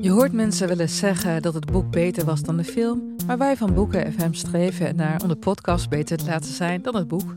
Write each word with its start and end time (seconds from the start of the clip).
Je 0.00 0.10
hoort 0.10 0.32
mensen 0.32 0.68
wel 0.68 0.78
eens 0.78 0.98
zeggen 0.98 1.42
dat 1.42 1.54
het 1.54 1.70
boek 1.72 1.90
beter 1.90 2.24
was 2.24 2.42
dan 2.42 2.56
de 2.56 2.64
film, 2.64 3.16
maar 3.26 3.38
wij 3.38 3.56
van 3.56 3.74
Boeken 3.74 4.12
FM 4.12 4.32
streven 4.32 4.96
naar 4.96 5.22
om 5.22 5.28
de 5.28 5.36
podcast 5.36 5.88
beter 5.88 6.16
te 6.16 6.24
laten 6.24 6.52
zijn 6.52 6.82
dan 6.82 6.96
het 6.96 7.08
boek. 7.08 7.36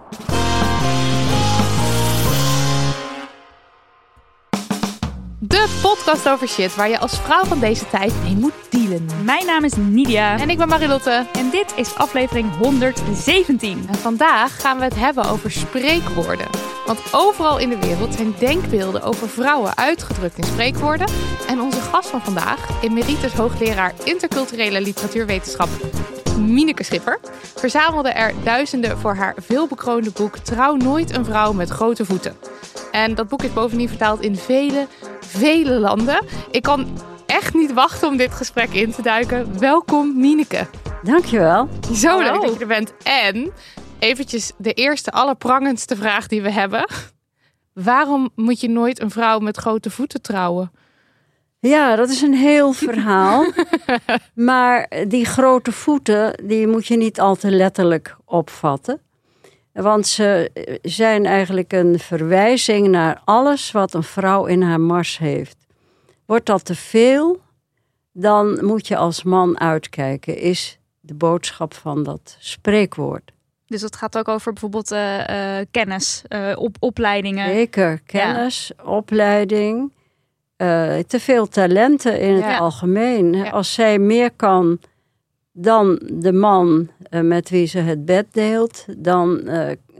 De 5.51 5.79
podcast 5.81 6.29
over 6.29 6.47
shit 6.47 6.75
waar 6.75 6.89
je 6.89 6.99
als 6.99 7.19
vrouw 7.19 7.43
van 7.43 7.59
deze 7.59 7.89
tijd 7.89 8.13
mee 8.23 8.35
moet 8.35 8.53
dealen. 8.69 9.05
Mijn 9.23 9.45
naam 9.45 9.63
is 9.63 9.73
Nidia. 9.75 10.39
En 10.39 10.49
ik 10.49 10.57
ben 10.57 10.67
Marilotte. 10.67 11.25
En 11.33 11.49
dit 11.49 11.73
is 11.75 11.95
aflevering 11.95 12.55
117. 12.57 13.85
En 13.87 13.95
vandaag 13.95 14.61
gaan 14.61 14.77
we 14.77 14.83
het 14.83 14.95
hebben 14.95 15.25
over 15.25 15.51
spreekwoorden. 15.51 16.47
Want 16.85 16.99
overal 17.11 17.59
in 17.59 17.69
de 17.69 17.79
wereld 17.79 18.13
zijn 18.13 18.33
denkbeelden 18.39 19.01
over 19.01 19.29
vrouwen 19.29 19.77
uitgedrukt 19.77 20.37
in 20.37 20.43
spreekwoorden. 20.43 21.07
En 21.47 21.61
onze 21.61 21.81
gast 21.81 22.09
van 22.09 22.21
vandaag, 22.21 22.83
emeritus 22.83 23.33
hoogleraar 23.33 23.93
interculturele 24.03 24.81
literatuurwetenschap 24.81 25.69
Mineke 26.37 26.83
Schipper, 26.83 27.19
verzamelde 27.55 28.09
er 28.09 28.33
duizenden 28.43 28.97
voor 28.97 29.15
haar 29.15 29.35
veelbekroonde 29.37 30.11
boek 30.11 30.37
Trouw 30.37 30.75
nooit 30.75 31.15
een 31.15 31.25
vrouw 31.25 31.53
met 31.53 31.69
grote 31.69 32.05
voeten. 32.05 32.35
En 32.91 33.15
dat 33.15 33.27
boek 33.27 33.43
is 33.43 33.53
bovendien 33.53 33.87
vertaald 33.87 34.21
in 34.21 34.35
vele, 34.35 34.87
vele 35.19 35.79
landen. 35.79 36.25
Ik 36.51 36.61
kan 36.61 36.87
echt 37.25 37.53
niet 37.53 37.73
wachten 37.73 38.07
om 38.07 38.17
dit 38.17 38.31
gesprek 38.31 38.69
in 38.69 38.91
te 38.91 39.01
duiken. 39.01 39.59
Welkom 39.59 40.19
Mineke. 40.19 40.67
Dankjewel. 41.03 41.69
Zo 41.93 42.19
leuk 42.19 42.41
dat 42.41 42.53
je 42.53 42.59
er 42.59 42.67
bent. 42.67 42.93
En 43.03 43.51
eventjes 43.99 44.51
de 44.57 44.73
eerste, 44.73 45.11
allerprangendste 45.11 45.95
vraag 45.95 46.27
die 46.27 46.41
we 46.41 46.51
hebben. 46.51 46.85
Waarom 47.73 48.29
moet 48.35 48.61
je 48.61 48.69
nooit 48.69 49.01
een 49.01 49.11
vrouw 49.11 49.39
met 49.39 49.57
grote 49.57 49.89
voeten 49.89 50.21
trouwen? 50.21 50.71
Ja, 51.59 51.95
dat 51.95 52.09
is 52.09 52.21
een 52.21 52.33
heel 52.33 52.73
verhaal. 52.73 53.45
maar 54.33 54.91
die 55.07 55.25
grote 55.25 55.71
voeten, 55.71 56.43
die 56.43 56.67
moet 56.67 56.87
je 56.87 56.97
niet 56.97 57.19
al 57.19 57.35
te 57.35 57.51
letterlijk 57.51 58.15
opvatten. 58.25 59.01
Want 59.73 60.07
ze 60.07 60.51
zijn 60.81 61.25
eigenlijk 61.25 61.73
een 61.73 61.99
verwijzing 61.99 62.87
naar 62.87 63.21
alles 63.25 63.71
wat 63.71 63.93
een 63.93 64.03
vrouw 64.03 64.45
in 64.45 64.61
haar 64.61 64.79
mars 64.79 65.17
heeft. 65.17 65.57
Wordt 66.25 66.45
dat 66.45 66.65
te 66.65 66.75
veel, 66.75 67.39
dan 68.11 68.65
moet 68.65 68.87
je 68.87 68.97
als 68.97 69.23
man 69.23 69.59
uitkijken, 69.59 70.37
is 70.37 70.79
de 70.99 71.13
boodschap 71.13 71.73
van 71.73 72.03
dat 72.03 72.35
spreekwoord. 72.39 73.31
Dus 73.65 73.81
dat 73.81 73.95
gaat 73.95 74.17
ook 74.17 74.27
over 74.27 74.51
bijvoorbeeld 74.51 74.91
uh, 74.91 75.17
uh, 75.17 75.65
kennis, 75.71 76.21
uh, 76.29 76.51
op, 76.55 76.75
opleidingen. 76.79 77.45
Zeker, 77.45 78.01
kennis, 78.05 78.71
ja. 78.77 78.83
opleiding. 78.83 79.93
te 81.07 81.19
veel 81.19 81.47
talenten 81.47 82.19
in 82.19 82.35
het 82.35 82.59
algemeen. 82.59 83.33
Ja. 83.33 83.49
Als 83.49 83.73
zij 83.73 83.99
meer 83.99 84.31
kan 84.31 84.79
dan 85.51 86.01
de 86.13 86.33
man 86.33 86.89
met 87.09 87.49
wie 87.49 87.65
ze 87.65 87.77
het 87.77 88.05
bed 88.05 88.33
deelt, 88.33 88.85
dan 88.97 89.49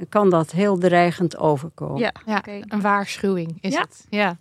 kan 0.10 0.30
dat 0.30 0.52
heel 0.52 0.78
dreigend 0.78 1.38
overkomen. 1.38 2.00
Ja, 2.00 2.14
ja 2.26 2.38
okay. 2.38 2.64
een 2.68 2.82
waarschuwing 2.82 3.58
is 3.62 3.76
het. 3.76 4.06
Ja. 4.10 4.38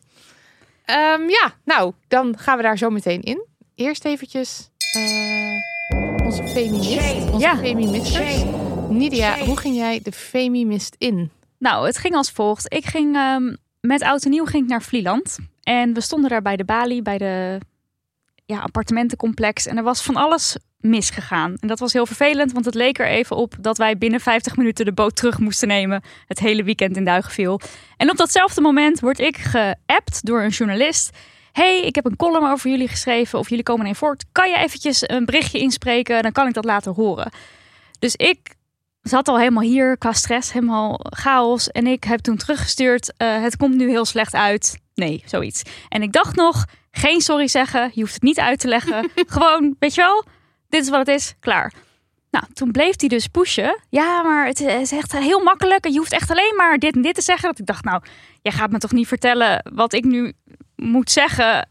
Um, 0.87 1.29
ja, 1.29 1.53
nou, 1.65 1.93
dan 2.09 2.39
gaan 2.39 2.57
we 2.57 2.63
daar 2.63 2.79
zo 2.79 2.91
meteen 2.91 3.23
in. 3.23 3.47
Eerst 3.75 4.05
eventjes 4.05 4.71
onze 6.25 6.47
feminist, 6.47 7.31
onze 7.31 7.57
feministers. 7.57 8.45
Nidia, 8.89 9.39
hoe 9.39 9.57
ging 9.57 9.77
jij 9.77 10.01
de 10.03 10.13
Femimist 10.13 10.95
in? 10.99 11.31
Nou, 11.59 11.87
het 11.87 11.99
ging 11.99 12.15
als 12.15 12.31
volgt. 12.31 12.75
Ik 12.75 12.85
ging 12.85 13.17
um, 13.17 13.57
met 13.81 14.03
oud 14.03 14.25
en 14.25 14.31
nieuw 14.31 14.45
ging 14.45 14.63
ik 14.63 14.69
naar 14.69 14.83
Vlieland. 14.83 15.39
En 15.63 15.95
we 15.95 16.01
stonden 16.01 16.31
daar 16.31 16.43
bij 16.43 16.57
de 16.57 16.65
balie, 16.65 17.03
bij 17.03 17.19
de 17.19 17.59
ja, 18.51 18.61
appartementencomplex. 18.61 19.67
En 19.67 19.77
er 19.77 19.83
was 19.83 20.03
van 20.03 20.17
alles 20.17 20.57
misgegaan. 20.81 21.57
En 21.61 21.69
dat 21.69 21.79
was 21.79 21.93
heel 21.93 22.07
vervelend, 22.07 22.53
want 22.53 22.65
het 22.65 22.75
leek 22.75 22.99
er 22.99 23.07
even 23.07 23.37
op 23.37 23.55
dat 23.61 23.79
wij 23.79 23.99
binnen 23.99 24.21
50 24.21 24.57
minuten 24.57 24.85
de 24.85 24.93
boot 24.93 25.17
terug 25.17 25.39
moesten 25.39 25.69
nemen. 25.69 26.03
Het 26.27 26.39
hele 26.39 26.63
weekend 26.65 26.97
in 26.97 27.05
Duigen 27.05 27.33
viel. 27.33 27.61
En 27.97 28.11
op 28.11 28.17
datzelfde 28.17 28.61
moment 28.61 29.01
word 29.01 29.19
ik 29.19 29.37
geappt 29.37 30.27
door 30.27 30.43
een 30.43 30.49
journalist. 30.49 31.11
hey, 31.53 31.83
ik 31.83 31.95
heb 31.95 32.05
een 32.05 32.17
column 32.17 32.51
over 32.51 32.71
jullie 32.71 32.89
geschreven 32.89 33.39
of 33.39 33.49
jullie 33.49 33.65
komen 33.65 33.87
in 33.87 33.95
voort. 33.95 34.25
Kan 34.33 34.51
je 34.51 34.57
eventjes 34.57 35.09
een 35.09 35.25
berichtje 35.25 35.59
inspreken? 35.59 36.23
Dan 36.23 36.33
kan 36.33 36.49
ik 36.49 36.55
dat 36.55 36.65
laten 36.65 36.93
horen. 36.93 37.31
Dus 37.99 38.17
ik 38.17 38.55
zat 39.03 39.29
al 39.29 39.39
helemaal 39.39 39.63
hier 39.63 39.99
qua 39.99 40.13
stress, 40.13 40.53
helemaal 40.53 41.01
chaos. 41.03 41.69
En 41.69 41.87
ik 41.87 42.05
heb 42.05 42.21
toen 42.21 42.37
teruggestuurd, 42.37 43.13
uh, 43.19 43.43
het 43.43 43.57
komt 43.57 43.75
nu 43.75 43.89
heel 43.89 44.05
slecht 44.05 44.35
uit. 44.35 44.79
Nee, 45.01 45.23
zoiets. 45.27 45.63
En 45.89 46.03
ik 46.03 46.13
dacht 46.13 46.37
nog, 46.37 46.65
geen 46.91 47.21
sorry 47.21 47.47
zeggen, 47.47 47.91
je 47.95 48.01
hoeft 48.01 48.15
het 48.15 48.23
niet 48.23 48.39
uit 48.39 48.61
te 48.61 48.69
leggen. 48.69 49.11
Gewoon, 49.35 49.77
weet 49.79 49.95
je 49.95 50.01
wel, 50.01 50.25
dit 50.69 50.83
is 50.83 50.89
wat 50.89 51.07
het 51.07 51.09
is, 51.09 51.35
klaar. 51.41 51.73
Nou, 52.31 52.45
toen 52.53 52.71
bleef 52.71 52.95
hij 53.01 53.09
dus 53.09 53.27
pushen. 53.27 53.81
Ja, 53.89 54.23
maar 54.23 54.47
het 54.47 54.61
is 54.61 54.93
echt 54.93 55.13
heel 55.13 55.43
makkelijk. 55.43 55.85
En 55.85 55.93
je 55.93 55.99
hoeft 55.99 56.13
echt 56.13 56.31
alleen 56.31 56.55
maar 56.57 56.79
dit 56.79 56.95
en 56.95 57.03
dit 57.03 57.15
te 57.15 57.23
zeggen. 57.23 57.49
Dat 57.49 57.59
ik 57.59 57.67
dacht, 57.67 57.85
nou, 57.85 58.03
jij 58.43 58.53
gaat 58.53 58.71
me 58.71 58.79
toch 58.79 58.93
niet 58.93 59.09
vertellen 59.09 59.71
wat 59.73 59.93
ik 59.93 60.05
nu 60.05 60.33
moet 60.77 61.11
zeggen. 61.11 61.69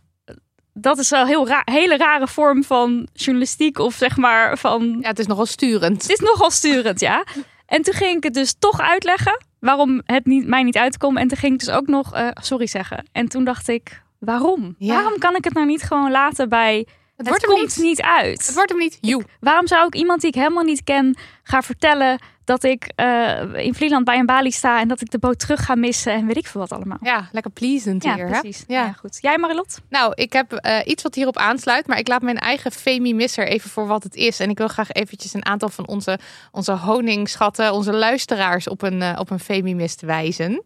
Dat 0.74 0.98
is 0.98 1.10
wel 1.10 1.22
een 1.22 1.28
heel 1.28 1.48
ra 1.48 1.62
hele 1.66 1.98
rare 1.98 2.28
vorm 2.28 2.64
van 2.64 3.08
journalistiek. 3.14 3.78
Of 3.78 3.94
zeg 3.96 4.18
maar 4.18 4.58
van... 4.58 4.98
Ja, 5.02 5.08
het 5.08 5.20
is 5.20 5.26
nogal 5.26 5.46
sturend. 5.46 6.02
Het 6.02 6.12
is 6.12 6.20
nogal 6.20 6.52
sturend, 6.52 7.00
ja. 7.00 7.24
En 7.66 7.82
toen 7.82 7.94
ging 7.94 8.18
ik 8.18 8.24
het 8.24 8.34
dus 8.34 8.56
toch 8.60 8.80
uitleggen. 8.80 9.38
Waarom 9.60 10.02
het 10.06 10.26
niet, 10.26 10.48
mij 10.48 10.64
niet 10.64 10.78
uitkomt. 10.78 11.18
En 11.18 11.28
toen 11.28 11.38
ging 11.38 11.54
ik 11.54 11.60
dus 11.60 11.70
ook 11.70 11.88
nog 11.88 12.16
uh, 12.16 12.28
sorry 12.34 12.68
zeggen. 12.68 13.08
En 13.12 13.28
toen 13.28 13.44
dacht 13.44 13.68
ik, 13.68 14.02
waarom? 14.20 14.76
Ja. 14.78 14.94
Waarom 14.94 15.18
kan 15.18 15.36
ik 15.36 15.44
het 15.44 15.54
nou 15.54 15.66
niet 15.66 15.84
gewoon 15.84 16.12
laten 16.12 16.50
bij... 16.50 16.88
Het, 17.18 17.30
het 17.30 17.46
komt 17.46 17.60
niet. 17.60 17.78
niet. 17.78 18.02
uit. 18.02 18.46
Het 18.46 18.56
wordt 18.56 18.70
hem 18.70 18.80
niet. 18.80 18.98
You. 19.02 19.24
Waarom 19.40 19.68
zou 19.68 19.88
ik 19.88 19.96
iemand 19.96 20.22
die 20.22 20.30
ik 20.30 20.36
helemaal 20.36 20.64
niet 20.64 20.84
ken 20.84 21.18
gaan 21.50 21.64
vertellen 21.64 22.20
dat 22.50 22.64
ik 22.64 22.92
uh, 22.96 23.66
in 23.66 23.74
Vlieland 23.74 24.06
bij 24.06 24.20
een 24.20 24.26
balie 24.26 24.52
sta 24.52 24.80
en 24.80 24.88
dat 24.88 25.02
ik 25.02 25.12
de 25.12 25.20
boot 25.20 25.40
terug 25.40 25.66
ga 25.66 25.76
missen 25.76 26.14
en 26.14 26.26
weet 26.26 26.38
ik 26.38 26.48
veel 26.48 26.62
wat 26.62 26.72
allemaal. 26.72 26.98
Ja, 27.02 27.30
lekker 27.32 27.52
pleasant 27.52 28.04
ja, 28.04 28.16
hier. 28.16 28.28
Precies. 28.28 28.64
Hè? 28.68 28.74
Ja. 28.74 28.84
ja, 28.84 28.92
goed. 28.92 29.18
Jij 29.22 29.38
Marilot? 29.38 29.80
Nou, 29.90 30.12
ik 30.16 30.34
heb 30.34 30.60
uh, 30.66 30.78
iets 30.86 31.04
wat 31.04 31.16
hierop 31.16 31.38
aansluit, 31.38 31.88
maar 31.88 31.98
ik 31.98 32.08
laat 32.08 32.22
mijn 32.22 32.38
eigen 32.38 32.72
femi-misser 32.72 33.48
even 33.48 33.70
voor 33.70 33.88
wat 33.88 34.04
het 34.04 34.16
is. 34.16 34.40
En 34.40 34.50
ik 34.50 34.58
wil 34.58 34.68
graag 34.68 34.92
eventjes 34.92 35.34
een 35.34 35.46
aantal 35.46 35.70
van 35.70 35.88
onze, 35.88 36.20
onze 36.52 36.72
honingschatten, 36.72 37.74
onze 37.74 37.94
luisteraars 37.94 38.68
op 38.68 38.82
een, 38.82 39.02
uh, 39.02 39.16
op 39.20 39.30
een 39.30 39.40
femi-mist 39.40 40.02
wijzen. 40.02 40.64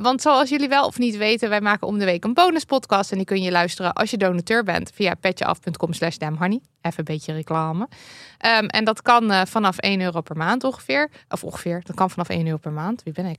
want 0.00 0.22
zoals 0.22 0.48
jullie 0.48 0.68
wel 0.68 0.86
of 0.86 0.98
niet 0.98 1.16
weten, 1.16 1.48
wij 1.48 1.60
maken 1.60 1.86
om 1.86 1.98
de 1.98 2.04
week 2.04 2.24
een 2.24 2.34
bonuspodcast 2.34 3.10
en 3.10 3.16
die 3.16 3.26
kun 3.26 3.42
je 3.42 3.50
luisteren 3.50 3.92
als 3.92 4.10
je 4.10 4.16
donateur 4.16 4.64
bent 4.64 4.90
via 4.94 5.14
petjeaf.com 5.14 5.92
slash 5.92 6.16
damnhoney. 6.16 6.60
Even 6.82 6.98
een 6.98 7.04
beetje 7.04 7.32
reclame. 7.32 7.88
Um, 8.58 8.66
en 8.66 8.84
dat 8.84 9.02
kan 9.02 9.30
uh, 9.32 9.40
vanaf 9.44 9.78
1 9.78 10.00
euro 10.00 10.20
per 10.20 10.36
maand 10.36 10.64
ongeveer. 10.64 11.10
Of 11.28 11.44
ongeveer, 11.44 11.82
dat 11.84 11.96
kan 11.96 12.10
vanaf 12.10 12.28
1 12.28 12.46
euro 12.46 12.58
per 12.58 12.72
maand. 12.72 13.02
Wie 13.02 13.12
ben 13.12 13.26
ik? 13.26 13.38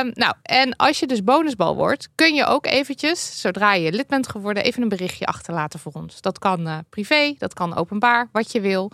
Um, 0.00 0.10
nou, 0.14 0.34
en 0.42 0.76
als 0.76 0.98
je 0.98 1.06
dus 1.06 1.24
bonusbal 1.24 1.76
wordt, 1.76 2.08
kun 2.14 2.34
je 2.34 2.44
ook 2.44 2.66
eventjes, 2.66 3.40
zodra 3.40 3.74
je 3.74 3.92
lid 3.92 4.06
bent 4.06 4.28
geworden, 4.28 4.62
even 4.62 4.82
een 4.82 4.88
berichtje 4.88 5.26
achterlaten 5.26 5.80
voor 5.80 5.92
ons. 5.92 6.20
Dat 6.20 6.38
kan 6.38 6.66
uh, 6.66 6.78
privé, 6.90 7.34
dat 7.38 7.54
kan 7.54 7.76
openbaar, 7.76 8.28
wat 8.32 8.52
je 8.52 8.60
wil. 8.60 8.92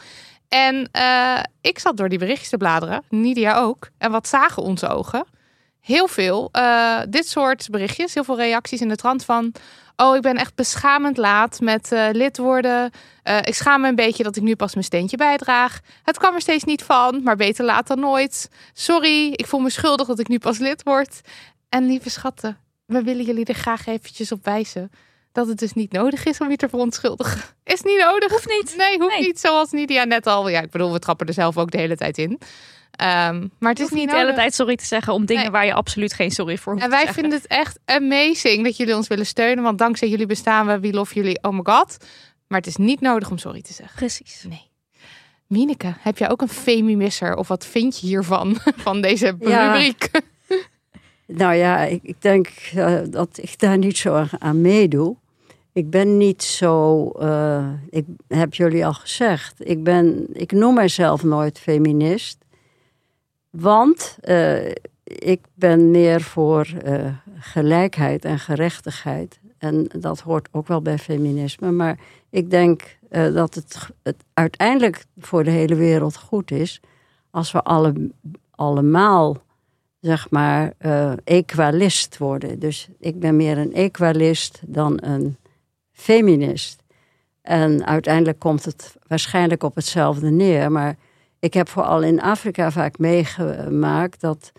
En 0.49 0.89
eh, 0.93 1.39
ik 1.61 1.79
zat 1.79 1.97
door 1.97 2.09
die 2.09 2.19
berichtjes 2.19 2.49
te 2.49 2.57
bladeren, 2.57 3.03
Nidia 3.09 3.59
ook. 3.59 3.91
En 3.99 4.11
wat 4.11 4.29
zagen 4.29 4.63
onze 4.63 4.89
ogen? 4.89 5.25
Heel 5.81 6.09
veel 6.09 6.49
eh, 6.53 7.01
dit 7.09 7.29
soort 7.29 7.69
berichtjes, 7.71 8.15
heel 8.15 8.25
veel 8.25 8.37
reacties 8.37 8.81
in 8.81 8.89
de 8.89 8.97
trant 8.97 9.25
van... 9.25 9.53
Oh, 9.97 10.17
ik 10.17 10.23
ben 10.23 10.37
echt 10.37 10.55
beschamend 10.55 11.17
laat 11.17 11.61
met 11.61 11.93
eh, 11.93 12.09
lid 12.13 12.37
worden. 12.39 12.91
Eh, 13.23 13.37
ik 13.43 13.55
schaam 13.55 13.81
me 13.81 13.89
een 13.89 13.95
beetje 13.95 14.23
dat 14.23 14.37
ik 14.37 14.43
nu 14.43 14.57
pas 14.57 14.73
mijn 14.75 14.85
steentje 14.87 15.17
bijdraag. 15.17 15.81
Het 16.03 16.19
kwam 16.19 16.35
er 16.35 16.41
steeds 16.41 16.65
niet 16.65 16.83
van, 16.83 17.23
maar 17.23 17.37
beter 17.37 17.65
laat 17.65 17.87
dan 17.87 18.01
nooit. 18.01 18.51
Sorry, 18.73 19.33
ik 19.33 19.47
voel 19.47 19.61
me 19.61 19.71
schuldig 19.71 20.07
dat 20.07 20.19
ik 20.19 20.29
nu 20.29 20.39
pas 20.39 20.59
lid 20.59 20.83
word. 20.83 21.21
En 21.69 21.87
lieve 21.87 22.11
schatten, 22.11 22.59
we 22.87 23.03
willen 23.03 23.25
jullie 23.25 23.45
er 23.45 23.55
graag 23.55 23.87
eventjes 23.87 24.33
op 24.33 24.45
wijzen 24.45 24.91
dat 25.33 25.47
het 25.47 25.59
dus 25.59 25.73
niet 25.73 25.93
nodig 25.93 26.25
is 26.25 26.39
om 26.41 26.51
je 26.51 26.57
te 26.57 26.69
verontschuldigen. 26.69 27.41
Is 27.65 27.83
niet 27.83 27.99
nodig. 27.99 28.31
Hoeft 28.31 28.49
niet. 28.49 28.75
Nee, 28.77 28.99
hoeft 28.99 29.17
Nee. 29.17 29.27
niet. 29.27 29.41
Zoals 29.41 29.71
Nidia 29.71 30.05
net 30.05 30.27
al. 30.27 30.49
Ja, 30.49 30.61
ik 30.61 30.71
bedoel, 30.71 30.93
we 30.93 30.99
trappen 30.99 31.27
er 31.27 31.33
zelf 31.33 31.57
ook 31.57 31.71
de 31.71 31.79
hele 31.79 31.97
tijd 31.97 32.19
in. 32.19 32.39
Ehm, 32.99 33.47
maar 33.59 33.71
het 33.71 33.81
is 33.81 33.89
niet 33.91 34.05
de 34.09 34.11
hele 34.15 34.21
nodig. 34.23 34.35
tijd 34.37 34.55
sorry 34.55 34.77
te 34.77 34.85
zeggen 34.85 35.13
om 35.13 35.25
dingen 35.27 35.43
Nee. 35.43 35.51
waar 35.53 35.67
je 35.67 35.73
absoluut 35.75 36.13
geen 36.13 36.31
sorry 36.31 36.57
voor 36.59 36.73
hoeft 36.73 36.85
En 36.85 36.91
wij 36.91 37.07
vinden 37.13 37.33
het 37.33 37.47
echt 37.47 37.79
amazing 37.85 38.65
dat 38.65 38.77
jullie 38.77 38.97
ons 38.97 39.07
willen 39.09 39.27
steunen. 39.27 39.65
Want 39.65 39.79
dankzij 39.79 40.09
jullie 40.09 40.27
bestaan 40.27 40.67
we. 40.67 40.81
We 40.81 40.93
love 40.93 41.15
jullie. 41.15 41.39
Oh 41.43 41.53
my 41.53 41.61
god. 41.63 41.97
Maar 42.47 42.59
het 42.59 42.67
is 42.67 42.77
niet 42.77 43.01
nodig 43.01 43.31
om 43.31 43.39
sorry 43.39 43.63
te 43.63 43.73
zeggen. 43.73 43.97
Precies. 43.97 44.45
Nee. 44.49 44.67
Mineke, 45.47 45.95
heb 46.01 46.19
jij 46.19 46.31
ook 46.31 46.41
een 46.43 46.49
femi-misser? 46.49 47.37
Of 47.37 47.49
wat 47.49 47.67
vind 47.67 48.01
je 48.01 48.07
hiervan? 48.07 48.57
Van 48.87 49.01
deze 49.01 49.37
Ja. 49.41 49.73
rubriek? 49.73 50.11
Nou 51.27 51.55
ja, 51.55 51.79
ik, 51.85 52.01
ik 52.03 52.23
denk 52.23 52.49
eh, 52.75 52.99
dat 53.11 53.39
ik 53.43 53.59
daar 53.59 53.79
niet 53.79 53.97
zo 53.99 54.15
aan- 54.15 54.29
aan 54.39 54.61
meedoe. 54.61 55.17
Ik 55.73 55.91
ben 55.91 56.17
niet 56.17 56.43
zo, 56.43 57.09
eh, 57.11 57.69
ik 57.91 58.05
heb 58.29 58.55
jullie 58.55 58.87
al 58.87 58.93
gezegd, 58.95 59.55
ik, 59.69 59.83
ben, 59.83 60.27
ik 60.33 60.53
noem 60.53 60.75
mijzelf 60.75 61.23
nooit 61.23 61.59
feminist. 61.59 62.38
Want 63.51 64.19
eh, 64.21 64.69
ik 65.05 65.41
ben 65.55 65.91
meer 65.91 66.21
voor 66.21 66.75
eh, 66.85 67.07
gelijkheid 67.39 68.25
en 68.25 68.39
gerechtigheid. 68.39 69.41
En 69.59 69.91
dat 69.99 70.21
hoort 70.21 70.49
ook 70.53 70.69
wel 70.69 70.83
bij 70.83 70.99
feminisme. 70.99 71.71
Maar 71.71 71.99
ik 72.31 72.51
denk 72.51 72.99
eh, 73.09 73.33
dat 73.35 73.55
het, 73.55 73.89
het 74.03 74.25
uiteindelijk 74.35 75.05
voor 75.19 75.45
de 75.45 75.51
hele 75.51 75.75
wereld 75.75 76.17
goed 76.17 76.51
is 76.51 76.81
als 77.31 77.53
we 77.53 77.63
alle, 77.63 78.11
allemaal 78.51 79.37
zeg 80.01 80.31
maar, 80.31 80.73
equalist 81.25 82.19
worden. 82.19 82.59
Dus 82.59 82.89
ik 82.99 83.21
ben 83.21 83.37
meer 83.37 83.59
een 83.59 83.75
equalist 83.75 84.61
dan 84.67 84.99
een 85.03 85.37
feminist. 85.93 86.83
En 87.43 87.87
uiteindelijk 87.87 88.39
komt 88.39 88.65
het 88.65 88.97
waarschijnlijk 89.07 89.63
op 89.63 89.75
hetzelfde 89.75 90.31
neer. 90.31 90.73
Maar 90.73 90.97
ik 91.41 91.55
heb 91.55 91.69
vooral 91.69 92.03
in 92.03 92.21
Afrika 92.21 92.71
vaak 92.71 92.99
meegemaakt 92.99 94.21
dat 94.21 94.53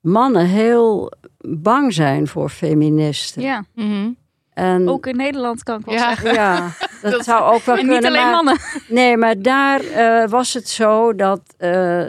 mannen 0.00 0.46
heel 0.46 1.12
bang 1.40 1.92
zijn 1.94 2.28
voor 2.28 2.48
feministen. 2.48 3.42
Ja, 3.42 3.64
Mhm. 3.74 4.10
En, 4.52 4.88
ook 4.88 5.06
in 5.06 5.16
Nederland 5.16 5.62
kan 5.62 5.78
ik 5.78 5.84
wel 5.84 5.94
Ja. 5.94 6.08
zeggen. 6.08 6.34
ja, 6.34 6.70
dat, 7.02 7.12
Dat- 7.12 7.24
zou 7.24 7.54
ook 7.54 7.62
wel 7.62 7.76
En 7.76 7.80
kunnen. 7.86 7.98
niet 8.02 8.06
alleen 8.10 8.22
maar- 8.22 8.32
mannen. 8.32 8.58
Nee, 8.88 9.16
maar 9.16 9.42
daar 9.42 9.80
eh, 9.80 10.28
was 10.28 10.52
het 10.54 10.68
zo 10.68 11.14
dat 11.14 11.40
eh, 11.58 12.02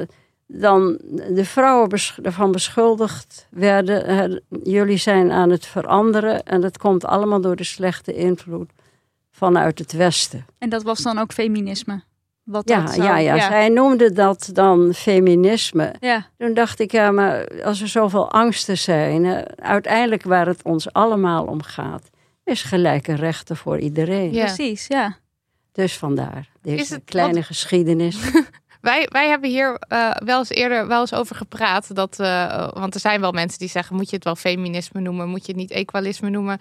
dan 0.47 0.99
de 1.29 1.45
vrouwen 1.45 1.89
besch- 1.89 2.17
ervan 2.23 2.51
beschuldigd 2.51 3.47
werden. 3.51 4.05
eh, 4.05 4.37
jullie 4.63 4.97
zijn 4.97 5.31
aan 5.31 5.49
het 5.49 5.65
veranderen 5.65 6.43
en 6.43 6.61
dat 6.61 6.77
komt 6.77 7.05
allemaal 7.05 7.41
door 7.41 7.55
de 7.55 7.63
slechte 7.63 8.13
invloed 8.13 8.69
vanuit 9.31 9.79
het 9.79 9.91
Westen. 9.91 10.45
En 10.57 10.69
dat 10.69 10.83
was 10.83 10.99
dan 11.01 11.17
ook 11.17 11.33
feminisme. 11.33 12.03
Wat 12.43 12.69
Ja, 12.69 12.81
dat 12.81 12.93
zou- 12.93 13.03
ja, 13.07 13.17
ja, 13.17 13.39
zij 13.47 13.69
noemden 13.69 14.13
dat 14.15 14.49
dan 14.53 14.93
feminisme. 14.93 15.93
Ja, 15.99 16.25
Toen 16.37 16.53
dacht 16.53 16.79
ik, 16.79 16.91
ja, 16.91 17.11
maar 17.11 17.63
als 17.63 17.81
er 17.81 17.87
zoveel 17.87 18.31
angsten 18.31 18.77
zijn, 18.77 19.25
eh, 19.25 19.41
uiteindelijk 19.65 20.23
waar 20.23 20.45
het 20.47 20.63
ons 20.63 20.93
allemaal 20.93 21.45
om 21.45 21.61
gaat, 21.61 22.09
is 22.43 22.63
gelijke 22.63 23.13
rechten 23.15 23.57
voor 23.57 23.79
iedereen. 23.79 24.33
Ja. 24.33 24.45
precies. 24.45 24.87
Ja. 24.87 25.17
Dus 25.71 25.97
vandaar 25.97 26.47
deze 26.61 26.81
Is 26.83 26.89
het- 26.89 27.01
kleine 27.05 27.33
want- 27.33 27.45
geschiedenis. 27.45 28.17
Wij, 28.81 29.07
wij 29.11 29.27
hebben 29.29 29.49
hier 29.49 29.75
eh, 29.87 30.11
wel 30.25 30.39
eens 30.39 30.49
eerder 30.49 30.87
wel 30.87 30.99
eens 30.99 31.13
over 31.13 31.35
gepraat. 31.35 31.95
Dat, 31.95 32.19
eh, 32.19 32.69
want 32.73 32.93
er 32.93 32.99
zijn 32.99 33.21
wel 33.21 33.31
mensen 33.31 33.59
die 33.59 33.69
zeggen: 33.69 33.95
moet 33.95 34.09
je 34.09 34.15
het 34.15 34.25
wel 34.25 34.35
feminisme 34.35 35.01
noemen? 35.01 35.29
Moet 35.29 35.41
je 35.45 35.51
het 35.51 35.61
niet 35.61 35.71
equalisme 35.71 36.29
noemen? 36.29 36.59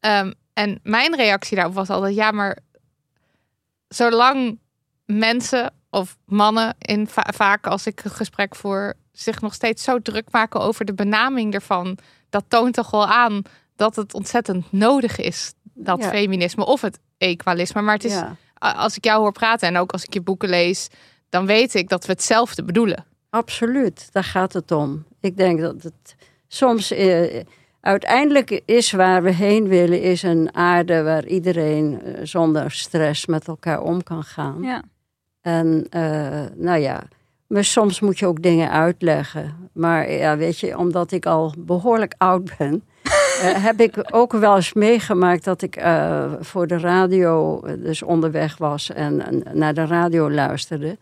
Ehm, 0.00 0.32
en 0.52 0.80
mijn 0.82 1.16
reactie 1.16 1.56
daarop 1.56 1.74
was 1.74 1.88
altijd: 1.90 2.14
ja, 2.14 2.30
maar 2.30 2.58
zolang 3.88 4.58
mensen 5.18 5.72
of 5.90 6.16
mannen, 6.26 6.74
in 6.78 7.06
va- 7.06 7.32
vaak 7.34 7.66
als 7.66 7.86
ik 7.86 8.00
het 8.02 8.12
gesprek 8.12 8.54
voer, 8.56 8.94
zich 9.12 9.40
nog 9.40 9.54
steeds 9.54 9.82
zo 9.82 9.98
druk 9.98 10.28
maken 10.30 10.60
over 10.60 10.84
de 10.84 10.94
benaming 10.94 11.54
ervan, 11.54 11.98
dat 12.30 12.44
toont 12.48 12.74
toch 12.74 12.90
wel 12.90 13.06
aan 13.06 13.42
dat 13.76 13.96
het 13.96 14.14
ontzettend 14.14 14.72
nodig 14.72 15.18
is, 15.18 15.52
dat 15.62 15.98
Ja. 16.02 16.08
feminisme 16.08 16.64
of 16.66 16.80
het 16.80 16.98
equalisme. 17.18 17.80
Maar 17.82 17.94
het 17.94 18.04
is 18.04 18.12
ja. 18.12 18.36
als 18.58 18.96
ik 18.96 19.04
jou 19.04 19.20
hoor 19.20 19.32
praten 19.32 19.68
en 19.68 19.76
ook 19.76 19.92
als 19.92 20.04
ik 20.04 20.14
je 20.14 20.20
boeken 20.20 20.48
lees, 20.48 20.88
dan 21.28 21.46
weet 21.46 21.74
ik 21.74 21.88
dat 21.88 22.06
we 22.06 22.12
hetzelfde 22.12 22.64
bedoelen. 22.64 23.04
Absoluut, 23.30 24.08
daar 24.12 24.24
gaat 24.24 24.52
het 24.52 24.70
om. 24.72 25.04
Ik 25.20 25.36
denk 25.36 25.60
dat 25.60 25.82
het 25.82 26.14
soms 26.48 26.90
eh, 26.90 27.42
uiteindelijk 27.80 28.60
is 28.64 28.92
waar 28.92 29.22
we 29.22 29.30
heen 29.32 29.68
willen, 29.68 30.02
is 30.02 30.22
een 30.22 30.54
aarde 30.54 31.02
waar 31.02 31.26
iedereen 31.26 32.02
eh, 32.02 32.20
zonder 32.22 32.70
stress 32.70 33.26
met 33.26 33.48
elkaar 33.48 33.80
om 33.82 34.02
kan 34.02 34.22
gaan. 34.24 34.62
ja. 34.62 34.82
En 35.40 35.86
eh, 35.90 36.42
nou 36.54 36.80
ja, 36.80 37.02
maar 37.46 37.64
soms 37.64 38.00
moet 38.00 38.18
je 38.18 38.26
ook 38.26 38.42
dingen 38.42 38.70
uitleggen. 38.70 39.70
Maar 39.72 40.12
ja, 40.12 40.36
weet 40.36 40.58
je, 40.58 40.78
omdat 40.78 41.12
ik 41.12 41.26
al 41.26 41.54
behoorlijk 41.58 42.14
oud 42.18 42.58
ben, 42.58 42.82
eh, 43.02 43.64
heb 43.64 43.80
ik 43.80 44.08
ook 44.10 44.32
wel 44.32 44.56
eens 44.56 44.72
meegemaakt 44.72 45.44
dat 45.44 45.62
ik 45.62 45.76
eh, 45.76 46.32
voor 46.40 46.66
de 46.66 46.78
radio 46.78 47.60
dus 47.78 48.02
onderweg 48.02 48.56
was 48.56 48.90
en, 48.90 49.42
naar 49.52 49.74
de 49.74 49.86
radio 49.86 50.30
luisterde. 50.30 50.98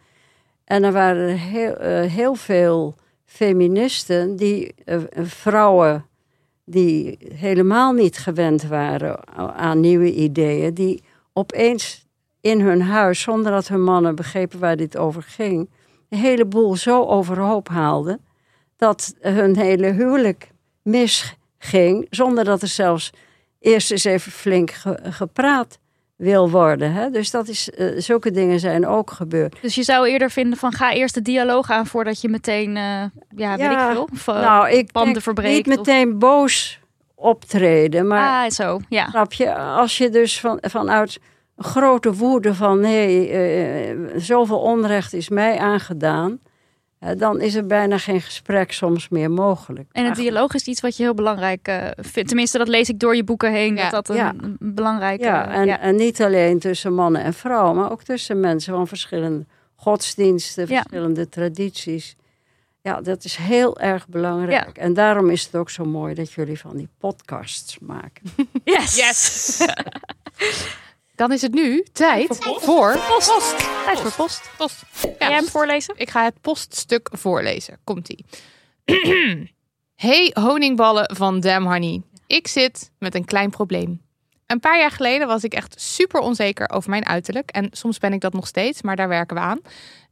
En 0.65 0.85
er 0.85 0.93
waren 0.93 1.37
heel, 1.37 1.77
heel 2.09 2.35
veel 2.35 2.95
feministen 3.25 4.37
die 4.37 4.75
vrouwen 5.23 6.07
die 6.65 7.19
helemaal 7.35 7.93
niet 7.93 8.19
gewend 8.19 8.63
waren 8.63 9.37
aan 9.57 9.81
nieuwe 9.81 10.15
ideeën, 10.15 10.75
die 10.75 11.03
opeens 11.33 12.08
in 12.51 12.61
hun 12.61 12.83
huis, 12.83 13.21
zonder 13.21 13.53
dat 13.53 13.69
hun 13.69 13.83
mannen 13.83 14.15
begrepen 14.15 14.59
waar 14.59 14.77
dit 14.77 14.97
over 14.97 15.23
ging, 15.23 15.71
een 16.09 16.19
heleboel 16.19 16.77
zo 16.77 17.05
overhoop 17.05 17.69
haalden 17.69 18.21
dat 18.77 19.15
hun 19.21 19.57
hele 19.57 19.87
huwelijk 19.93 20.51
misging, 20.83 22.07
zonder 22.11 22.45
dat 22.45 22.63
er 22.63 22.69
zelfs 22.69 23.11
eerst 23.61 23.91
eens 23.91 24.05
even 24.05 24.33
flink 24.33 24.71
ge- 24.71 24.99
gepraat 25.03 25.79
wil 26.17 26.51
worden. 26.51 26.93
Hè? 26.93 27.11
Dus 27.11 27.31
dat 27.31 27.49
is, 27.49 27.71
eh, 27.71 27.87
zulke 27.97 28.31
dingen 28.31 28.61
zijn 28.61 28.87
ook 28.87 29.11
gebeurd. 29.11 29.57
Dus 29.63 29.75
je 29.75 29.83
zou 29.83 30.09
eerder 30.09 30.31
vinden 30.31 30.59
van 30.59 30.73
ga 30.73 30.93
eerst 30.93 31.15
de 31.15 31.23
dialoog 31.23 31.71
aan 31.71 31.87
voordat 31.87 32.21
je 32.21 32.29
meteen, 32.29 32.77
eh, 32.77 32.83
ja, 33.37 33.57
weet 33.57 33.59
Ja, 33.59 33.87
ik 33.89 33.93
veel, 33.95 34.09
of, 34.13 34.29
eh, 34.29 34.35
nou, 34.41 34.71
ik 34.71 34.93
banden 34.93 35.13
denk 35.13 35.25
verbreekt. 35.25 35.67
niet 35.67 35.77
meteen 35.77 36.19
boos 36.19 36.81
optreden, 37.15 38.07
maar 38.07 38.45
Ah, 38.45 38.51
zo, 38.51 38.79
ja. 38.89 39.09
Snap 39.09 39.33
je? 39.33 39.55
Als 39.55 39.99
je 39.99 40.09
dus 40.11 40.41
van, 40.41 40.59
vanuit 40.61 41.21
grote 41.59 42.13
woede 42.15 42.55
van 42.55 42.81
nee, 42.81 43.29
eh, 43.31 43.97
zoveel 44.17 44.59
onrecht 44.61 45.13
is 45.13 45.29
mij 45.29 45.59
aangedaan, 45.59 46.39
eh, 46.99 47.11
dan 47.17 47.41
is 47.41 47.55
er 47.55 47.67
bijna 47.67 47.99
geen 47.99 48.21
gesprek 48.21 48.73
soms 48.73 49.09
meer 49.09 49.31
mogelijk. 49.31 49.89
En 49.93 50.03
het 50.05 50.13
Ach, 50.13 50.19
dialoog 50.19 50.55
is 50.55 50.65
iets 50.65 50.81
wat 50.81 50.97
je 50.97 51.03
heel 51.03 51.15
belangrijk 51.15 51.69
eh, 51.69 51.85
vindt. 51.97 52.29
Tenminste, 52.29 52.59
dat 52.59 52.69
lees 52.69 52.89
ik 52.89 52.99
door 52.99 53.17
je 53.17 53.25
boeken 53.25 53.53
heen. 53.53 53.77
Ja. 53.77 53.83
Dat 53.91 54.07
dat 54.07 54.09
een, 54.09 54.17
Ja. 54.23 54.35
een 54.41 54.57
belangrijke... 54.61 55.25
Ja, 55.25 55.51
en, 55.51 55.67
ja. 55.67 55.81
en 55.81 55.97
niet 55.97 56.23
alleen 56.23 56.59
tussen 56.59 56.95
mannen 56.95 57.23
en 57.23 57.35
vrouwen, 57.35 57.77
maar 57.77 57.91
ook 57.93 58.03
tussen 58.03 58.41
mensen 58.41 58.75
van 58.75 58.87
verschillende 58.89 59.47
godsdiensten, 59.75 60.67
Ja. 60.69 60.83
verschillende 60.83 61.29
tradities. 61.29 62.17
Ja, 62.83 63.01
dat 63.01 63.25
is 63.25 63.37
heel 63.37 63.79
erg 63.81 64.09
belangrijk. 64.09 64.79
En 64.79 64.95
daarom 64.95 65.31
is 65.31 65.45
het 65.45 65.55
ook 65.57 65.71
zo 65.71 65.85
mooi 65.85 66.15
dat 66.15 66.33
jullie 66.33 66.59
van 66.59 66.77
die 66.77 66.89
podcasts 66.99 67.79
maken. 67.79 68.23
Yes! 68.65 68.97
Yes! 68.97 69.59
Dan 71.19 71.33
is 71.33 71.43
het 71.43 71.55
nu 71.55 71.85
tijd 71.93 72.37
voor 72.41 72.99
post. 73.09 73.57
Tijd 73.85 74.01
voor 74.01 74.13
post. 74.13 74.51
post. 74.57 74.83
Ga 74.93 75.09
jij 75.19 75.33
hem 75.33 75.47
voorlezen? 75.47 75.95
Ik 75.97 76.11
ga 76.11 76.25
het 76.25 76.41
poststuk 76.41 77.09
voorlezen. 77.13 77.79
Komt-ie. 77.85 78.25
hey 79.95 80.31
honingballen 80.35 81.17
van 81.17 81.41
Damn 81.41 81.67
Honey. 81.67 82.03
Ik 82.27 82.47
zit 82.47 82.91
met 82.99 83.15
een 83.15 83.25
klein 83.25 83.51
probleem. 83.51 84.03
Een 84.47 84.61
paar 84.61 84.79
jaar 84.79 84.91
geleden 84.91 85.27
was 85.27 85.45
ik 85.45 85.55
echt 85.55 85.81
super 85.81 86.21
onzeker 86.21 86.71
over 86.71 86.91
mijn 86.91 87.07
uiterlijk. 87.07 87.51
En 87.51 87.69
soms 87.73 87.99
ben 87.99 88.13
ik 88.13 88.21
dat 88.21 88.33
nog 88.33 88.47
steeds, 88.47 88.83
maar 88.83 88.97
daar 88.97 89.09
werken 89.09 89.37
we 89.37 89.43
aan. 89.43 89.61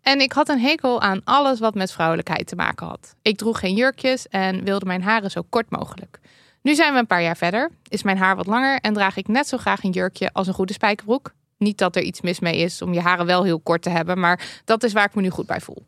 En 0.02 0.20
ik 0.20 0.32
had 0.32 0.48
een 0.48 0.60
hekel 0.60 1.00
aan 1.00 1.20
alles 1.24 1.58
wat 1.58 1.74
met 1.74 1.92
vrouwelijkheid 1.92 2.46
te 2.46 2.56
maken 2.56 2.86
had. 2.86 3.14
Ik 3.22 3.36
droeg 3.36 3.58
geen 3.58 3.74
jurkjes 3.74 4.28
en 4.28 4.64
wilde 4.64 4.86
mijn 4.86 5.02
haren 5.02 5.30
zo 5.30 5.42
kort 5.50 5.70
mogelijk. 5.70 6.18
Nu 6.66 6.74
zijn 6.74 6.92
we 6.92 6.98
een 6.98 7.06
paar 7.06 7.22
jaar 7.22 7.36
verder, 7.36 7.70
is 7.88 8.02
mijn 8.02 8.18
haar 8.18 8.36
wat 8.36 8.46
langer 8.46 8.80
en 8.80 8.92
draag 8.92 9.16
ik 9.16 9.28
net 9.28 9.48
zo 9.48 9.56
graag 9.56 9.84
een 9.84 9.90
jurkje 9.90 10.30
als 10.32 10.46
een 10.46 10.54
goede 10.54 10.72
spijkerbroek. 10.72 11.32
Niet 11.58 11.78
dat 11.78 11.96
er 11.96 12.02
iets 12.02 12.20
mis 12.20 12.40
mee 12.40 12.56
is 12.56 12.82
om 12.82 12.92
je 12.92 13.00
haren 13.00 13.26
wel 13.26 13.44
heel 13.44 13.60
kort 13.60 13.82
te 13.82 13.90
hebben, 13.90 14.20
maar 14.20 14.60
dat 14.64 14.82
is 14.82 14.92
waar 14.92 15.04
ik 15.04 15.14
me 15.14 15.22
nu 15.22 15.30
goed 15.30 15.46
bij 15.46 15.60
voel. 15.60 15.84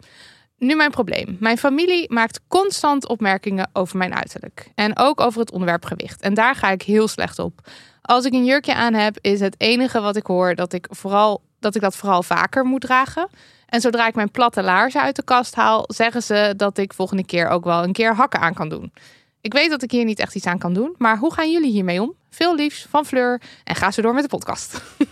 Nu 0.58 0.74
mijn 0.74 0.90
probleem. 0.90 1.36
Mijn 1.40 1.58
familie 1.58 2.12
maakt 2.12 2.40
constant 2.48 3.08
opmerkingen 3.08 3.70
over 3.72 3.98
mijn 3.98 4.14
uiterlijk. 4.14 4.70
En 4.74 4.98
ook 4.98 5.20
over 5.20 5.40
het 5.40 5.50
onderwerp 5.50 5.84
gewicht. 5.84 6.20
En 6.20 6.34
daar 6.34 6.54
ga 6.54 6.70
ik 6.70 6.82
heel 6.82 7.08
slecht 7.08 7.38
op. 7.38 7.60
Als 8.02 8.24
ik 8.24 8.32
een 8.32 8.44
jurkje 8.44 8.74
aan 8.74 8.94
heb, 8.94 9.18
is 9.20 9.40
het 9.40 9.54
enige 9.58 10.00
wat 10.00 10.16
ik 10.16 10.26
hoor 10.26 10.54
dat 10.54 10.72
ik, 10.72 10.86
vooral, 10.90 11.42
dat, 11.60 11.74
ik 11.74 11.80
dat 11.80 11.96
vooral 11.96 12.22
vaker 12.22 12.64
moet 12.64 12.80
dragen. 12.80 13.28
En 13.66 13.80
zodra 13.80 14.06
ik 14.06 14.14
mijn 14.14 14.30
platte 14.30 14.62
laarzen 14.62 15.02
uit 15.02 15.16
de 15.16 15.24
kast 15.24 15.54
haal, 15.54 15.84
zeggen 15.86 16.22
ze 16.22 16.54
dat 16.56 16.78
ik 16.78 16.92
volgende 16.92 17.24
keer 17.24 17.48
ook 17.48 17.64
wel 17.64 17.82
een 17.82 17.92
keer 17.92 18.14
hakken 18.14 18.40
aan 18.40 18.54
kan 18.54 18.68
doen. 18.68 18.92
Ik 19.40 19.52
weet 19.52 19.70
dat 19.70 19.82
ik 19.82 19.90
hier 19.90 20.04
niet 20.04 20.18
echt 20.18 20.34
iets 20.34 20.46
aan 20.46 20.58
kan 20.58 20.72
doen, 20.74 20.94
maar 20.98 21.18
hoe 21.18 21.32
gaan 21.32 21.50
jullie 21.52 21.70
hiermee 21.70 22.02
om? 22.02 22.14
Veel 22.30 22.54
liefs 22.54 22.86
van 22.90 23.04
Fleur 23.04 23.40
en 23.64 23.74
ga 23.74 23.90
zo 23.90 24.02
door 24.02 24.14
met 24.14 24.22
de 24.22 24.28
podcast. 24.28 24.80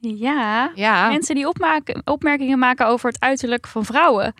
Ja, 0.00 0.70
Ja, 0.74 1.08
mensen 1.08 1.34
die 1.34 1.48
opmaken, 1.48 2.02
opmerkingen 2.04 2.58
maken 2.58 2.86
over 2.86 3.08
het 3.08 3.20
uiterlijk 3.20 3.66
van 3.66 3.84
vrouwen. 3.84 4.34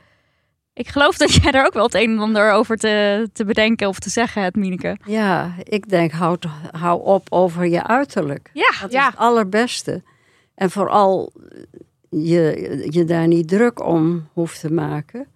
Ik 0.73 0.89
geloof 0.89 1.17
dat 1.17 1.35
jij 1.43 1.51
daar 1.51 1.67
ook 1.67 1.73
wel 1.75 1.85
het 1.85 1.95
een 1.95 2.11
en 2.11 2.19
ander 2.19 2.51
over 2.51 2.77
te, 2.77 3.29
te 3.33 3.45
bedenken 3.45 3.89
of 3.89 3.99
te 3.99 4.11
zeggen 4.11 4.43
hebt, 4.43 4.57
Mieneke. 4.57 4.97
Ja, 5.05 5.55
ik 5.63 5.89
denk, 5.89 6.11
hou, 6.13 6.39
hou 6.71 7.03
op 7.05 7.27
over 7.31 7.67
je 7.67 7.83
uiterlijk. 7.87 8.51
Ja, 8.53 8.71
Dat 8.81 8.93
Ja. 8.93 9.01
is 9.01 9.07
het 9.07 9.17
allerbeste. 9.17 10.03
En 10.55 10.71
vooral 10.71 11.33
je, 12.11 12.87
je 12.91 13.05
daar 13.05 13.27
niet 13.27 13.49
druk 13.49 13.85
om 13.87 14.29
hoeft 14.33 14.61
te 14.61 14.73
maken. 14.73 15.27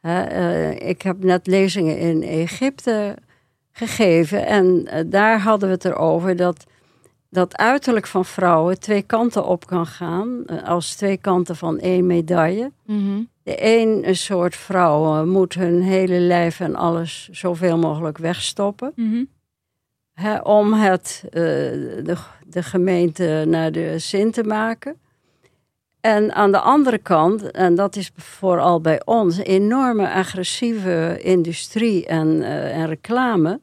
Hè, 0.00 0.22
eh, 0.22 0.88
ik 0.88 1.02
heb 1.02 1.22
net 1.24 1.46
lezingen 1.46 1.98
in 1.98 2.22
Egypte 2.22 3.16
gegeven. 3.78 4.46
En 4.46 4.86
eh, 4.86 5.04
daar 5.06 5.40
hadden 5.40 5.68
we 5.68 5.74
het 5.74 5.84
erover 5.84 6.36
dat 6.36 6.66
dat 7.30 7.56
uiterlijk 7.56 8.06
van 8.06 8.24
vrouwen 8.24 8.80
twee 8.80 9.02
kanten 9.02 9.46
op 9.46 9.66
kan 9.66 9.86
gaan. 9.86 10.42
eh, 10.46 10.68
als 10.68 10.94
twee 10.94 11.16
kanten 11.16 11.56
van 11.56 11.78
één 11.78 12.06
medaille. 12.06 12.72
Mhm. 12.86 13.22
De 13.42 13.56
een 13.58 14.16
soort 14.16 14.56
vrouw 14.56 15.14
eh, 15.14 15.22
moet 15.22 15.54
hun 15.54 15.82
hele 15.82 16.18
lijf 16.18 16.60
en 16.60 16.74
alles 16.74 17.28
zoveel 17.32 17.78
mogelijk 17.78 18.18
wegstoppen. 18.18 18.92
Mhm. 18.96 19.24
Om 20.42 20.72
het, 20.72 21.24
de, 21.30 22.16
de 22.46 22.62
gemeente 22.62 23.44
naar 23.46 23.72
de 23.72 23.98
zin 23.98 24.30
te 24.30 24.44
maken. 24.44 24.96
En 26.00 26.32
aan 26.34 26.52
de 26.52 26.58
andere 26.58 26.98
kant, 26.98 27.50
en 27.50 27.74
dat 27.74 27.96
is 27.96 28.10
vooral 28.16 28.80
bij 28.80 29.02
ons, 29.04 29.36
enorme 29.38 30.10
agressieve 30.10 31.18
industrie 31.22 32.06
en, 32.06 32.42
en 32.42 32.86
reclame 32.86 33.60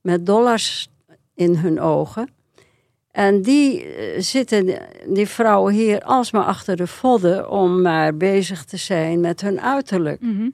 met 0.00 0.26
dollars 0.26 0.88
in 1.34 1.56
hun 1.56 1.80
ogen. 1.80 2.28
En 3.10 3.42
die 3.42 3.84
eh, 3.84 4.20
zitten, 4.20 4.78
die 5.06 5.28
vrouwen 5.28 5.74
hier 5.74 6.00
alsmaar 6.00 6.44
achter 6.44 6.76
de 6.76 6.86
vodden 6.86 7.50
om 7.50 7.82
maar 7.82 8.16
bezig 8.16 8.64
te 8.64 8.76
zijn 8.76 9.20
met 9.20 9.40
hun 9.40 9.60
uiterlijk. 9.60 10.20
Mhm. 10.20 10.48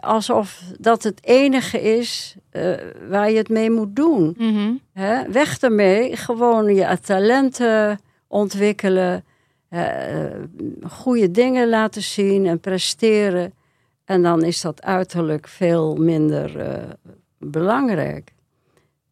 Alsof 0.00 0.62
dat 0.78 1.02
het 1.02 1.26
enige 1.26 1.80
is 1.80 2.36
eh, 2.50 2.72
waar 3.08 3.30
je 3.30 3.36
het 3.36 3.48
mee 3.48 3.70
moet 3.70 3.96
doen. 3.96 4.36
Mhm. 4.38 4.72
Weg 5.32 5.58
ermee, 5.58 6.16
gewoon 6.16 6.74
je 6.74 6.98
talenten 7.00 7.98
ontwikkelen, 8.32 9.24
eh, 9.68 10.26
goede 10.88 11.30
dingen 11.30 11.68
laten 11.68 12.02
zien 12.02 12.46
en 12.46 12.60
presteren. 12.60 13.52
En 14.04 14.22
dan 14.22 14.42
is 14.42 14.60
dat 14.60 14.82
uiterlijk 14.82 15.48
veel 15.48 15.94
minder 15.94 16.60
eh, 16.60 16.90
belangrijk. 17.38 18.31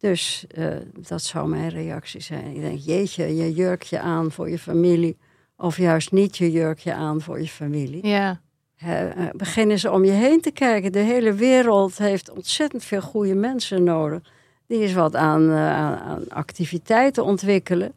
Dus 0.01 0.45
eh, 0.47 0.65
dat 1.07 1.21
zou 1.21 1.49
mijn 1.49 1.69
reactie 1.69 2.21
zijn. 2.21 2.55
Ik 2.55 2.61
denk, 2.61 2.79
jeetje, 2.79 3.35
je 3.35 3.53
jurkje 3.53 3.99
aan 3.99 4.31
voor 4.31 4.49
je 4.49 4.59
familie. 4.59 5.17
Of 5.57 5.77
juist 5.77 6.11
niet 6.11 6.37
je 6.37 6.51
jurkje 6.51 6.93
aan 6.93 7.21
voor 7.21 7.41
je 7.41 7.47
familie. 7.47 8.07
ja. 8.07 8.41
Eh, 8.77 9.29
begin 9.33 9.69
eens 9.69 9.85
om 9.85 10.05
je 10.05 10.11
heen 10.11 10.41
te 10.41 10.51
kijken. 10.51 10.91
De 10.91 10.99
hele 10.99 11.33
wereld 11.33 11.97
heeft 11.97 12.31
ontzettend 12.31 12.83
veel 12.83 13.01
goede 13.01 13.35
mensen 13.35 13.83
nodig. 13.83 14.21
Die 14.67 14.81
eens 14.81 14.93
wat 14.93 15.15
aan, 15.15 15.49
eh, 15.49 15.73
aan, 15.73 15.97
aan 15.97 16.29
activiteiten 16.29 17.23
ontwikkelen. 17.25 17.93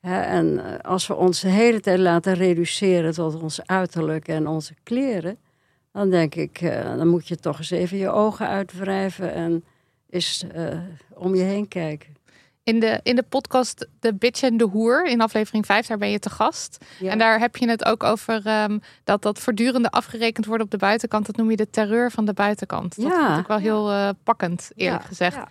En 0.00 0.82
als 0.82 1.06
we 1.06 1.14
ons 1.14 1.40
de 1.40 1.48
hele 1.48 1.80
tijd 1.80 1.98
laten 1.98 2.34
reduceren 2.34 3.12
tot 3.12 3.42
ons 3.42 3.66
uiterlijk 3.66 4.28
en 4.28 4.46
onze 4.46 4.74
kleren. 4.82 5.38
Dan 5.92 6.10
denk 6.10 6.34
ik, 6.34 6.60
dan 6.96 7.08
moet 7.08 7.28
je 7.28 7.36
toch 7.36 7.58
eens 7.58 7.70
even 7.70 7.98
je 7.98 8.10
ogen 8.10 8.48
uitwrijven 8.48 9.32
en 9.32 9.64
eens 10.16 10.44
eh, 10.54 10.78
om 11.14 11.34
je 11.34 11.42
heen 11.42 11.68
kijken. 11.68 12.14
In 12.62 12.80
de, 12.80 13.00
in 13.02 13.16
de 13.16 13.22
podcast 13.22 13.88
De 14.00 14.14
Bitch 14.14 14.42
en 14.42 14.56
de 14.56 14.64
Hoer, 14.64 15.04
in 15.06 15.20
aflevering 15.20 15.66
5, 15.66 15.86
daar 15.86 15.98
ben 15.98 16.10
je 16.10 16.18
te 16.18 16.30
gast. 16.30 16.84
Ja. 16.98 17.10
En 17.10 17.18
daar 17.18 17.38
heb 17.38 17.56
je 17.56 17.68
het 17.68 17.84
ook 17.84 18.02
over 18.02 18.46
ehm, 18.46 18.78
dat 19.04 19.22
dat 19.22 19.38
voortdurende 19.38 19.90
afgerekend 19.90 20.46
wordt 20.46 20.62
op 20.62 20.70
de 20.70 20.76
buitenkant. 20.76 21.26
Dat 21.26 21.36
noem 21.36 21.50
je 21.50 21.56
de 21.56 21.70
terreur 21.70 22.10
van 22.10 22.24
de 22.24 22.32
buitenkant. 22.32 22.96
Dat 22.96 23.04
Ja. 23.12 23.26
vind 23.26 23.40
ik 23.40 23.46
wel 23.46 23.58
heel 23.58 23.90
eh, 23.90 24.08
pakkend, 24.24 24.70
eerlijk 24.76 25.02
Ja, 25.02 25.08
gezegd. 25.08 25.34
ja. 25.36 25.48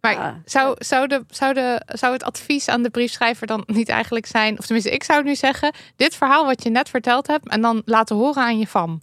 Maar 0.00 0.40
zou, 0.44 0.74
zou, 0.78 1.06
de, 1.06 1.24
zou, 1.30 1.54
de, 1.54 1.82
zou 1.86 2.12
het 2.12 2.22
advies 2.22 2.68
aan 2.68 2.82
de 2.82 2.90
briefschrijver 2.90 3.46
dan 3.46 3.62
niet 3.66 3.88
eigenlijk 3.88 4.26
zijn... 4.26 4.58
of 4.58 4.64
tenminste, 4.64 4.92
ik 4.92 5.02
zou 5.02 5.22
nu 5.24 5.34
zeggen... 5.34 5.72
dit 5.96 6.14
verhaal 6.14 6.44
wat 6.46 6.62
je 6.62 6.70
net 6.70 6.88
verteld 6.88 7.26
hebt... 7.26 7.48
en 7.48 7.60
dan 7.60 7.82
laten 7.84 8.16
horen 8.16 8.42
aan 8.42 8.58
je 8.58 8.66
fam. 8.66 9.00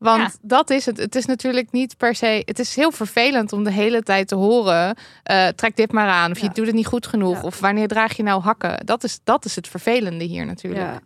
Want 0.00 0.20
Ja. 0.20 0.30
dat 0.42 0.70
is 0.70 0.86
het. 0.86 0.96
Het 0.98 1.14
is 1.14 1.26
natuurlijk 1.26 1.72
niet 1.72 1.96
per 1.96 2.14
se... 2.14 2.42
Het 2.44 2.58
is 2.58 2.76
heel 2.76 2.90
vervelend 2.90 3.52
om 3.52 3.64
de 3.64 3.72
hele 3.72 4.02
tijd 4.02 4.28
te 4.28 4.34
horen... 4.34 4.96
eh, 5.22 5.48
trek 5.48 5.76
dit 5.76 5.92
maar 5.92 6.08
aan, 6.08 6.30
of 6.30 6.38
je 6.38 6.50
doet 6.52 6.66
het 6.66 6.74
niet 6.74 6.86
goed 6.86 7.06
genoeg... 7.06 7.36
Ja. 7.36 7.42
of 7.42 7.60
wanneer 7.60 7.88
draag 7.88 8.16
je 8.16 8.22
nou 8.22 8.42
hakken. 8.42 8.86
Dat 8.86 9.04
is, 9.04 9.20
dat 9.24 9.44
is 9.44 9.56
het 9.56 9.68
vervelende 9.68 10.24
hier 10.24 10.46
natuurlijk. 10.46 11.00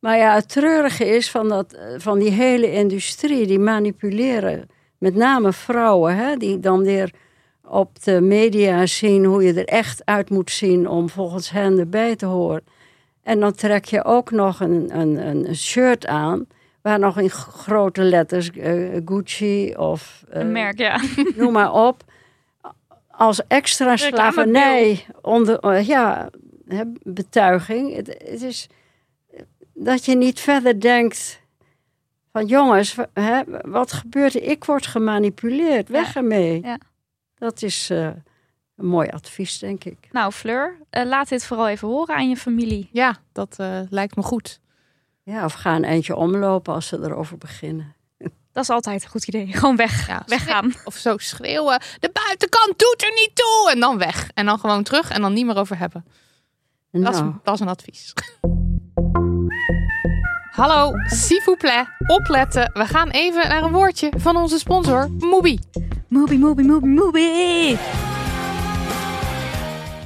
Maar 0.00 0.16
ja, 0.16 0.34
het 0.34 0.48
treurige 0.48 1.04
is 1.06 1.30
van, 1.30 1.48
dat, 1.48 1.72
eh, 1.72 1.82
van 1.98 2.18
die 2.18 2.30
hele 2.30 2.72
industrie, 2.72 3.46
die 3.46 3.58
manipuleren 3.58 4.68
met 4.98 5.14
name 5.14 5.52
vrouwen, 5.52 6.16
hè, 6.16 6.36
die 6.36 6.60
dan 6.60 6.82
weer 6.82 7.12
op 7.64 8.02
de 8.02 8.20
media 8.20 8.86
zien 8.86 9.24
hoe 9.24 9.42
je 9.42 9.52
er 9.54 9.64
echt 9.68 10.02
uit 10.04 10.30
moet 10.30 10.50
zien 10.50 10.88
om 10.88 11.08
volgens 11.08 11.50
hen 11.50 11.78
erbij 11.78 12.16
te 12.16 12.26
horen. 12.26 12.64
En 13.22 13.40
dan 13.40 13.52
trek 13.52 13.84
je 13.84 14.04
ook 14.04 14.30
nog 14.30 14.60
een, 14.60 14.98
een, 14.98 15.26
een 15.26 15.56
shirt 15.56 16.06
aan 16.06 16.46
waar 16.82 16.98
nog 16.98 17.18
in 17.18 17.30
grote 17.30 18.02
letters 18.02 18.50
eh, 18.50 19.00
Gucci 19.04 19.74
of 19.76 20.24
eh, 20.28 20.40
Een 20.40 20.52
merk, 20.52 20.78
ja. 20.78 21.00
noem 21.36 21.52
maar 21.52 21.72
op. 21.72 22.04
Als 23.10 23.46
extra 23.46 23.96
slavernij, 23.96 25.06
onder, 25.22 25.58
eh, 25.58 25.86
ja, 25.86 26.30
hè, 26.66 26.82
betuiging. 27.02 27.94
Het, 27.94 28.06
het 28.06 28.42
is 28.42 28.68
dat 29.74 30.04
je 30.04 30.16
niet 30.16 30.40
verder 30.40 30.80
denkt 30.80 31.40
van 32.32 32.46
jongens, 32.46 32.96
hè, 33.12 33.42
wat 33.62 33.92
gebeurt 33.92 34.34
er? 34.34 34.42
Ik 34.42 34.64
word 34.64 34.86
gemanipuleerd, 34.86 35.88
weg 35.88 36.16
ermee. 36.16 36.62
Ja. 36.62 36.78
Dat 37.34 37.62
is 37.62 37.90
eh, 37.90 38.06
een 38.76 38.86
mooi 38.86 39.08
advies, 39.08 39.58
denk 39.58 39.84
ik. 39.84 40.08
Nou, 40.12 40.32
Fleur, 40.32 40.78
laat 40.90 41.28
dit 41.28 41.44
vooral 41.44 41.68
even 41.68 41.88
horen 41.88 42.14
aan 42.14 42.28
je 42.28 42.36
familie. 42.36 42.88
Ja, 42.92 43.16
dat 43.32 43.54
eh, 43.58 43.80
lijkt 43.90 44.16
me 44.16 44.22
goed. 44.22 44.60
Ja, 45.30 45.44
of 45.44 45.52
ga 45.52 45.76
een 45.76 45.84
eindje 45.84 46.16
omlopen 46.16 46.74
als 46.74 46.86
ze 46.86 46.98
erover 47.02 47.38
beginnen. 47.38 47.94
Dat 48.52 48.62
is 48.62 48.70
altijd 48.70 49.02
een 49.02 49.08
goed 49.08 49.26
idee. 49.26 49.52
Gewoon 49.52 49.76
weg. 49.76 50.06
Ja, 50.06 50.22
Weggaan. 50.26 50.72
Of 50.84 50.94
zo 50.94 51.18
schreeuwen. 51.18 51.80
De 52.00 52.10
buitenkant 52.12 52.78
doet 52.78 53.02
er 53.02 53.12
niet 53.14 53.30
toe. 53.34 53.70
En 53.72 53.80
dan 53.80 53.98
weg. 53.98 54.30
En 54.34 54.46
dan 54.46 54.58
gewoon 54.58 54.82
terug 54.82 55.10
en 55.10 55.20
dan 55.20 55.32
niet 55.32 55.46
meer 55.46 55.56
over 55.56 55.78
hebben. 55.78 56.04
Dat, 56.90 57.14
is, 57.14 57.20
Nou, 57.20 57.34
dat 57.42 57.54
is 57.54 57.60
een 57.60 57.68
advies. 57.68 58.12
Hallo, 60.60 60.92
s'il 61.06 61.40
vous 61.40 61.58
plaît. 61.58 61.86
Opletten. 62.06 62.70
We 62.72 62.84
gaan 62.86 63.08
even 63.08 63.48
naar 63.48 63.62
een 63.62 63.72
woordje 63.72 64.12
van 64.16 64.36
onze 64.36 64.58
sponsor, 64.58 65.10
Mubi. 65.10 65.58
Moobie, 66.08 66.38
moobie, 66.38 66.66
moobie, 66.66 66.90
moobie. 66.90 67.78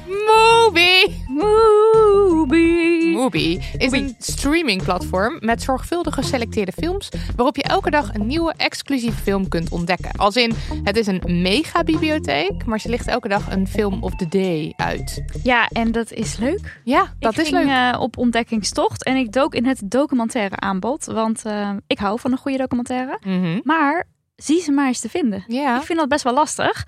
Mubi! 0.05 1.24
Moobie. 1.35 3.15
Mubi 3.17 3.59
is 3.77 3.91
een 3.91 4.15
streamingplatform 4.19 5.37
met 5.39 5.61
zorgvuldig 5.61 6.13
geselecteerde 6.13 6.71
films 6.71 7.09
waarop 7.35 7.55
je 7.55 7.63
elke 7.63 7.89
dag 7.89 8.13
een 8.13 8.25
nieuwe 8.27 8.53
exclusieve 8.57 9.21
film 9.21 9.47
kunt 9.47 9.69
ontdekken. 9.69 10.11
Als 10.11 10.35
in, 10.35 10.53
het 10.83 10.97
is 10.97 11.07
een 11.07 11.21
megabibliotheek, 11.41 12.65
maar 12.65 12.79
ze 12.79 12.89
ligt 12.89 13.07
elke 13.07 13.27
dag 13.27 13.51
een 13.51 13.67
film 13.67 14.03
of 14.03 14.15
the 14.15 14.27
day 14.27 14.73
uit. 14.75 15.23
Ja, 15.43 15.67
en 15.67 15.91
dat 15.91 16.11
is 16.11 16.37
leuk. 16.37 16.81
Ja, 16.83 17.13
dat 17.19 17.33
ik 17.33 17.39
is 17.39 17.47
ging, 17.49 17.65
leuk. 17.65 17.93
eh, 17.93 18.01
op 18.01 18.17
ontdekkingstocht 18.17 19.03
en 19.03 19.15
ik 19.15 19.31
dook 19.31 19.55
in 19.55 19.65
het 19.65 19.81
documentaire 19.85 20.55
aanbod. 20.55 21.05
Want 21.05 21.45
eh, 21.45 21.69
ik 21.87 21.97
hou 21.99 22.19
van 22.19 22.31
een 22.31 22.37
goede 22.37 22.57
documentaire. 22.57 23.19
Mhm. 23.25 23.59
Maar 23.63 24.07
zie 24.35 24.61
ze 24.61 24.71
maar 24.71 24.87
eens 24.87 24.99
te 24.99 25.09
vinden. 25.09 25.43
Ja. 25.47 25.77
Ik 25.77 25.83
vind 25.85 25.99
dat 25.99 26.07
best 26.09 26.23
wel 26.23 26.33
lastig. 26.33 26.83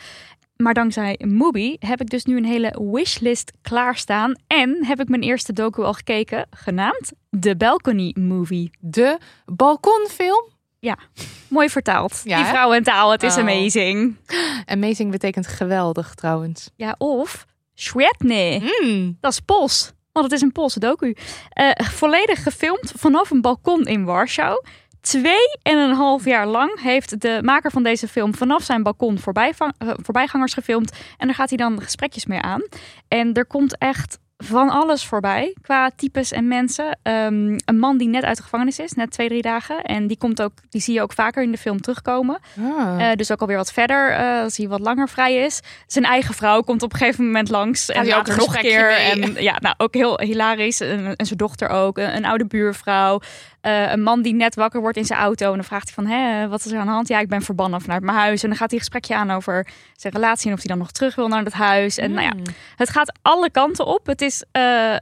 Maar 0.57 0.73
dankzij 0.73 1.19
Mubi 1.25 1.75
heb 1.79 2.01
ik 2.01 2.09
dus 2.09 2.25
nu 2.25 2.37
een 2.37 2.45
hele 2.45 2.89
wishlist 2.91 3.51
klaarstaan. 3.61 4.33
En 4.47 4.85
heb 4.85 4.99
ik 4.99 5.07
mijn 5.07 5.21
eerste 5.21 5.53
docu 5.53 5.81
al 5.83 5.93
gekeken, 5.93 6.45
genaamd 6.49 7.11
The 7.39 7.55
Balcony 7.55 8.15
Movie. 8.19 8.71
De 8.79 9.17
balkonfilm. 9.45 10.55
Mooi 11.49 11.69
vertaald. 11.69 12.21
Ja, 12.23 12.37
Die 12.37 12.45
vrouwentaal, 12.45 13.11
het 13.11 13.23
is 13.23 13.33
Oh. 13.35 13.39
amazing. 13.41 14.15
Amazing 14.65 15.11
betekent 15.11 15.47
geweldig 15.47 16.13
trouwens. 16.13 16.69
Ja, 16.75 16.95
of 16.97 17.45
Świetnie. 17.73 18.73
Mm. 18.83 19.17
Dat 19.21 19.31
is 19.31 19.39
Pols. 19.39 19.91
want 20.11 20.25
het 20.25 20.35
is 20.35 20.41
een 20.41 20.51
Poolse 20.51 20.79
docu. 20.79 21.15
Eh, 21.49 21.69
volledig 21.75 22.43
gefilmd 22.43 22.91
vanaf 22.95 23.29
een 23.29 23.41
balkon 23.41 23.83
in 23.85 24.03
Warschau. 24.05 24.63
Twee 25.07 25.57
en 25.61 25.77
een 25.77 25.95
half 25.95 26.25
jaar 26.25 26.47
lang 26.47 26.81
heeft 26.81 27.21
de 27.21 27.39
maker 27.43 27.71
van 27.71 27.83
deze 27.83 28.07
film 28.07 28.35
vanaf 28.35 28.63
zijn 28.63 28.83
balkon 28.83 29.17
eh, 29.17 29.51
voorbijgangers 29.77 30.53
gefilmd. 30.53 30.91
En 31.17 31.25
daar 31.27 31.35
gaat 31.35 31.49
hij 31.49 31.57
dan 31.57 31.81
gesprekjes 31.81 32.25
mee 32.25 32.41
aan. 32.41 32.61
En 33.07 33.33
er 33.33 33.45
komt 33.45 33.77
echt 33.77 34.19
van 34.37 34.69
alles 34.69 35.05
voorbij 35.05 35.55
qua 35.61 35.91
types 35.95 36.31
en 36.31 36.47
mensen. 36.47 36.99
Ehm, 37.03 37.57
een 37.65 37.79
man 37.79 37.97
die 37.97 38.07
net 38.07 38.23
uit 38.23 38.37
de 38.37 38.43
gevangenis 38.43 38.79
is, 38.79 38.91
net 38.91 39.11
twee, 39.11 39.27
drie 39.27 39.41
dagen. 39.41 39.81
En 39.81 40.07
die, 40.07 40.17
komt 40.17 40.41
ook, 40.41 40.51
die 40.69 40.81
zie 40.81 40.93
je 40.93 41.01
ook 41.01 41.13
vaker 41.13 41.43
in 41.43 41.51
de 41.51 41.57
film 41.57 41.81
terugkomen. 41.81 42.39
Ah. 42.59 43.11
Eh, 43.11 43.17
dus 43.17 43.31
ook 43.31 43.41
alweer 43.41 43.57
wat 43.57 43.73
verder, 43.73 44.11
eh, 44.11 44.41
als 44.41 44.57
hij 44.57 44.67
wat 44.67 44.79
langer 44.79 45.09
vrij 45.09 45.35
is. 45.35 45.59
Zijn 45.87 46.05
eigen 46.05 46.33
vrouw 46.33 46.61
komt 46.61 46.83
op 46.83 46.93
een 46.93 46.99
gegeven 46.99 47.25
moment 47.25 47.49
langs. 47.49 47.89
En 47.89 48.05
hij 48.05 48.17
ook 48.17 48.27
nog 48.27 48.55
een 48.55 48.61
keer. 48.61 48.85
mee? 48.85 49.35
En 49.35 49.43
ja, 49.43 49.57
nou 49.59 49.75
ook 49.77 49.93
heel 49.93 50.19
hilarisch. 50.21 50.81
En, 50.81 51.15
en 51.15 51.25
zijn 51.25 51.37
dochter 51.37 51.69
ook. 51.69 51.97
Een, 51.97 52.15
een 52.15 52.25
oude 52.25 52.45
buurvrouw. 52.45 53.19
Eh, 53.67 53.91
een 53.91 54.01
man 54.01 54.21
die 54.21 54.33
net 54.33 54.55
wakker 54.55 54.81
wordt 54.81 54.97
in 54.97 55.05
zijn 55.05 55.19
auto. 55.19 55.47
En 55.49 55.53
dan 55.55 55.63
vraagt 55.63 55.83
hij 55.95 56.03
van, 56.03 56.13
Hé, 56.13 56.47
wat 56.47 56.65
is 56.65 56.71
er 56.71 56.79
aan 56.79 56.85
de 56.85 56.91
hand? 56.91 57.07
Ja, 57.07 57.19
ik 57.19 57.27
ben 57.27 57.41
verbannen 57.41 57.81
vanuit 57.81 58.03
mijn 58.03 58.17
huis. 58.17 58.43
En 58.43 58.49
dan 58.49 58.57
gaat 58.57 58.69
hij 58.69 58.79
een 58.79 58.85
gesprekje 58.85 59.15
aan 59.15 59.31
over 59.31 59.67
zijn 59.95 60.13
relatie. 60.13 60.47
En 60.47 60.53
of 60.53 60.59
hij 60.59 60.67
dan 60.69 60.77
nog 60.77 60.91
terug 60.91 61.15
wil 61.15 61.27
naar 61.27 61.43
het 61.43 61.53
huis. 61.53 61.97
En 61.97 62.11
nou 62.11 62.25
ja, 62.25 62.33
Mm. 62.33 62.43
het 62.75 62.89
gaat 62.89 63.19
alle 63.21 63.49
kanten 63.51 63.85
op. 63.85 64.05
Het 64.05 64.21
is, 64.21 64.43
eh 64.51 64.95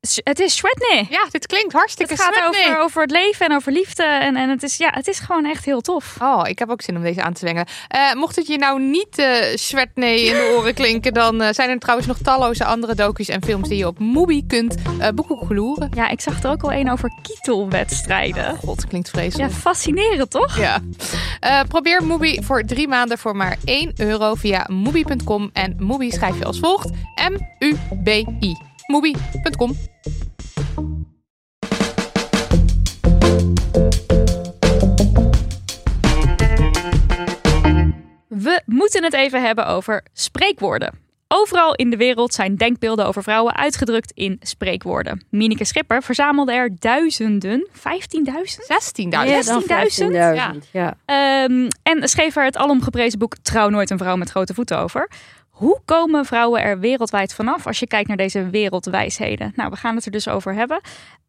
het 0.00 0.40
is 0.40 0.54
Shredney. 0.54 1.06
Ja, 1.10 1.26
dit 1.30 1.46
klinkt 1.46 1.72
hartstikke 1.72 2.12
Het 2.12 2.22
gaat 2.22 2.48
over, 2.48 2.78
over 2.78 3.02
het 3.02 3.10
leven 3.10 3.46
en 3.46 3.54
over 3.54 3.72
liefde. 3.72 4.02
En, 4.02 4.36
en 4.36 4.48
het, 4.48 4.62
is, 4.62 4.76
ja, 4.76 4.90
het 4.92 5.08
is 5.08 5.18
gewoon 5.18 5.44
echt 5.44 5.64
heel 5.64 5.80
tof. 5.80 6.16
Oh, 6.22 6.42
ik 6.48 6.58
heb 6.58 6.70
ook 6.70 6.82
zin 6.82 6.96
om 6.96 7.02
deze 7.02 7.22
aan 7.22 7.32
te 7.32 7.38
zwengelen. 7.38 7.66
Eh, 7.88 8.12
mocht 8.12 8.36
het 8.36 8.46
je 8.46 8.58
nou 8.58 8.80
niet 8.82 9.26
Svetny 9.54 10.06
in 10.06 10.34
de 10.34 10.54
oren 10.56 10.74
klinken, 10.74 11.12
dan 11.12 11.42
eh, 11.42 11.52
zijn 11.52 11.70
er 11.70 11.78
trouwens 11.78 12.08
nog 12.08 12.18
talloze 12.22 12.64
andere 12.64 12.94
docu's 12.94 13.28
en 13.28 13.44
films 13.44 13.68
die 13.68 13.78
je 13.78 13.86
op 13.86 13.98
Mubi 13.98 14.46
kunt 14.46 14.74
boeken 15.14 15.46
gloeren. 15.46 15.90
Ja, 15.94 16.08
ik 16.08 16.20
zag 16.20 16.42
er 16.42 16.50
ook 16.50 16.62
al 16.62 16.72
een 16.72 16.90
over 16.90 17.10
kietelwedstrijden. 17.22 18.56
God, 18.56 18.86
klinkt 18.86 19.06
Ja, 19.06 19.18
vreselijk. 19.18 19.52
fascinerend 19.52 20.30
toch? 20.30 20.58
Ja. 20.58 20.80
Probeer 21.68 22.04
Mubi 22.04 22.38
voor 22.42 22.62
drie 22.64 22.88
maanden 22.88 23.18
voor 23.18 23.36
maar 23.36 23.56
1 23.64 23.92
euro 23.96 24.34
via 24.34 24.66
mubi.com. 24.70 25.50
En 25.52 25.76
Mubi 25.78 26.10
schrijf 26.10 26.38
je 26.38 26.44
als 26.44 26.58
volgt. 26.58 26.90
M-U-B-I. 27.30 28.69
Mubi.com. 28.90 29.74
We 38.28 38.62
moeten 38.66 39.04
het 39.04 39.14
even 39.14 39.42
hebben 39.42 39.66
over 39.66 40.04
spreekwoorden. 40.12 41.08
Overal 41.28 41.74
in 41.74 41.90
de 41.90 41.96
wereld 41.96 42.34
zijn 42.34 42.56
denkbeelden 42.56 43.06
over 43.06 43.22
vrouwen 43.22 43.56
uitgedrukt 43.56 44.12
in 44.14 44.36
spreekwoorden. 44.40 45.24
Mineke 45.28 45.64
Schipper 45.64 46.02
verzamelde 46.02 46.52
er 46.52 46.70
duizenden, 46.78 47.68
15.000? 47.72 47.80
16.000. 47.80 47.82
Meer 49.08 49.44
dan 49.44 49.62
16.000? 49.62 49.66
15.000, 50.64 50.70
ja. 50.72 50.96
Ehm, 51.04 51.68
en 51.82 52.08
schreef 52.08 52.36
er 52.36 52.44
het 52.44 52.56
alomgeprezen 52.56 53.18
boek 53.18 53.36
Trouw 53.42 53.68
nooit 53.68 53.90
een 53.90 53.98
vrouw 53.98 54.16
met 54.16 54.30
grote 54.30 54.54
voeten 54.54 54.78
over. 54.78 55.10
Hoe 55.60 55.80
komen 55.84 56.24
vrouwen 56.24 56.62
er 56.62 56.78
wereldwijd 56.78 57.34
vanaf 57.34 57.66
als 57.66 57.78
je 57.78 57.86
kijkt 57.86 58.08
naar 58.08 58.16
deze 58.16 58.50
wereldwijsheden? 58.50 59.52
Nou, 59.56 59.70
we 59.70 59.76
gaan 59.76 59.94
het 59.94 60.04
er 60.04 60.10
dus 60.10 60.28
over 60.28 60.54
hebben. 60.54 60.80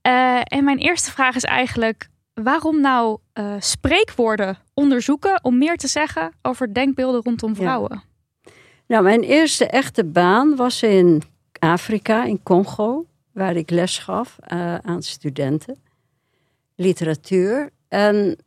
Eh, 0.02 0.40
en 0.44 0.64
mijn 0.64 0.78
eerste 0.78 1.12
vraag 1.12 1.36
is 1.36 1.44
eigenlijk: 1.44 2.10
waarom 2.34 2.82
nou 2.82 3.18
eh, 3.34 3.54
spreekwoorden 3.60 4.58
onderzoeken 4.74 5.44
om 5.44 5.58
meer 5.58 5.78
te 5.78 5.88
zeggen 5.88 6.32
over 6.42 6.74
denkbeelden 6.74 7.22
rondom 7.22 7.56
vrouwen? 7.56 8.02
Nou, 8.88 9.04
mijn 9.04 9.22
eerste 9.22 9.66
echte 9.66 10.04
baan 10.04 10.56
was 10.56 10.84
in 10.84 11.22
Afrika, 11.60 12.24
in 12.24 12.44
Congo, 12.44 13.06
waar 13.34 13.56
ik 13.56 13.70
les 13.70 13.98
gaf 13.98 14.38
eh, 14.40 14.76
aan 14.76 15.04
studenten. 15.04 15.78
Literatuur. 16.76 17.70
En 17.88 18.38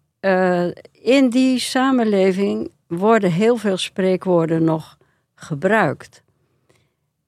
in 0.93 1.31
die 1.31 1.59
samenleving 1.59 2.71
worden 2.87 3.33
heel 3.33 3.57
veel 3.57 3.77
spreekwoorden 3.77 4.65
nog 4.65 4.97
gebruikt. 5.45 6.23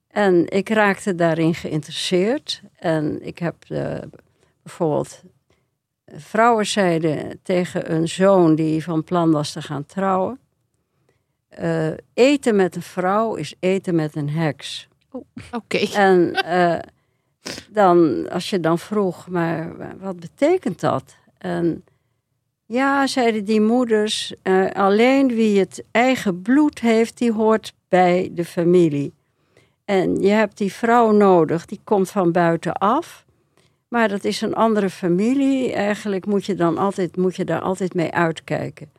En 0.07 0.49
ik 0.49 0.69
raakte 0.69 1.15
daarin 1.15 1.53
geïnteresseerd. 1.53 2.61
En 2.75 3.25
ik 3.25 3.39
heb 3.39 3.55
eh, 3.67 3.97
bijvoorbeeld 4.63 5.21
vrouwen 6.05 6.65
zeiden 6.65 7.39
tegen 7.43 7.93
een 7.93 8.07
zoon 8.07 8.55
die 8.55 8.83
van 8.83 9.03
plan 9.03 9.31
was 9.31 9.51
te 9.51 9.61
gaan 9.61 9.85
trouwen. 9.85 10.39
eh, 11.47 11.93
eten 12.13 12.55
met 12.55 12.75
een 12.75 12.81
vrouw 12.81 13.35
is 13.35 13.55
eten 13.59 13.95
met 13.95 14.15
een 14.15 14.29
heks. 14.29 14.87
Oké. 15.51 15.77
En 15.93 16.33
eh, 16.33 16.79
dan, 17.69 18.29
als 18.29 18.49
je 18.49 18.59
dan 18.59 18.79
vroeg, 18.79 19.27
maar 19.27 19.75
wat 19.99 20.19
betekent 20.19 20.79
dat? 20.79 21.17
En 21.37 21.83
ja, 22.67 23.07
zeiden 23.07 23.45
die 23.45 23.61
moeders, 23.61 24.33
eh, 24.41 24.65
alleen 24.71 25.27
wie 25.27 25.59
het 25.59 25.83
eigen 25.91 26.41
bloed 26.41 26.79
heeft, 26.79 27.17
die 27.17 27.31
hoort 27.31 27.73
bij 27.89 28.29
de 28.31 28.45
familie. 28.45 29.13
En 29.85 30.21
je 30.21 30.29
hebt 30.29 30.57
die 30.57 30.73
vrouw 30.73 31.11
nodig, 31.11 31.65
die 31.65 31.79
komt 31.83 32.09
van 32.09 32.31
buitenaf. 32.31 33.25
Maar 33.87 34.07
dat 34.07 34.23
is 34.23 34.41
een 34.41 34.55
andere 34.55 34.89
familie. 34.89 35.73
Eigenlijk 35.73 36.25
moet 36.25 36.45
je, 36.45 36.55
dan 36.55 36.77
altijd, 36.77 37.17
moet 37.17 37.35
je 37.35 37.43
daar 37.43 37.61
altijd 37.61 37.93
mee 37.93 38.11
uitkijken. 38.11 38.89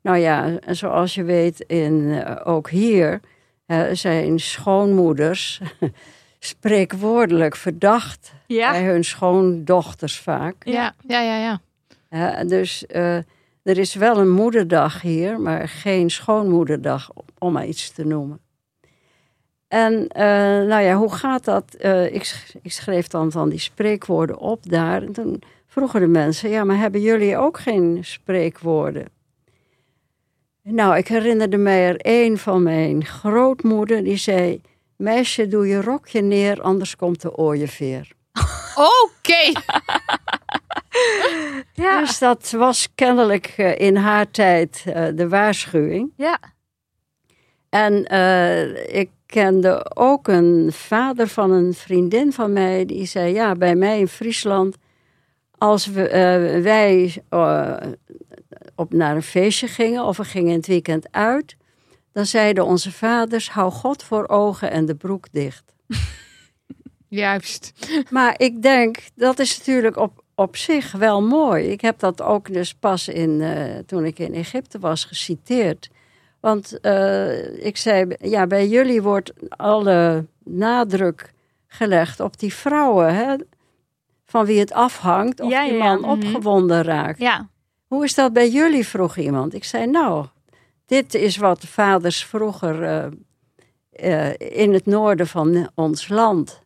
Nou 0.00 0.18
ja, 0.18 0.58
zoals 0.66 1.14
je 1.14 1.22
weet, 1.22 1.60
in, 1.60 2.10
eh, 2.10 2.36
ook 2.44 2.70
hier 2.70 3.20
eh, 3.66 3.82
zijn 3.92 4.38
schoonmoeders 4.38 5.60
spreekwoordelijk 6.38 7.56
verdacht 7.56 8.32
bij 8.46 8.84
hun 8.84 9.04
schoondochters 9.04 10.18
vaak. 10.18 10.54
Ja, 10.64 10.94
ja, 11.06 11.20
ja, 11.20 11.36
ja. 11.36 11.60
Dus 12.46 12.86
eh, 12.86 13.16
er 13.62 13.78
is 13.78 13.94
wel 13.94 14.18
een 14.18 14.30
moederdag 14.30 15.00
hier, 15.00 15.40
maar 15.40 15.68
geen 15.68 16.10
schoonmoederdag, 16.10 17.10
om 17.38 17.52
maar 17.52 17.66
iets 17.66 17.90
te 17.90 18.06
noemen. 18.06 18.40
En 19.68 20.08
eh, 20.08 20.26
nou 20.68 20.82
ja, 20.82 20.94
hoe 20.96 21.12
gaat 21.12 21.44
dat? 21.44 21.74
Eh, 21.74 22.14
ik, 22.14 22.44
ik 22.62 22.72
schreef 22.72 23.06
dan 23.06 23.30
van 23.30 23.48
die 23.48 23.58
spreekwoorden 23.58 24.38
op 24.38 24.70
daar. 24.70 25.02
En 25.02 25.12
toen 25.12 25.42
vroegen 25.66 26.00
de 26.00 26.06
mensen, 26.06 26.50
ja, 26.50 26.64
maar 26.64 26.78
hebben 26.78 27.00
jullie 27.00 27.36
ook 27.36 27.58
geen 27.58 27.98
spreekwoorden? 28.00 29.06
Nou, 30.62 30.96
ik 30.96 31.08
herinnerde 31.08 31.56
mij 31.56 31.88
er 31.88 31.96
één 31.96 32.38
van 32.38 32.62
mijn 32.62 33.04
grootmoeder, 33.04 34.04
die 34.04 34.16
zei... 34.16 34.60
Meisje, 34.96 35.48
doe 35.48 35.66
je 35.66 35.80
rokje 35.80 36.20
neer, 36.20 36.62
anders 36.62 36.96
komt 36.96 37.20
de 37.22 37.36
ooieveer. 37.36 38.12
Oké. 38.74 39.52
Ja, 41.72 42.00
Dus 42.00 42.18
dat 42.18 42.50
was 42.50 42.88
kennelijk 42.94 43.46
eh, 43.56 43.78
in 43.78 43.96
haar 43.96 44.30
tijd 44.30 44.82
eh, 44.86 45.06
de 45.14 45.28
waarschuwing. 45.28 46.12
ja. 46.16 46.38
En 47.68 48.04
eh, 48.04 48.98
ik 48.98 49.10
kende 49.26 49.96
ook 49.96 50.28
een 50.28 50.68
vader 50.72 51.28
van 51.28 51.50
een 51.50 51.74
vriendin 51.74 52.32
van 52.32 52.52
mij. 52.52 52.84
Die 52.84 53.06
zei, 53.06 53.32
ja, 53.32 53.54
bij 53.54 53.74
mij 53.74 53.98
in 53.98 54.08
Friesland... 54.08 54.76
als 55.58 55.86
we, 55.86 56.08
wij 56.62 57.22
op 58.74 58.92
naar 58.92 59.14
een 59.14 59.22
feestje 59.22 59.66
gingen... 59.66 60.04
of 60.04 60.16
we 60.16 60.24
gingen 60.24 60.50
in 60.50 60.56
het 60.56 60.66
weekend 60.66 61.06
uit... 61.10 61.56
dan 62.12 62.26
zeiden 62.26 62.64
onze 62.64 62.92
vaders, 62.92 63.50
hou 63.50 63.72
God 63.72 64.02
voor 64.02 64.28
ogen 64.28 64.70
en 64.70 64.86
de 64.86 64.94
broek 64.94 65.26
dicht. 65.32 65.74
Juist. 67.14 67.72
Maar 68.10 68.34
ik 68.36 68.62
denk, 68.62 68.96
dat 69.14 69.38
is 69.38 69.58
natuurlijk 69.58 69.96
op, 69.96 70.22
op 70.34 70.56
zich 70.56 70.92
wel 70.92 71.22
mooi. 71.22 71.66
Ik 71.70 71.80
heb 71.80 71.98
dat 71.98 72.22
ook 72.22 72.52
dus 72.52 72.74
pas 72.74 73.08
in, 73.08 73.40
eh, 73.40 73.78
toen 73.86 74.04
ik 74.04 74.18
in 74.18 74.34
Egypte 74.34 74.78
was 74.78 75.04
geciteerd. 75.04 75.88
Want 76.40 76.80
eh, 76.80 77.64
ik 77.66 77.76
zei, 77.76 78.16
ja, 78.20 78.46
bij 78.46 78.68
jullie 78.68 79.02
wordt 79.02 79.32
alle 79.48 80.26
nadruk 80.44 81.32
gelegd 81.66 82.20
op 82.20 82.38
die 82.38 82.54
vrouwen, 82.54 83.14
hè, 83.14 83.34
van 84.24 84.44
wie 84.44 84.58
het 84.58 84.72
afhangt 84.72 85.40
of 85.40 85.50
Ja, 85.50 85.64
die 85.64 85.72
ja. 85.72 85.78
man 85.78 86.00
Mhm. 86.00 86.10
opgewonden 86.10 86.82
raakt. 86.82 87.18
ja. 87.18 87.48
Hoe 87.86 88.04
is 88.04 88.14
dat 88.14 88.32
bij 88.32 88.48
jullie, 88.50 88.86
vroeg 88.86 89.16
iemand. 89.16 89.54
Ik 89.54 89.64
zei, 89.64 89.86
nou, 89.86 90.26
dit 90.86 91.14
is 91.14 91.36
wat 91.36 91.60
de 91.60 91.66
vaders 91.66 92.24
vroeger 92.24 92.82
eh, 93.90 94.30
in 94.38 94.72
het 94.72 94.86
noorden 94.86 95.26
van 95.26 95.70
ons 95.74 96.08
land, 96.08 96.60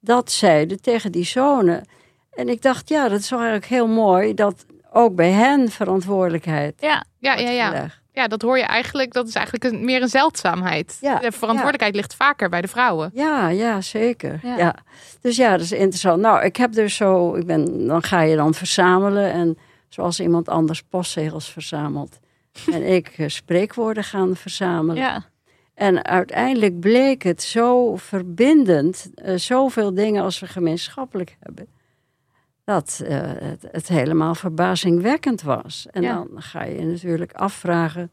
dat 0.00 0.30
zeiden 0.30 0.80
tegen 0.80 1.12
die 1.12 1.24
zonen. 1.24 1.88
En 2.30 2.48
ik 2.48 2.62
dacht, 2.62 2.88
ja, 2.88 3.08
dat 3.08 3.20
is 3.20 3.30
eigenlijk 3.30 3.66
heel 3.66 3.86
mooi 3.88 4.34
dat 4.34 4.66
ook 4.92 5.14
bij 5.14 5.30
hen 5.30 5.70
verantwoordelijkheid 5.70 6.74
ja. 6.78 7.04
Ja, 7.18 7.34
ja, 7.34 7.50
ja. 7.50 7.66
gelegd. 7.66 8.00
Ja, 8.12 8.28
dat 8.28 8.42
hoor 8.42 8.58
je 8.58 8.64
eigenlijk. 8.64 9.12
Dat 9.12 9.28
is 9.28 9.34
eigenlijk 9.34 9.64
een, 9.64 9.84
meer 9.84 10.02
een 10.02 10.08
zeldzaamheid. 10.08 10.98
Ja, 11.00 11.18
de 11.18 11.32
verantwoordelijkheid 11.32 11.94
ligt 11.94 12.14
vaker 12.14 12.48
bij 12.48 12.60
de 12.60 12.68
vrouwen. 12.68 13.10
Ja, 13.14 13.48
ja, 13.48 13.80
zeker. 13.80 14.40
Ja. 14.42 14.56
Ja. 14.56 14.74
Dus 15.20 15.36
ja, 15.36 15.50
dat 15.50 15.60
is 15.60 15.72
interessant. 15.72 16.20
Nou, 16.20 16.44
ik 16.44 16.56
heb 16.56 16.72
dus 16.72 16.96
zo, 16.96 17.34
ik 17.34 17.46
ben, 17.46 17.86
dan 17.86 18.02
ga 18.02 18.20
je 18.20 18.36
dan 18.36 18.54
verzamelen 18.54 19.32
en 19.32 19.58
zoals 19.88 20.20
iemand 20.20 20.48
anders 20.48 20.82
postzegels 20.82 21.48
verzamelt. 21.50 22.18
en 22.72 22.82
ik 22.82 23.08
eh, 23.16 23.28
spreekwoorden 23.28 24.04
gaan 24.04 24.36
verzamelen. 24.36 24.96
ja. 24.96 25.24
En 25.78 26.04
uiteindelijk 26.04 26.80
bleek 26.80 27.22
het 27.22 27.42
zo 27.42 27.96
verbindend, 27.96 29.10
uh, 29.24 29.36
zoveel 29.36 29.94
dingen 29.94 30.22
als 30.22 30.40
we 30.40 30.46
gemeenschappelijk 30.46 31.36
hebben, 31.40 31.66
dat 32.64 33.00
uh, 33.02 33.08
het, 33.22 33.68
het, 33.70 33.88
helemaal 33.88 34.34
verbazingwekkend 34.34 35.42
was. 35.42 35.86
En 35.90 36.02
Ja. 36.02 36.14
dan 36.14 36.42
ga 36.42 36.64
je 36.64 36.78
je 36.78 36.86
natuurlijk 36.86 37.32
afvragen, 37.32 38.10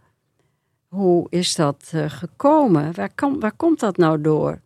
hoe 0.87 1.27
is 1.29 1.55
dat 1.55 1.91
eh, 1.93 2.05
gekomen? 2.07 2.93
Waar, 2.95 3.11
kom- 3.15 3.39
waar 3.39 3.55
komt 3.55 3.79
dat 3.79 3.97
nou 3.97 4.21
door? 4.21 4.59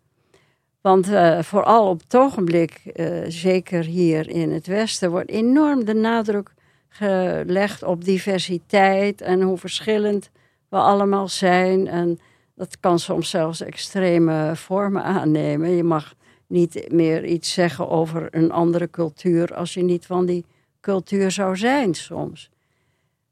Want 0.82 1.10
eh, 1.10 1.42
vooral 1.42 1.90
op 1.90 2.00
het 2.04 2.16
ogenblik, 2.16 2.72
eh, 2.86 3.08
zeker 3.28 3.84
hier 3.84 4.30
in 4.30 4.52
het 4.52 4.68
Westen, 4.68 5.12
wordt 5.12 5.30
enorm 5.30 5.86
de 5.86 5.94
nadruk 5.94 6.54
gelegd 6.90 7.84
op 7.84 8.04
diversiteit 8.04 9.22
en 9.22 9.42
hoe 9.42 9.58
verschillend 9.58 10.30
we 10.70 10.78
allemaal 10.78 11.28
zijn. 11.28 11.88
En 11.88 12.20
dat 12.60 12.80
kan 12.80 13.00
soms 13.00 13.30
zelfs 13.30 13.62
extreme 13.62 14.52
vormen 14.56 15.04
aannemen. 15.04 15.70
Je 15.70 15.84
mag 15.84 16.14
niet 16.48 16.92
meer 16.92 17.26
iets 17.26 17.54
zeggen 17.54 17.90
over 17.90 18.28
een 18.32 18.52
andere 18.52 18.90
cultuur 18.90 19.56
als 19.56 19.74
je 19.74 19.84
niet 19.84 20.06
van 20.06 20.26
die 20.26 20.46
cultuur 20.82 21.32
zou 21.32 21.58
zijn 21.58 21.94
soms. 21.94 22.50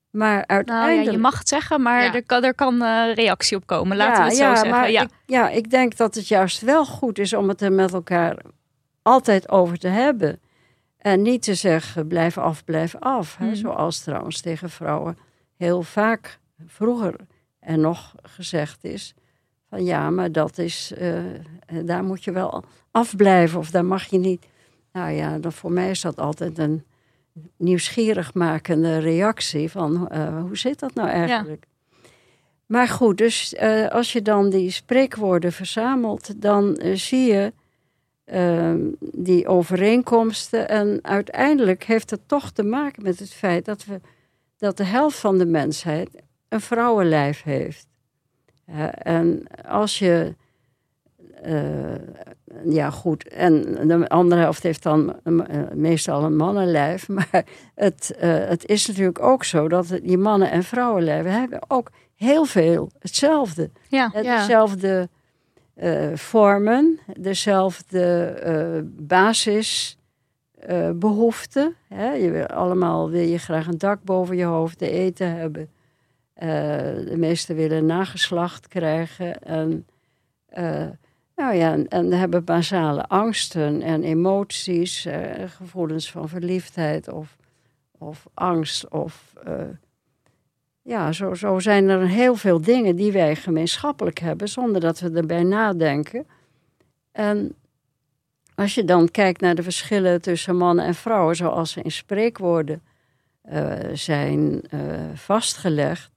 Maar 0.10 0.34
Nou 0.34 0.44
uiteindelijk... 0.48 1.06
ja, 1.06 1.12
je 1.12 1.18
mag 1.18 1.38
het 1.38 1.48
zeggen, 1.48 1.82
maar 1.82 2.04
Ja. 2.04 2.14
er 2.14 2.26
kan, 2.26 2.44
er 2.44 2.54
kan 2.56 2.82
eh, 2.82 3.14
reactie 3.14 3.58
op 3.58 3.66
komen. 3.66 3.98
Laten 3.98 4.24
we 4.24 4.28
het 4.30 4.38
zo 4.38 4.44
ja, 4.44 4.56
zeggen. 4.56 4.72
Maar 4.72 4.92
ja. 4.92 5.02
ik, 5.02 5.10
ja, 5.26 5.50
ik 5.50 5.70
denk 5.70 5.98
dat 5.98 6.16
het 6.16 6.28
juist 6.28 6.62
wel 6.62 6.86
goed 6.86 7.20
is 7.20 7.34
om 7.34 7.48
het 7.48 7.62
er 7.62 7.72
met 7.72 7.94
elkaar 7.94 8.38
altijd 9.02 9.50
over 9.50 9.78
te 9.78 9.88
hebben. 9.88 10.40
En 10.98 11.22
niet 11.22 11.42
te 11.42 11.54
zeggen, 11.56 12.08
blijf 12.08 12.38
af, 12.38 12.64
blijf 12.64 12.96
af. 12.96 13.38
Hè? 13.38 13.46
Mhm. 13.46 13.56
Zoals 13.56 14.00
trouwens 14.00 14.42
tegen 14.42 14.70
vrouwen 14.70 15.18
heel 15.58 15.84
vaak 15.84 16.40
vroeger 16.68 17.16
en 17.68 17.80
nog 17.80 18.16
gezegd 18.22 18.84
is. 18.84 19.14
Van 19.70 19.84
ja, 19.84 20.10
maar 20.10 20.32
dat 20.32 20.58
is, 20.58 20.94
eh, 20.98 21.24
daar 21.84 22.04
moet 22.04 22.24
je 22.24 22.32
wel 22.32 22.64
afblijven 22.92 23.60
of 23.60 23.72
daar 23.72 23.86
mag 23.86 24.06
je 24.06 24.18
niet. 24.18 24.46
Nou 24.92 25.12
ja, 25.12 25.38
dan 25.38 25.52
voor 25.52 25.72
mij 25.72 25.90
is 25.90 26.02
dat 26.02 26.18
altijd 26.18 26.58
een 26.58 26.84
nieuwsgierig 27.58 28.34
makende 28.34 28.98
reactie 28.98 29.72
van 29.72 30.10
eh, 30.10 30.42
hoe 30.42 30.58
zit 30.58 30.80
dat 30.80 30.94
nou 30.94 31.10
eigenlijk? 31.10 31.66
Maar 32.66 32.88
goed, 32.88 33.18
dus 33.18 33.54
eh, 33.54 33.88
als 33.88 34.14
je 34.14 34.22
dan 34.22 34.50
die 34.50 34.72
spreekwoorden 34.72 35.52
verzamelt, 35.52 36.42
dan 36.42 36.76
eh, 36.76 36.96
zie 36.96 37.34
je 37.34 37.54
ehm, 38.26 38.80
die 39.00 39.48
overeenkomsten. 39.48 40.70
En 40.70 41.00
uiteindelijk 41.02 41.84
heeft 41.84 42.10
het 42.10 42.28
toch 42.28 42.52
te 42.52 42.64
maken 42.64 43.04
met 43.04 43.20
het 43.20 43.34
feit 43.34 43.66
dat, 43.66 43.86
we, 43.86 44.02
dat 44.58 44.78
de 44.78 44.84
helft 44.84 45.18
van 45.18 45.38
de 45.38 45.46
mensheid 45.46 46.10
een 46.50 46.62
vrouwenlijf 46.62 47.44
heeft. 47.44 47.88
En 48.98 49.44
als 49.68 50.00
je. 50.00 50.36
eh, 51.42 51.96
ja, 52.66 52.90
goed. 52.90 53.28
En 53.28 53.88
de 53.88 54.08
andere 54.10 54.42
helft 54.42 54.64
heeft 54.64 54.84
dan 54.84 55.20
eh, 55.24 55.34
meestal 55.74 56.24
een 56.24 56.36
mannenlijf. 56.36 57.08
Maar 57.18 57.46
het, 57.76 58.16
eh, 58.20 58.48
het 58.48 58.66
is 58.66 58.88
natuurlijk 58.88 59.22
ook 59.22 59.44
zo 59.44 59.68
dat 59.68 59.88
die 60.04 60.18
mannen- 60.18 60.52
en 60.52 60.64
vrouwenlijven 60.64 61.32
hebben 61.32 61.60
ook 61.68 61.92
heel 62.16 62.46
veel 62.46 62.92
hetzelfde. 63.00 63.70
Ja. 63.88 64.12
Ja. 64.22 64.38
Dezelfde 64.38 65.10
vormen, 66.14 67.00
dezelfde 67.20 68.24
eh, 68.26 68.80
basisbehoeften. 70.64 71.76
hè. 71.88 72.12
je 72.12 72.32
wil, 72.32 72.46
allemaal 72.46 73.10
wil 73.10 73.22
je 73.28 73.38
graag 73.38 73.68
een 73.68 73.78
dak 73.78 74.04
boven 74.04 74.36
je 74.38 74.44
hoofd, 74.44 74.78
te 74.78 74.90
eten 74.90 75.36
hebben. 75.36 75.70
Eh, 76.38 76.48
de 77.06 77.18
meesten 77.18 77.56
willen 77.56 77.86
nageslacht 77.86 78.68
krijgen. 78.68 79.42
En, 79.42 79.88
eh, 80.46 80.88
nou 81.36 81.56
ja, 81.56 81.72
en, 81.72 81.88
en 81.88 82.12
hebben 82.12 82.44
basale 82.44 83.08
angsten 83.08 83.82
en 83.82 84.04
emoties, 84.04 85.06
eh, 85.06 85.50
gevoelens 85.50 86.12
van 86.12 86.30
verliefdheid 86.30 87.12
of, 87.12 87.38
of 87.98 88.28
angst 88.34 88.90
of... 88.90 89.34
ja, 90.82 91.12
zo, 91.12 91.34
zo 91.34 91.60
zijn 91.60 91.90
er 91.90 92.08
heel 92.08 92.36
veel 92.36 92.62
dingen 92.62 92.96
die 92.96 93.12
wij 93.12 93.36
gemeenschappelijk 93.36 94.20
hebben, 94.20 94.50
zonder 94.50 94.82
dat 94.82 95.00
we 95.00 95.12
erbij 95.12 95.44
nadenken. 95.44 96.28
En 97.12 97.56
als 98.56 98.76
je 98.76 98.84
dan 98.86 99.12
kijkt 99.12 99.42
naar 99.42 99.56
de 99.56 99.64
verschillen 99.64 100.22
tussen 100.22 100.56
mannen 100.58 100.86
en 100.86 100.96
vrouwen, 100.96 101.36
zoals 101.36 101.72
ze 101.72 101.82
in 101.82 101.92
spreekwoorden 101.92 102.82
zijn 103.94 104.64
vastgelegd, 105.14 106.17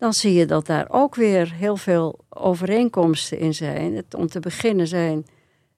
dan 0.00 0.12
zie 0.12 0.32
je 0.32 0.46
dat 0.46 0.66
daar 0.66 0.86
ook 0.88 1.14
weer 1.14 1.52
heel 1.54 1.76
veel 1.76 2.18
overeenkomsten 2.28 3.38
in 3.38 3.54
zijn. 3.54 3.96
Het, 3.96 4.14
om 4.14 4.26
te 4.26 4.40
beginnen 4.40 4.86
zijn, 4.86 5.26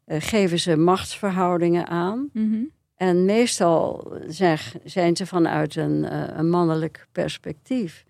eh, 0.04 0.20
geven 0.20 0.58
ze 0.58 0.76
machtsverhoudingen 0.76 1.86
aan. 1.86 2.30
Mhm. 2.32 2.62
En 2.96 3.24
meestal 3.24 4.12
zeg, 4.26 4.76
zijn 4.84 5.16
ze 5.16 5.26
vanuit 5.26 5.76
een, 5.76 6.04
eh, 6.04 6.38
een 6.38 6.50
mannelijk 6.50 7.06
perspectief. 7.12 8.04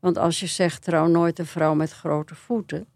Want 0.00 0.18
als 0.18 0.40
je 0.40 0.46
zegt 0.46 0.82
trouw 0.82 1.06
nooit 1.06 1.38
een 1.38 1.46
vrouw 1.46 1.74
met 1.74 1.92
grote 1.92 2.34
voeten, 2.34 2.86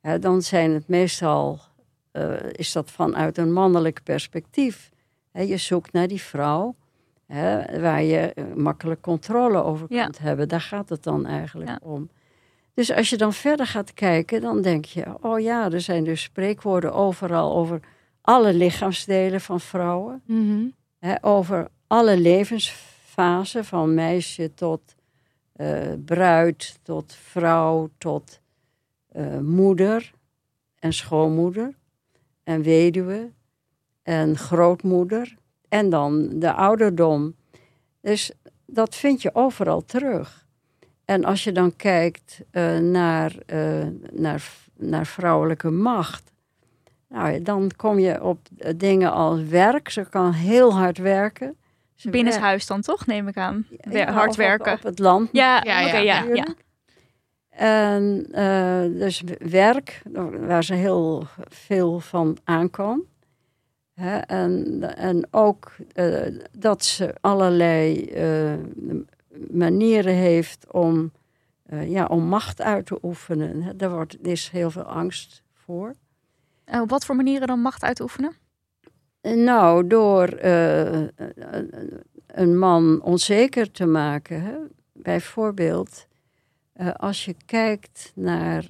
hè, 0.00 0.18
dan 0.18 0.42
zijn 0.42 0.70
het 0.70 0.88
meestal, 0.88 1.60
eh, 2.10 2.32
is 2.52 2.72
dat 2.72 2.90
vanuit 2.90 3.38
een 3.38 3.52
mannelijk 3.52 4.00
perspectief. 4.02 4.90
Hè, 5.32 5.42
je 5.42 5.56
zoekt 5.56 5.92
naar 5.92 6.08
die 6.08 6.22
vrouw 6.22 6.74
hè, 7.30 7.80
waar 7.80 8.02
je 8.02 8.18
eh, 8.18 8.44
makkelijk 8.54 9.00
controle 9.00 9.62
over 9.62 9.86
Ja. 9.88 10.02
kunt 10.04 10.18
hebben. 10.18 10.48
Daar 10.48 10.60
gaat 10.60 10.88
het 10.88 11.02
dan 11.02 11.26
eigenlijk 11.26 11.70
Ja. 11.70 11.78
om. 11.82 12.08
Dus 12.74 12.92
als 12.92 13.10
je 13.10 13.16
dan 13.16 13.32
verder 13.32 13.66
gaat 13.66 13.94
kijken, 13.94 14.40
dan 14.40 14.62
denk 14.62 14.84
je, 14.84 15.04
oh 15.20 15.40
ja, 15.40 15.70
er 15.70 15.80
zijn 15.80 16.04
dus 16.04 16.22
spreekwoorden 16.22 16.92
overal 16.92 17.54
over 17.56 17.80
alle 18.20 18.54
lichaamsdelen 18.54 19.40
van 19.40 19.60
vrouwen. 19.60 20.22
Mhm. 20.26 20.64
Hè, 20.98 21.14
over 21.24 21.68
alle 21.86 22.16
levensfasen, 22.18 23.64
van 23.64 23.94
meisje 23.94 24.54
tot 24.54 24.80
eh, 25.52 25.92
bruid, 26.04 26.78
tot 26.82 27.14
vrouw, 27.14 27.88
tot 27.98 28.40
eh, 29.08 29.38
moeder 29.38 30.12
en 30.78 30.92
schoonmoeder 30.92 31.74
en 32.44 32.62
weduwe 32.62 33.30
en 34.02 34.36
grootmoeder 34.36 35.36
en 35.70 35.90
dan 35.90 36.28
de 36.32 36.52
ouderdom. 36.52 37.34
Dus 38.00 38.32
dat 38.66 38.94
vind 38.94 39.22
je 39.22 39.34
overal 39.34 39.84
terug. 39.84 40.46
En 41.04 41.24
als 41.24 41.44
je 41.44 41.52
dan 41.52 41.76
kijkt 41.76 42.40
eh, 42.50 42.78
naar, 42.78 43.32
eh, 43.46 43.86
naar, 44.12 44.42
naar 44.76 45.06
vrouwelijke 45.06 45.70
macht, 45.70 46.32
nou, 47.08 47.42
dan 47.42 47.70
kom 47.76 47.98
je 47.98 48.22
op 48.22 48.38
eh, 48.58 48.72
dingen 48.76 49.12
als 49.12 49.42
werk. 49.42 49.88
Ze 49.90 50.06
kan 50.10 50.32
heel 50.32 50.74
hard 50.74 50.98
werken. 50.98 51.56
Ze 51.94 52.10
Binnenshuis 52.10 52.66
dan 52.66 52.80
toch, 52.80 53.06
neem 53.06 53.28
ik 53.28 53.36
aan. 53.36 53.66
ja, 53.90 54.12
hard 54.12 54.30
op- 54.30 54.36
werken. 54.36 54.72
Op, 54.72 54.82
het 54.82 54.98
land. 54.98 55.28
Ja, 55.32 55.62
Ja, 55.64 55.86
oké, 55.86 55.96
ja. 55.98 56.46
En 57.50 58.26
dus 58.98 59.22
werk, 59.38 60.02
waar 60.46 60.64
ze 60.64 60.74
heel 60.74 61.26
veel 61.48 62.00
van 62.00 62.36
aankwam. 62.44 63.02
En, 64.00 64.80
en 64.96 65.26
ook 65.30 65.72
eh, 65.92 66.26
dat 66.58 66.84
ze 66.84 67.14
allerlei 67.20 68.04
eh, 68.04 68.54
manieren 69.50 70.14
heeft 70.14 70.72
om, 70.72 71.12
eh, 71.62 71.90
ja, 71.90 72.06
om 72.06 72.24
macht 72.24 72.60
uit 72.60 72.86
te 72.86 72.98
oefenen. 73.02 73.76
Daar 73.76 73.90
wordt, 73.90 74.26
is 74.26 74.48
heel 74.48 74.70
veel 74.70 74.82
angst 74.82 75.42
voor. 75.54 75.94
En 76.64 76.80
op 76.80 76.90
wat 76.90 77.04
voor 77.04 77.16
manieren 77.16 77.46
dan 77.46 77.60
macht 77.60 77.82
uitoefenen? 77.82 78.32
Nou, 79.22 79.86
door 79.86 80.38
een 82.26 82.58
man 82.58 83.02
onzeker 83.02 83.70
te 83.70 83.86
maken. 83.86 84.42
Hè? 84.42 84.56
Bijvoorbeeld, 84.92 86.06
als 86.96 87.24
je 87.24 87.34
kijkt 87.46 88.12
naar. 88.14 88.66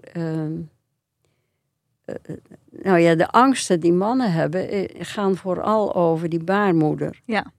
Nou 2.70 2.98
ja, 2.98 3.14
de 3.14 3.28
angsten 3.28 3.80
die 3.80 3.92
mannen 3.92 4.32
hebben, 4.32 4.68
eh, 4.68 4.84
gaan 4.98 5.36
vooral 5.36 5.94
over 5.94 6.28
die 6.28 6.44
baarmoeder. 6.44 7.20
Ja. 7.24 7.52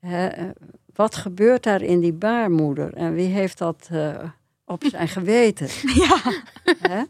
Eh, 0.00 0.26
wat 0.94 1.14
gebeurt 1.14 1.62
daar 1.62 1.82
in 1.82 2.00
die 2.00 2.12
baarmoeder? 2.12 2.94
En 2.94 3.14
wie 3.14 3.28
heeft 3.28 3.58
dat 3.58 3.88
eh, 3.90 4.22
op 4.64 4.84
zijn 4.90 5.08
geweten? 5.08 5.68
Ja, 5.94 6.20
Hè? 6.88 7.02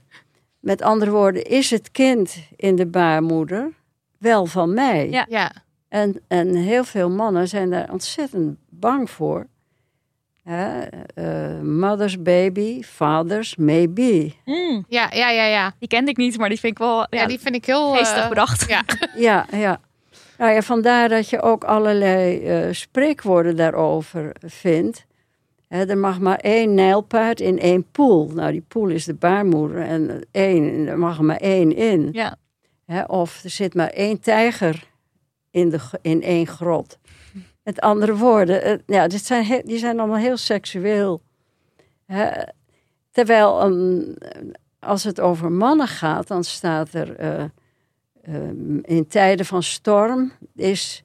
Met 0.61 0.83
andere 0.83 1.11
woorden, 1.11 1.45
is 1.45 1.71
het 1.71 1.91
kind 1.91 2.37
in 2.57 2.77
de 2.77 2.87
baarmoeder 2.87 3.73
wel 4.19 4.47
van 4.47 4.75
mij? 4.75 5.11
Ja. 5.11 5.27
Ja. 5.29 5.53
En, 5.89 6.21
en 6.29 6.55
heel 6.55 6.85
veel 6.85 7.11
mannen 7.11 7.49
zijn 7.49 7.71
daar 7.71 7.93
ontzettend 7.93 8.59
bang 8.69 9.11
voor. 9.11 9.47
Hè? 10.45 10.83
eh, 11.15 11.61
mother's 11.61 12.23
baby, 12.23 12.83
father's 12.83 13.57
maybe. 13.57 14.33
Mm, 14.45 14.85
Ja, 14.89 15.09
ja, 15.13 15.31
ja, 15.31 15.45
ja. 15.47 15.75
die 15.79 15.89
kende 15.89 16.11
ik 16.11 16.17
niet, 16.17 16.39
maar 16.39 16.49
die 16.49 16.59
vind 16.61 16.73
ik 16.73 16.79
wel 16.79 16.99
Ja, 16.99 17.07
ja, 17.11 17.27
die 17.27 17.39
vind 17.39 17.55
ik 17.55 17.65
heel... 17.65 17.93
geestig 17.93 18.23
eh, 18.23 18.29
bedacht. 18.29 18.69
ja. 18.69 18.83
Ja, 19.17 19.47
ja. 19.51 19.81
Nou 20.39 20.53
ja, 20.53 20.63
vandaar 20.63 21.09
dat 21.09 21.29
je 21.31 21.43
ook 21.43 21.65
allerlei 21.65 22.45
eh, 22.47 22.73
spreekwoorden 22.73 23.57
daarover 23.57 24.33
vindt. 24.47 25.07
Hè, 25.69 25.85
er 25.87 25.99
mag 25.99 26.19
maar 26.21 26.39
één 26.39 26.75
nijlpaard 26.75 27.41
in 27.41 27.59
één 27.59 27.91
poel. 27.93 28.31
Nou, 28.35 28.53
die 28.53 28.65
poel 28.69 28.89
is 28.89 29.05
de 29.05 29.15
baarmoeder 29.15 29.81
en 29.83 30.27
één, 30.31 30.87
er 30.87 30.99
mag 30.99 31.19
er 31.19 31.25
maar 31.25 31.37
één 31.37 31.77
in. 31.77 32.09
Ja. 32.13 32.37
Hè, 32.87 33.03
of 33.03 33.45
er 33.45 33.51
zit 33.51 33.75
maar 33.75 33.89
één 33.89 34.21
tijger 34.21 34.85
in, 35.51 35.69
de, 35.71 35.79
in 36.03 36.23
één 36.23 36.47
grot. 36.47 36.99
Met 37.65 37.81
andere 37.81 38.17
woorden, 38.17 38.63
eh, 38.63 38.79
ja, 38.87 39.09
dit 39.09 39.27
zijn, 39.27 39.63
die 39.65 39.79
zijn 39.79 39.99
allemaal 39.99 40.19
heel 40.19 40.37
seksueel. 40.37 41.23
Hè. 42.07 42.31
Terwijl 43.11 43.61
ehm, 43.61 44.03
als 44.79 45.05
het 45.05 45.21
over 45.21 45.53
mannen 45.53 45.89
gaat, 45.89 46.29
dan 46.29 46.45
staat 46.45 46.93
er 46.93 47.17
eh, 47.17 47.45
ehm, 48.23 48.79
in 48.83 49.07
tijden 49.09 49.47
van 49.47 49.63
storm 49.63 50.33
is 50.55 51.05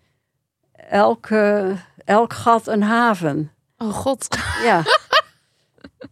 elke, 0.90 1.76
elk 2.06 2.34
gat 2.34 2.68
een 2.68 2.84
haven. 2.84 3.52
Oh 3.78 3.94
god. 3.94 4.28
Ja. 4.64 4.84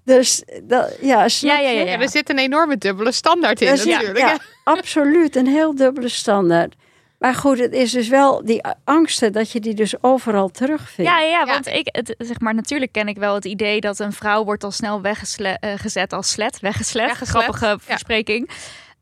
dus 0.03 0.43
dat, 0.63 0.97
ja, 1.01 1.27
Ja, 1.39 1.59
ja, 1.59 1.69
ja, 1.69 1.99
er 1.99 2.09
zit 2.09 2.29
een 2.29 2.39
enorme 2.39 2.77
dubbele 2.77 3.11
standaard 3.11 3.61
in 3.61 3.75
natuurlijk. 3.75 4.17
ja, 4.17 4.37
absoluut, 4.63 5.35
een 5.35 5.47
heel 5.47 5.75
dubbele 5.75 6.09
standaard. 6.09 6.75
Maar 7.19 7.35
goed, 7.35 7.59
het 7.59 7.73
is 7.73 7.91
dus 7.91 8.07
wel 8.07 8.45
die 8.45 8.61
angsten 8.83 9.31
dat 9.31 9.51
je 9.51 9.59
die 9.59 9.73
dus 9.73 10.03
overal 10.03 10.49
terugvindt. 10.49 11.11
Ja, 11.11 11.19
ja, 11.19 11.45
want 11.45 11.67
ik, 11.67 11.87
het, 11.91 12.15
zeg 12.17 12.39
maar, 12.39 12.53
natuurlijk 12.55 12.91
ken 12.91 13.07
ik 13.07 13.17
wel 13.17 13.33
het 13.35 13.45
idee 13.45 13.81
dat 13.81 13.99
een 13.99 14.13
vrouw 14.13 14.43
wordt 14.43 14.63
al 14.63 14.71
snel 14.71 15.01
weggezet 15.01 16.13
als 16.13 16.31
slet. 16.31 16.59
Weggeslet, 16.59 17.05
Weggeslet, 17.05 17.43
grappige 17.43 17.65
ja. 17.65 17.77
verspreking. 17.79 18.49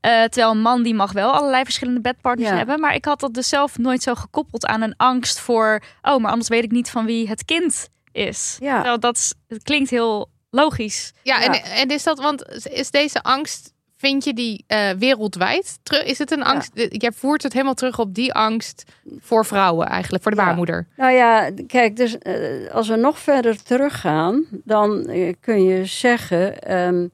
Eh, 0.01 0.11
terwijl 0.23 0.51
een 0.51 0.61
man 0.61 0.83
die 0.83 0.93
mag 0.93 1.11
wel 1.11 1.31
allerlei 1.31 1.63
verschillende 1.63 2.01
bedpartners 2.01 2.49
Ja. 2.49 2.55
hebben. 2.57 2.79
Maar 2.79 2.95
ik 2.95 3.05
had 3.05 3.19
dat 3.19 3.33
dus 3.33 3.49
zelf 3.49 3.77
nooit 3.77 4.03
zo 4.03 4.15
gekoppeld 4.15 4.65
aan 4.65 4.81
een 4.81 4.93
angst 4.97 5.39
voor... 5.39 5.81
oh, 6.01 6.17
maar 6.17 6.31
anders 6.31 6.49
weet 6.49 6.63
ik 6.63 6.71
niet 6.71 6.89
van 6.89 7.05
wie 7.05 7.27
het 7.29 7.45
kind 7.45 7.89
is. 8.11 8.57
Ja. 8.59 8.73
Terwijl 8.75 8.99
dat 8.99 9.15
is- 9.15 9.33
het 9.47 9.63
klinkt 9.63 9.89
heel 9.89 10.29
logisch. 10.49 11.11
Ja, 11.23 11.39
Ja. 11.39 11.45
En, 11.53 11.63
en 11.63 11.89
is 11.89 12.03
dat, 12.03 12.19
want 12.19 12.65
is 12.67 12.91
deze 12.91 13.21
angst, 13.23 13.73
vind 14.05 14.23
je 14.23 14.33
die 14.33 14.63
eh, 14.67 14.89
wereldwijd? 14.89 15.79
Terug, 15.83 16.03
is 16.03 16.17
het 16.17 16.31
een 16.31 16.43
angst? 16.43 16.71
Jij 16.89 17.11
voert 17.11 17.43
het 17.43 17.53
helemaal 17.53 17.73
terug 17.73 17.99
op 17.99 18.13
die 18.13 18.33
angst 18.33 18.83
voor 19.19 19.45
vrouwen 19.45 19.87
eigenlijk, 19.87 20.23
voor 20.23 20.31
de 20.31 20.37
Ja. 20.37 20.45
baarmoeder. 20.45 20.87
Nou 20.97 21.11
ja, 21.11 21.51
kijk, 21.67 21.95
dus 21.95 22.17
eh, 22.17 22.71
als 22.71 22.87
we 22.87 22.95
nog 22.95 23.19
verder 23.19 23.63
teruggaan, 23.63 24.45
dan 24.51 25.07
eh, 25.07 25.33
kun 25.39 25.63
je 25.63 25.85
zeggen 25.85 26.61
ehm, 26.61 27.07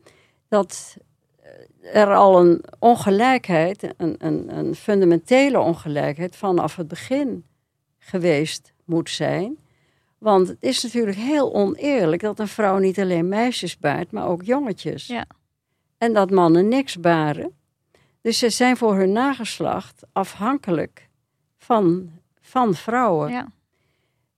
dat 0.49 0.97
er 1.93 2.13
al 2.15 2.39
een 2.39 2.63
ongelijkheid, 2.79 3.93
een, 3.97 4.15
een, 4.17 4.57
een 4.57 4.75
fundamentele 4.75 5.59
ongelijkheid 5.59 6.35
vanaf 6.35 6.75
het 6.75 6.87
begin 6.87 7.43
geweest 7.99 8.73
moet 8.85 9.09
zijn. 9.09 9.57
Want 10.17 10.47
het 10.47 10.57
is 10.59 10.83
natuurlijk 10.83 11.17
heel 11.17 11.53
oneerlijk 11.53 12.21
dat 12.21 12.39
een 12.39 12.47
vrouw 12.47 12.77
niet 12.77 12.99
alleen 12.99 13.27
meisjes 13.27 13.77
baart, 13.77 14.11
maar 14.11 14.27
ook 14.27 14.43
jongetjes. 14.43 15.07
Ja. 15.07 15.25
En 16.01 16.13
dat 16.13 16.31
mannen 16.31 16.67
niks 16.67 16.99
baren. 16.99 17.51
Dus 18.21 18.37
ze 18.37 18.49
zijn 18.49 18.77
voor 18.77 18.95
hun 18.95 19.11
nageslacht 19.11 20.03
afhankelijk 20.11 21.09
van, 21.57 22.11
van 22.41 22.73
vrouwen. 22.73 23.31
Ja. 23.31 23.47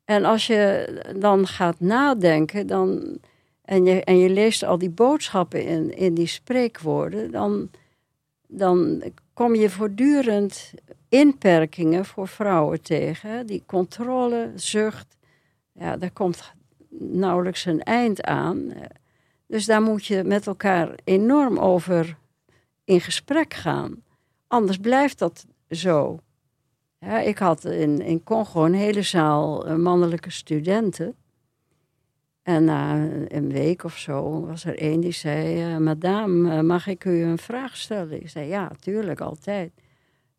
En 0.06 0.26
als 0.26 0.48
je 0.48 0.88
dan 1.20 1.48
gaat 1.48 1.80
nadenken 1.80 2.68
dan, 2.68 3.18
en, 3.62 3.86
je, 3.86 4.04
en 4.04 4.18
je 4.18 4.30
leest 4.30 4.64
al 4.64 4.78
die 4.78 4.90
boodschappen 4.90 5.66
in, 5.66 5.98
in 5.98 6.14
die 6.14 6.28
spreekwoorden, 6.28 7.32
dan, 7.32 7.70
dan 8.48 9.04
kom 9.34 9.56
je 9.56 9.70
voortdurend 9.70 10.74
inperkingen 11.10 12.06
voor 12.06 12.28
vrouwen 12.28 12.82
tegen. 12.82 13.46
Die 13.46 13.64
controle, 13.66 14.52
zucht, 14.56 15.18
ja, 15.72 15.98
daar 15.98 16.12
komt 16.12 16.54
nauwelijks 17.00 17.66
een 17.66 17.84
eind 17.84 18.24
aan. 18.24 18.74
Dus 19.54 19.66
daar 19.66 19.82
moet 19.82 20.06
je 20.06 20.24
met 20.24 20.48
elkaar 20.48 20.96
enorm 21.04 21.58
over 21.58 22.18
in 22.84 23.02
gesprek 23.02 23.54
gaan. 23.54 24.04
Anders 24.48 24.78
blijft 24.78 25.20
dat 25.20 25.46
zo. 25.70 26.20
Ja, 27.00 27.20
ik 27.20 27.38
had 27.38 27.66
in, 27.66 28.02
in 28.02 28.24
Congo 28.24 28.66
een 28.66 28.74
hele 28.74 29.02
zaal 29.02 29.68
eh, 29.68 29.76
mannelijke 29.76 30.32
studenten. 30.32 31.16
En 32.44 32.64
na 32.64 32.94
een 33.28 33.52
week 33.52 33.84
of 33.84 33.98
zo 33.98 34.46
was 34.46 34.66
er 34.66 34.78
één 34.78 35.00
die 35.00 35.12
zei: 35.12 35.62
eh, 35.62 35.78
Madame, 35.78 36.56
eh, 36.56 36.60
mag 36.60 36.88
ik 36.88 37.06
u 37.06 37.24
een 37.24 37.38
vraag 37.38 37.78
stellen? 37.78 38.22
Ik 38.22 38.30
zei: 38.30 38.48
Ja, 38.48 38.72
tuurlijk, 38.80 39.22
altijd. 39.22 39.72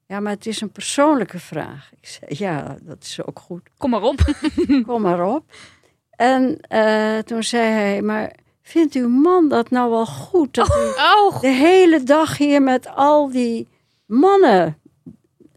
Ja, 0.07 0.21
maar 0.21 0.33
het 0.33 0.47
is 0.47 0.61
een 0.61 0.73
persoonlijke 0.73 1.39
vraag. 1.39 1.91
Ik 2.01 2.09
zei: 2.09 2.27
Ja, 2.29 2.77
dat 2.83 3.03
is 3.03 3.25
ook 3.25 3.39
goed. 3.39 3.69
Kom 3.77 3.91
maar 3.91 4.03
op. 4.03 4.35
Kom 4.87 5.03
maar 5.03 5.27
op. 5.27 5.45
En 6.11 6.61
toen 7.25 7.43
zei 7.43 7.69
hij: 7.69 8.03
Maar 8.03 8.43
vindt 8.65 8.95
uw 8.95 9.09
man 9.09 9.49
dat 9.49 9.71
nou 9.71 9.91
wel 9.91 10.07
goed? 10.07 10.55
Dat 10.55 10.69
u 10.69 11.03
Oh, 11.17 11.41
de 11.41 11.49
hele 11.49 12.03
dag 12.03 12.39
hier 12.39 12.63
met 12.63 12.87
al 12.87 13.31
die 13.31 13.69
mannen 14.07 14.79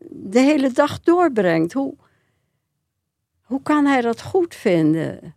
de 0.09 0.39
hele 0.39 0.71
dag 0.71 0.99
doorbrengt. 0.99 1.73
Hoe, 1.73 1.95
hoe 3.41 3.61
kan 3.61 3.85
hij 3.85 4.01
dat 4.01 4.21
goed 4.21 4.55
vinden? 4.55 5.35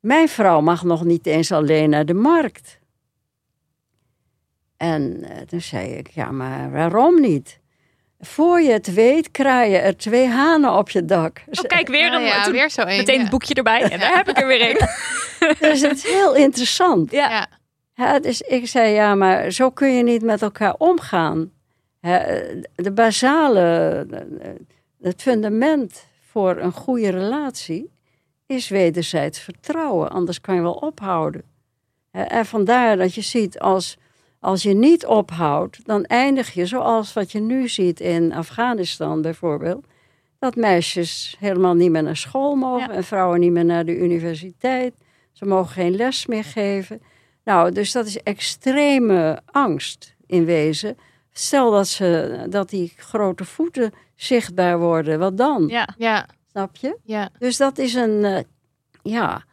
Mijn 0.00 0.28
vrouw 0.28 0.60
mag 0.60 0.84
nog 0.84 1.04
niet 1.04 1.26
eens 1.26 1.52
alleen 1.52 1.90
naar 1.90 2.06
de 2.06 2.14
markt. 2.14 2.78
En 4.76 5.22
eh, 5.22 5.40
toen 5.40 5.60
zei 5.60 5.92
ik, 5.92 6.08
ja, 6.08 6.30
maar 6.30 6.70
waarom 6.70 7.20
niet? 7.20 7.60
Voor 8.24 8.60
je 8.60 8.70
het 8.70 8.94
weet, 8.94 9.30
kraaien 9.30 9.82
er 9.82 9.96
twee 9.96 10.28
hanen 10.28 10.72
op 10.72 10.90
je 10.90 11.04
dak. 11.04 11.42
Oh, 11.50 11.64
kijk, 11.68 11.88
weer 11.88 12.06
ja, 12.06 12.14
een 12.14 12.22
ja, 12.22 12.42
toen 12.42 12.52
weer 12.52 12.70
zo 12.70 12.80
één. 12.80 12.96
meteen 12.96 13.14
ja. 13.14 13.20
het 13.20 13.30
boekje 13.30 13.54
erbij. 13.54 13.82
En 13.82 14.00
daar 14.00 14.16
heb 14.16 14.28
ik 14.28 14.38
er 14.38 14.46
weer 14.46 14.70
een. 14.70 14.76
Dus 15.68 15.80
het 15.80 15.96
is 15.96 16.02
heel 16.02 16.34
interessant. 16.34 17.10
Ja. 17.10 17.46
Ja. 17.94 18.18
Dus 18.18 18.40
ik 18.40 18.66
zei, 18.68 18.92
ja, 18.92 19.14
maar 19.14 19.50
zo 19.50 19.70
kun 19.70 19.94
je 19.96 20.02
niet 20.02 20.22
met 20.22 20.42
elkaar 20.42 20.74
omgaan. 20.78 21.52
Hè, 22.00 22.18
de 22.74 22.92
basale, 22.92 23.60
het 25.00 25.22
fundament 25.22 26.06
voor 26.30 26.56
een 26.56 26.72
goede 26.72 27.10
relatie 27.10 27.90
is 28.46 28.68
wederzijds 28.68 29.38
vertrouwen. 29.38 30.10
Anders 30.10 30.40
kan 30.40 30.54
je 30.54 30.60
wel 30.60 30.72
ophouden. 30.72 31.42
Hè, 32.10 32.22
En 32.22 32.46
vandaar 32.46 32.96
dat 32.96 33.14
je 33.14 33.20
ziet, 33.20 33.58
als, 33.58 33.96
als 34.44 34.62
je 34.62 34.74
niet 34.74 35.06
ophoudt, 35.06 35.80
dan 35.86 36.04
eindig 36.04 36.52
je 36.54 36.66
zoals 36.66 37.12
wat 37.12 37.32
je 37.32 37.40
nu 37.40 37.68
ziet 37.68 38.00
in 38.00 38.32
Afghanistan 38.32 39.22
bijvoorbeeld. 39.22 39.86
Dat 40.38 40.56
meisjes 40.56 41.36
helemaal 41.38 41.74
niet 41.74 41.90
meer 41.90 42.02
naar 42.02 42.16
school 42.16 42.54
mogen 42.54 42.88
Ja. 42.88 42.94
en 42.94 43.04
vrouwen 43.04 43.40
niet 43.40 43.52
meer 43.52 43.64
naar 43.64 43.84
de 43.84 43.98
universiteit. 43.98 44.94
Ze 45.32 45.44
mogen 45.44 45.72
geen 45.72 45.96
les 45.96 46.26
meer 46.26 46.44
geven. 46.44 47.02
Nou, 47.44 47.72
dus 47.72 47.92
dat 47.92 48.06
is 48.06 48.22
extreme 48.22 49.40
angst 49.50 50.14
in 50.26 50.44
wezen. 50.44 50.96
Stel 51.32 51.70
dat, 51.70 51.88
ze, 51.88 52.46
dat 52.50 52.68
die 52.70 52.92
grote 52.96 53.44
voeten 53.44 53.92
zichtbaar 54.14 54.78
worden, 54.78 55.18
wat 55.18 55.36
dan? 55.36 55.66
Ja. 55.68 55.88
Ja, 55.98 56.26
Snap 56.50 56.76
je? 56.76 56.98
ja. 57.04 57.28
Dus 57.38 57.56
dat 57.56 57.78
is 57.78 57.94
een, 57.94 58.24
eh, 58.24 58.42
ja, 59.02 59.44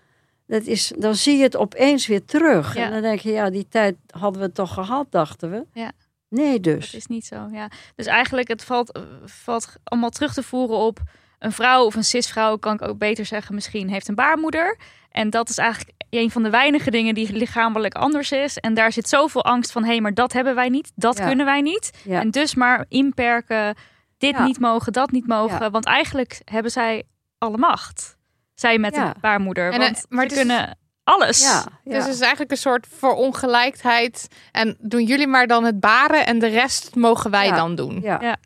dat 0.51 0.65
is, 0.65 0.93
dan 0.97 1.15
zie 1.15 1.37
je 1.37 1.43
het 1.43 1.57
opeens 1.57 2.07
weer 2.07 2.25
terug. 2.25 2.75
Ja. 2.75 2.83
En 2.85 2.91
dan 2.91 3.01
denk 3.01 3.19
je, 3.19 3.31
ja, 3.31 3.49
die 3.49 3.67
tijd 3.67 3.95
hadden 4.07 4.41
we 4.41 4.51
toch 4.51 4.73
gehad, 4.73 5.11
dachten 5.11 5.51
we. 5.51 5.65
Ja. 5.73 5.91
Nee 6.29 6.59
Dat 6.59 6.63
dus. 6.79 6.93
is 6.93 7.05
niet 7.07 7.25
zo, 7.25 7.47
ja. 7.51 7.69
Dus 7.95 8.05
eigenlijk, 8.05 8.47
het 8.47 8.63
valt, 8.63 8.99
valt 9.25 9.73
allemaal 9.83 10.09
terug 10.09 10.33
te 10.33 10.43
voeren 10.43 10.77
op 10.77 10.99
een 11.39 11.51
vrouw 11.51 11.85
of 11.85 11.95
een 11.95 12.03
cisvrouw, 12.03 12.57
kan 12.57 12.73
ik 12.73 12.81
ook 12.81 12.97
beter 12.97 13.25
zeggen, 13.25 13.55
misschien 13.55 13.89
heeft 13.89 14.07
een 14.07 14.15
baarmoeder. 14.15 14.77
En 15.09 15.29
dat 15.29 15.49
is 15.49 15.57
eigenlijk 15.57 15.91
een 16.09 16.31
van 16.31 16.43
de 16.43 16.49
weinige 16.49 16.91
dingen 16.91 17.13
die 17.13 17.33
lichamelijk 17.33 17.93
anders 17.93 18.31
is. 18.31 18.57
En 18.57 18.73
daar 18.73 18.91
zit 18.91 19.09
zoveel 19.09 19.43
angst 19.43 19.71
van, 19.71 19.83
hé, 19.83 19.99
maar 19.99 20.13
dat 20.13 20.33
hebben 20.33 20.55
wij 20.55 20.69
niet, 20.69 20.91
dat 20.95 21.17
Ja. 21.17 21.27
kunnen 21.27 21.45
wij 21.45 21.61
niet. 21.61 21.91
Ja. 22.03 22.19
En 22.19 22.31
dus 22.31 22.55
maar 22.55 22.85
inperken, 22.89 23.75
dit 24.17 24.35
Ja. 24.37 24.45
niet 24.45 24.59
mogen, 24.59 24.93
dat 24.93 25.11
niet 25.11 25.27
mogen. 25.27 25.71
Want 25.71 25.85
eigenlijk 25.85 26.41
hebben 26.45 26.71
zij 26.71 27.03
alle 27.37 27.57
macht. 27.57 28.17
Zij 28.61 28.77
met 28.77 28.95
Ja. 28.95 29.07
een 29.07 29.21
baarmoeder. 29.21 29.65
En, 29.71 29.71
eh, 29.73 29.79
want 29.79 30.05
maar 30.09 30.23
ze 30.25 30.31
is- 30.31 30.37
kunnen 30.37 30.77
alles. 31.03 31.41
Ja, 31.41 31.63
Dus 31.83 32.05
het 32.05 32.13
is 32.13 32.19
eigenlijk 32.19 32.51
een 32.51 32.57
soort 32.57 32.87
verongelijkheid. 32.89 34.27
En 34.51 34.77
doen 34.79 35.03
jullie 35.03 35.27
maar 35.27 35.47
dan 35.47 35.63
het 35.63 35.79
baren 35.79 36.25
en 36.25 36.39
de 36.39 36.47
rest 36.47 36.95
mogen 36.95 37.31
wij 37.31 37.45
Ja. 37.45 37.55
dan 37.55 37.75
doen. 37.75 38.01
Ja. 38.01 38.17
Ja. 38.21 38.37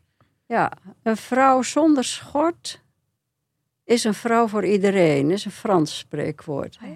ja, 0.46 0.72
een 1.02 1.16
vrouw 1.16 1.62
zonder 1.62 2.04
schort 2.04 2.82
is 3.84 4.04
een 4.04 4.14
vrouw 4.14 4.48
voor 4.48 4.64
iedereen. 4.64 5.30
is 5.30 5.44
een 5.44 5.50
Frans 5.50 5.98
spreekwoord. 5.98 6.78
Oh 6.82 6.88
ja. 6.88 6.94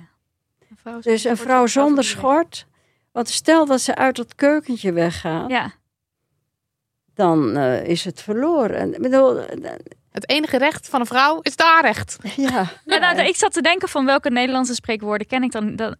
Een 0.70 0.76
vrouw 0.76 1.00
Dus 1.00 1.24
een 1.24 1.36
vrouw 1.36 1.66
zonder 1.66 2.04
schort, 2.04 2.66
want 3.12 3.28
stel 3.28 3.66
dat 3.66 3.80
ze 3.80 3.94
uit 3.94 4.16
het 4.16 4.34
keukentje 4.34 4.92
weggaat, 4.92 5.50
Ja, 5.50 5.72
dan 7.14 7.56
eh, 7.56 7.84
is 7.84 8.04
het 8.04 8.22
verloren. 8.22 8.76
En, 8.76 8.94
ik 8.94 9.00
bedoel, 9.02 9.38
eh, 9.38 9.72
Het 10.10 10.28
enige 10.30 10.58
recht 10.58 10.88
van 10.88 11.00
een 11.00 11.06
vrouw 11.06 11.38
is 11.42 11.50
het 11.50 11.62
aanrecht. 11.62 12.16
ja. 12.36 12.66
Ja, 12.84 12.98
nou, 12.98 13.20
ik 13.20 13.36
zat 13.36 13.52
te 13.52 13.60
denken 13.62 13.88
van 13.88 14.04
welke 14.04 14.30
Nederlandse 14.30 14.74
spreekwoorden 14.74 15.26
ken 15.26 15.42
ik 15.42 15.52
dan. 15.52 15.76
dan 15.76 15.96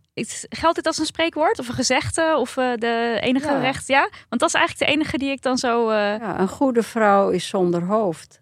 geldt 0.48 0.76
dit 0.76 0.86
als 0.86 0.98
een 0.98 1.06
spreekwoord 1.06 1.58
of 1.58 1.68
een 1.68 1.74
gezegde 1.74 2.36
of 2.36 2.56
eh, 2.56 2.72
de 2.76 3.18
enige 3.20 3.46
Ja. 3.52 3.60
recht? 3.60 3.86
Ja, 3.88 4.08
want 4.28 4.40
dat 4.40 4.48
is 4.48 4.54
eigenlijk 4.54 4.90
de 4.90 4.96
enige 4.98 5.18
die 5.18 5.30
ik 5.30 5.42
dan 5.42 5.58
zo. 5.58 5.88
eh, 5.88 5.96
Ja, 5.96 6.38
een 6.40 6.48
goede 6.48 6.82
vrouw 6.82 7.28
is 7.30 7.48
zonder 7.48 7.82
hoofd. 7.82 8.40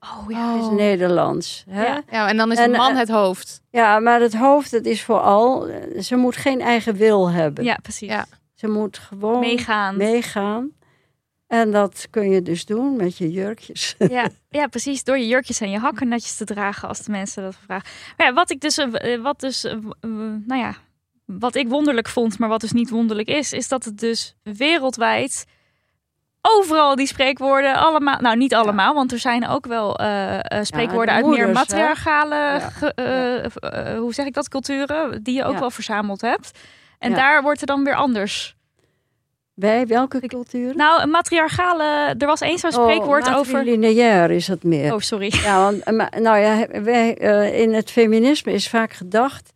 Oh 0.00 0.28
Dat 0.54 0.62
is 0.64 0.68
Nederlands. 0.78 1.64
Hè? 1.70 1.84
Ja. 1.86 2.02
Ja, 2.10 2.28
en 2.28 2.36
dan 2.36 2.52
is 2.52 2.58
En, 2.58 2.70
de 2.72 2.76
man 2.76 2.92
eh, 2.92 2.98
het 2.98 3.08
hoofd. 3.08 3.60
Ja, 3.70 3.98
maar 3.98 4.20
het 4.20 4.34
hoofd, 4.36 4.70
het 4.70 4.86
is 4.86 5.02
vooral... 5.02 5.68
Ze 6.00 6.16
moet 6.16 6.36
geen 6.36 6.60
eigen 6.60 6.94
wil 6.94 7.30
hebben. 7.30 7.64
Ja, 7.64 7.78
precies. 7.82 8.08
Ja. 8.08 8.26
Ze 8.54 8.68
moet 8.68 8.98
gewoon 8.98 9.38
Meegaan. 9.40 9.96
meegaan. 9.96 10.70
En 11.46 11.70
dat 11.70 12.06
kun 12.10 12.30
je 12.30 12.42
dus 12.42 12.64
doen 12.64 12.96
met 12.96 13.16
je 13.18 13.30
jurkjes. 13.30 13.94
Ja, 14.08 14.28
ja, 14.50 14.66
precies. 14.66 15.04
Door 15.04 15.18
je 15.18 15.26
jurkjes 15.26 15.60
en 15.60 15.70
je 15.70 15.78
hakken 15.78 16.08
netjes 16.08 16.36
te 16.36 16.44
dragen 16.44 16.88
als 16.88 17.02
de 17.02 17.10
mensen 17.10 17.42
dat 17.42 17.56
vragen. 17.64 17.88
Maar 18.16 18.26
ja, 18.26 18.32
wat 18.32 18.50
ik 18.50 18.60
dus, 18.60 18.78
eh, 18.78 19.14
eh, 19.14 19.22
wat 19.22 19.40
dus, 19.40 19.64
eh, 19.64 19.74
nou 20.46 20.60
ja, 20.60 20.74
wat 21.24 21.54
ik 21.54 21.68
wonderlijk 21.68 22.08
vond, 22.08 22.38
maar 22.38 22.48
wat 22.48 22.60
dus 22.60 22.72
niet 22.72 22.90
wonderlijk 22.90 23.28
is, 23.28 23.52
is 23.52 23.68
dat 23.68 23.84
het 23.84 23.98
dus 23.98 24.36
wereldwijd 24.42 25.44
overal 26.40 26.94
die 26.96 27.06
spreekwoorden 27.06 27.74
allemaal, 27.74 28.20
nou 28.20 28.36
niet 28.36 28.54
allemaal, 28.54 28.94
want 28.94 29.12
er 29.12 29.18
zijn 29.18 29.48
ook 29.48 29.66
wel 29.66 29.96
eh, 29.98 30.38
spreekwoorden 30.62 31.14
de 31.16 31.22
uit 31.22 31.36
meer 31.36 31.48
matriarchale, 31.52 32.34
Ja. 32.34 32.58
ge- 32.70 33.96
hoe 33.98 34.14
zeg 34.14 34.26
ik 34.26 34.34
dat, 34.34 34.48
culturen, 34.48 35.22
die 35.22 35.34
je 35.34 35.44
ook 35.44 35.58
wel 35.58 35.70
verzameld 35.70 36.20
hebt. 36.20 36.58
En 36.98 37.14
daar 37.14 37.42
wordt 37.42 37.60
er 37.60 37.66
dan 37.66 37.84
weer 37.84 37.94
anders. 37.94 38.55
Bij 39.58 39.86
welke 39.86 40.20
culturen? 40.20 40.76
Nou, 40.76 41.02
een 41.02 41.10
matriarchale, 41.10 42.14
er 42.18 42.26
was 42.26 42.40
eens 42.40 42.60
zo'n 42.60 42.72
spreekwoord 42.72 43.26
oh, 43.26 43.36
over. 43.36 43.52
matrilineair 43.52 44.30
is 44.30 44.48
het 44.48 44.64
meer. 44.64 44.94
Oh, 44.94 45.00
sorry. 45.00 45.32
Ja, 45.34 45.62
want, 45.62 45.82
eh, 45.82 46.20
nou 46.20 46.38
ja, 46.38 46.82
wij, 46.82 47.16
eh, 47.16 47.60
in 47.60 47.74
het 47.74 47.90
feminisme 47.90 48.52
is 48.52 48.68
vaak 48.68 48.92
gedacht, 48.92 49.52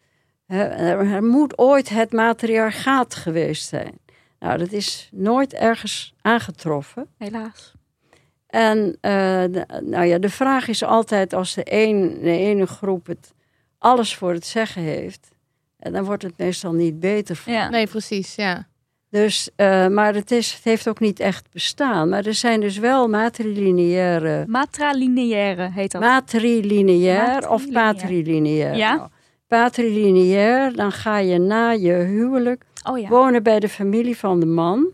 hè, 0.47 0.63
er, 0.65 1.25
moet 1.25 1.59
ooit 1.59 1.89
het 1.89 2.13
matriarchaat 2.13 3.15
geweest 3.15 3.69
zijn. 3.69 3.99
Nou, 4.39 4.59
dat 4.59 4.73
is 4.73 5.09
nooit 5.13 5.55
ergens 5.55 6.15
aangetroffen. 6.23 7.07
Helaas. 7.19 7.73
En 8.47 8.97
eh, 9.01 9.13
de, 9.51 9.67
nou 9.83 10.05
ja, 10.05 10.19
de 10.19 10.31
vraag 10.31 10.69
is 10.69 10.83
altijd 10.83 11.33
als 11.33 11.55
de, 11.55 11.63
een, 11.65 12.19
de 12.23 12.37
ene 12.37 12.67
groep 12.67 13.07
het 13.07 13.33
alles 13.79 14.15
voor 14.15 14.33
het 14.33 14.47
zeggen 14.47 14.83
heeft, 14.83 15.29
en 15.79 15.93
dan 15.93 16.05
wordt 16.05 16.23
het 16.23 16.39
meestal 16.39 16.73
niet 16.73 17.01
beter 17.01 17.37
van. 17.37 17.53
Ja. 17.53 17.69
Nee, 17.69 17.87
precies, 17.87 18.35
ja. 18.35 18.69
Dus, 19.11 19.51
eh, 19.57 19.87
maar 19.87 20.15
het, 20.15 20.31
is, 20.31 20.53
het 20.53 20.65
heeft 20.65 20.89
ook 20.89 21.01
niet 21.01 21.21
echt 21.21 21.47
bestaan. 21.53 22.09
Maar 22.09 22.27
er 22.27 22.35
zijn 22.35 22.61
dus 22.61 22.79
wel 22.79 23.09
matrilineaire 23.09 24.45
Matralineaire 24.47 25.71
heet 25.71 25.93
dat. 25.93 26.01
Matrilineair 26.01 27.51
of 27.51 27.71
patrilineair. 27.71 28.77
Ja? 28.77 28.95
Nou, 28.95 29.09
patrilineair, 29.47 30.77
dan 30.77 30.93
ga 30.93 31.19
je 31.19 31.39
na 31.39 31.71
je 31.71 31.93
huwelijk 31.93 32.65
oh 32.91 32.99
ja. 32.99 33.09
wonen 33.09 33.43
bij 33.43 33.61
de 33.61 33.69
familie 33.69 34.17
van 34.17 34.41
de 34.41 34.47
man. 34.47 34.93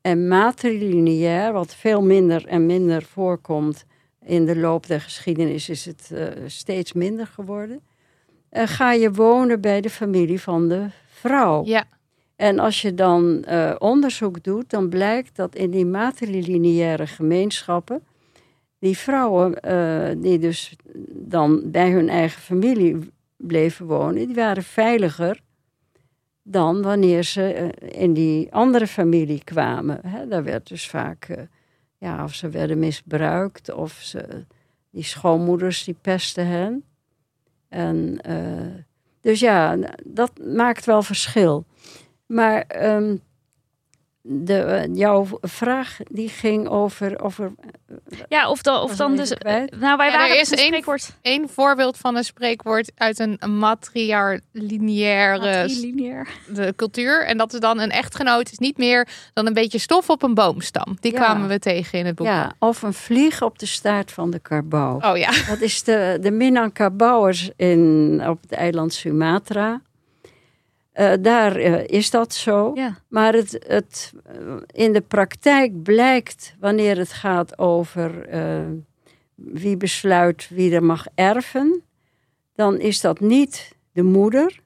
En 0.00 0.28
matrilineair, 0.28 1.52
wat 1.52 1.74
veel 1.74 2.02
minder 2.02 2.46
en 2.46 2.66
minder 2.66 3.02
voorkomt 3.02 3.84
in 4.24 4.46
de 4.46 4.56
loop 4.56 4.86
der 4.86 5.00
geschiedenis, 5.00 5.68
is 5.68 5.84
het 5.84 6.10
eh, 6.14 6.26
steeds 6.46 6.92
minder 6.92 7.26
geworden. 7.26 7.80
En 8.50 8.68
ga 8.68 8.92
je 8.92 9.12
wonen 9.12 9.60
bij 9.60 9.80
de 9.80 9.90
familie 9.90 10.40
van 10.40 10.68
de 10.68 10.86
vrouw. 11.06 11.64
Ja, 11.64 11.84
En 12.36 12.58
als 12.58 12.82
je 12.82 12.94
dan 12.94 13.44
eh, 13.44 13.74
onderzoek 13.78 14.42
doet, 14.44 14.70
dan 14.70 14.88
blijkt 14.88 15.36
dat 15.36 15.54
in 15.54 15.70
die 15.70 15.86
matrilineaire 15.86 17.06
gemeenschappen, 17.06 18.04
die 18.78 18.98
vrouwen 18.98 19.60
eh, 19.60 20.22
die 20.22 20.38
dus 20.38 20.76
dan 21.08 21.70
bij 21.70 21.90
hun 21.90 22.08
eigen 22.08 22.40
familie 22.40 22.98
bleven 23.36 23.86
wonen, 23.86 24.26
die 24.26 24.34
waren 24.34 24.62
veiliger 24.62 25.40
dan 26.42 26.82
wanneer 26.82 27.22
ze 27.22 27.52
eh, 27.52 28.02
in 28.02 28.12
die 28.12 28.52
andere 28.52 28.86
familie 28.86 29.44
kwamen. 29.44 30.00
Daar 30.28 30.44
werd 30.44 30.68
dus 30.68 30.88
vaak, 30.88 31.46
ja, 31.98 32.24
of 32.24 32.34
ze 32.34 32.48
werden 32.48 32.78
misbruikt, 32.78 33.72
of 33.72 33.92
ze, 33.92 34.44
die 34.90 35.04
schoonmoeders 35.04 35.84
die 35.84 35.96
pesten 36.00 36.46
hen. 36.46 36.84
En, 37.68 38.20
dus 39.20 39.40
ja, 39.40 39.76
dat 40.04 40.32
maakt 40.44 40.84
wel 40.84 41.02
verschil. 41.02 41.64
Maar 42.32 42.60
ehm, 42.68 43.16
de, 44.24 44.58
eh, 44.58 44.94
jouw 44.94 45.26
vraag 45.40 45.96
die 46.04 46.28
ging 46.28 46.68
over. 46.68 47.22
over 47.22 47.52
Ja, 48.28 48.50
of 48.50 48.62
dan, 48.62 48.82
of 48.82 48.96
dan 48.96 49.16
dus. 49.16 49.34
kwijt. 49.34 49.80
Nou, 49.80 49.96
wij 49.96 50.06
Ja, 50.06 50.12
er 50.12 50.18
waren 50.18 50.40
is 50.40 50.48
dus 50.48 50.50
een 50.50 50.56
één- 50.56 50.66
spreekwoord. 50.66 51.16
Eén 51.22 51.48
voorbeeld 51.48 51.96
van 51.96 52.16
een 52.16 52.24
spreekwoord 52.24 52.92
uit 52.94 53.18
een 53.18 53.38
matriarlineaire 53.58 55.38
Matrilineair. 55.38 56.28
de 56.54 56.72
cultuur. 56.76 57.24
En 57.26 57.36
dat 57.36 57.52
is 57.52 57.60
dan 57.60 57.80
een 57.80 57.90
echtgenoot 57.90 58.50
is 58.52 58.58
niet 58.58 58.78
meer 58.78 59.08
dan 59.32 59.46
een 59.46 59.52
beetje 59.52 59.78
stof 59.78 60.10
op 60.10 60.22
een 60.22 60.34
boomstam. 60.34 60.96
Die 61.00 61.12
Ja. 61.12 61.18
kwamen 61.18 61.48
we 61.48 61.58
tegen 61.58 61.98
in 61.98 62.06
het 62.06 62.14
boek. 62.14 62.26
ja, 62.26 62.52
of 62.58 62.82
een 62.82 62.94
vlieg 62.94 63.42
op 63.42 63.58
de 63.58 63.66
staart 63.66 64.12
van 64.12 64.30
de 64.30 64.38
karbouw. 64.38 65.00
Oh 65.00 65.16
ja. 65.16 65.30
Dat 65.48 65.60
is 65.60 65.82
de, 65.82 66.18
de 66.20 66.30
Minangkabouwers 66.30 67.50
in, 67.56 68.22
op 68.28 68.38
het 68.42 68.52
eiland 68.52 68.92
Sumatra. 68.94 69.80
Eh, 70.92 71.12
daar 71.20 71.56
eh, 71.56 71.86
is 71.86 72.10
dat 72.10 72.34
zo. 72.34 72.70
Ja. 72.74 72.96
Maar 73.08 73.32
het, 73.32 73.64
het, 73.66 74.12
eh, 74.24 74.56
in 74.66 74.92
de 74.92 75.00
praktijk 75.00 75.82
blijkt, 75.82 76.54
wanneer 76.60 76.96
het 76.96 77.12
gaat 77.12 77.58
over 77.58 78.28
wie 79.34 79.76
besluit 79.76 80.48
wie 80.50 80.74
er 80.74 80.84
mag 80.84 81.06
erven, 81.14 81.82
dan 82.54 82.78
is 82.78 83.00
dat 83.00 83.20
niet 83.20 83.76
de 83.92 84.02
moeder, 84.02 84.60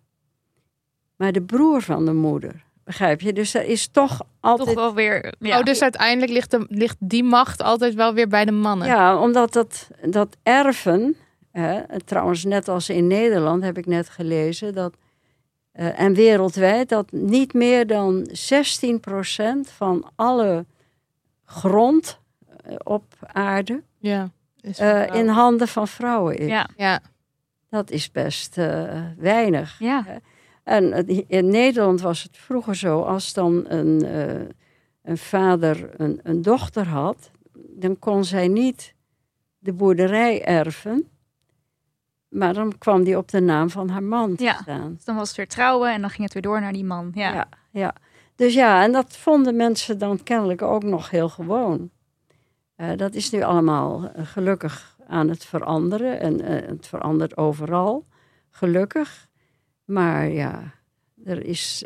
maar 1.16 1.32
de 1.32 1.42
broer 1.42 1.82
van 1.82 2.04
de 2.04 2.12
moeder. 2.12 2.64
Begrijp 2.84 3.20
je? 3.20 3.32
Dus 3.32 3.54
er 3.54 3.64
is 3.64 3.88
toch 3.88 4.22
altijd. 4.40 4.68
Toch 4.68 4.76
wel 4.76 4.94
weer. 4.94 5.34
Ja. 5.38 5.58
Oh, 5.58 5.64
dus 5.64 5.82
uiteindelijk 5.82 6.32
ligt, 6.32 6.50
de, 6.50 6.66
ligt 6.68 6.96
die 6.98 7.24
macht 7.24 7.62
altijd 7.62 7.94
wel 7.94 8.14
weer 8.14 8.28
bij 8.28 8.44
de 8.44 8.52
mannen. 8.52 8.88
Ja, 8.88 9.20
omdat 9.20 9.52
dat, 9.52 9.88
dat 10.02 10.36
erven, 10.42 11.16
hè, 11.52 12.00
trouwens 12.04 12.44
net 12.44 12.68
als 12.68 12.88
in 12.88 13.06
Nederland 13.06 13.62
heb 13.62 13.78
ik 13.78 13.86
net 13.86 14.08
gelezen, 14.08 14.74
dat, 14.74 14.96
eh, 15.76 16.00
en 16.00 16.14
wereldwijd, 16.14 16.88
dat 16.88 17.12
niet 17.12 17.52
meer 17.54 17.86
dan 17.86 18.28
16% 18.28 18.32
van 19.62 20.10
alle 20.14 20.64
grond 21.44 22.18
eh, 22.62 22.74
op 22.84 23.04
aarde 23.20 23.82
Ja. 23.98 24.30
Is 24.60 24.78
eh, 24.78 25.14
in 25.14 25.28
handen 25.28 25.68
van 25.68 25.88
vrouwen 25.88 26.38
is. 26.38 26.48
ja. 26.48 26.68
Ja. 26.76 27.00
Dat 27.70 27.90
is 27.90 28.10
best 28.10 28.58
eh, 28.58 29.02
weinig. 29.18 29.78
Ja. 29.78 30.04
En 30.62 31.06
in 31.28 31.48
Nederland 31.48 32.00
was 32.00 32.22
het 32.22 32.36
vroeger 32.36 32.76
zo, 32.76 33.02
als 33.02 33.32
dan 33.32 33.64
een, 33.68 34.04
eh, 34.04 34.40
een 35.02 35.18
vader 35.18 35.90
een, 35.96 36.20
een 36.22 36.42
dochter 36.42 36.86
had, 36.86 37.30
dan 37.54 37.98
kon 37.98 38.24
zij 38.24 38.48
niet 38.48 38.94
de 39.58 39.72
boerderij 39.72 40.44
erven, 40.44 41.08
maar 42.28 42.54
dan 42.54 42.78
kwam 42.78 43.04
die 43.04 43.16
op 43.16 43.28
de 43.28 43.40
naam 43.40 43.70
van 43.70 43.88
haar 43.88 44.02
man 44.02 44.36
te 44.36 44.44
Ja. 44.44 44.58
staan. 44.62 44.94
Dus 44.94 45.04
dan 45.04 45.16
was 45.16 45.28
het 45.28 45.36
weer 45.36 45.48
trouwen 45.48 45.92
en 45.92 46.00
dan 46.00 46.10
ging 46.10 46.22
het 46.22 46.32
weer 46.32 46.42
door 46.42 46.60
naar 46.60 46.72
die 46.72 46.84
man. 46.84 47.10
Ja. 47.14 47.32
Ja, 47.34 47.48
ja. 47.70 47.94
Dus 48.36 48.54
ja, 48.54 48.82
en 48.82 48.92
dat 48.92 49.16
vonden 49.16 49.56
mensen 49.56 49.98
dan 49.98 50.22
kennelijk 50.22 50.62
ook 50.62 50.82
nog 50.82 51.10
heel 51.10 51.28
gewoon. 51.28 51.90
Eh, 52.76 52.90
dat 52.96 53.14
is 53.14 53.30
nu 53.30 53.42
allemaal 53.42 54.10
eh, 54.10 54.26
gelukkig 54.26 54.96
aan 55.08 55.28
het 55.28 55.44
veranderen 55.44 56.20
en 56.20 56.40
eh, 56.40 56.68
het 56.68 56.86
verandert 56.86 57.36
overal, 57.36 58.04
gelukkig. 58.50 59.28
Maar 59.84 60.28
ja, 60.28 60.74
er 61.24 61.44
is 61.44 61.84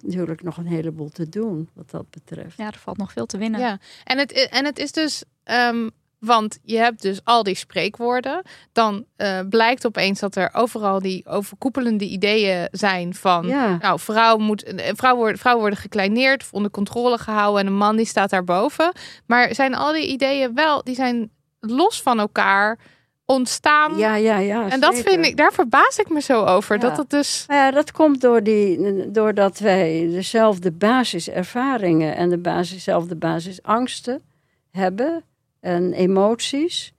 natuurlijk 0.00 0.42
nog 0.42 0.56
een 0.56 0.66
heleboel 0.66 1.08
te 1.10 1.28
doen 1.28 1.68
wat 1.74 1.90
dat 1.90 2.10
betreft. 2.10 2.56
Ja, 2.56 2.66
er 2.66 2.78
valt 2.78 2.96
nog 2.96 3.12
veel 3.12 3.26
te 3.26 3.38
winnen. 3.38 3.60
Ja, 3.60 3.78
en 4.04 4.18
het, 4.18 4.48
en 4.50 4.64
het 4.64 4.78
is 4.78 4.92
dus, 4.92 5.24
ehm, 5.44 5.88
want 6.18 6.58
je 6.62 6.78
hebt 6.78 7.02
dus 7.02 7.20
al 7.24 7.42
die 7.42 7.54
spreekwoorden. 7.54 8.42
Dan 8.72 9.04
eh, 9.16 9.40
blijkt 9.48 9.86
opeens 9.86 10.20
dat 10.20 10.36
er 10.36 10.50
overal 10.52 11.00
die 11.00 11.26
overkoepelende 11.26 12.04
ideeën 12.04 12.68
zijn 12.70 13.14
van. 13.14 13.46
Ja. 13.46 13.76
Nou, 13.80 14.00
vrouw 14.00 14.36
moet, 14.36 14.68
een 14.68 14.96
vrouw 14.96 15.16
worden, 15.16 15.38
vrouwen 15.38 15.62
worden 15.62 15.82
gekleineerd, 15.82 16.42
of 16.42 16.52
onder 16.52 16.70
controle 16.70 17.18
gehouden 17.18 17.60
en 17.60 17.66
een 17.66 17.78
man 17.78 17.96
die 17.96 18.06
staat 18.06 18.30
daarboven. 18.30 18.92
Maar 19.26 19.54
zijn 19.54 19.74
al 19.74 19.92
die 19.92 20.06
ideeën 20.06 20.54
wel, 20.54 20.84
die 20.84 20.94
zijn 20.94 21.30
los 21.60 22.02
van 22.02 22.18
elkaar 22.18 22.78
ontstaan. 23.24 23.96
Ja, 23.96 24.14
ja, 24.14 24.38
ja. 24.38 24.68
en 24.68 24.80
dat 24.80 24.94
vind 24.94 25.26
ik, 25.26 25.36
daar 25.36 25.52
verbaas 25.52 25.98
ik 25.98 26.08
me 26.08 26.20
zo 26.20 26.44
over. 26.44 26.74
Ja. 26.74 26.80
Dat 26.80 26.96
het 26.96 27.10
dus. 27.10 27.44
Nou 27.46 27.60
ja, 27.60 27.70
dat 27.70 27.92
komt 27.92 28.20
door 28.20 28.42
die, 28.42 29.10
doordat 29.10 29.58
wij 29.58 30.08
dezelfde 30.10 30.72
basiservaringen 30.72 32.16
en 32.16 32.28
de 32.28 32.38
basis, 32.38 32.70
dezelfde 32.70 33.16
basisangsten 33.16 34.22
hebben 34.70 35.24
en 35.66 35.92
emoties. 35.92 36.92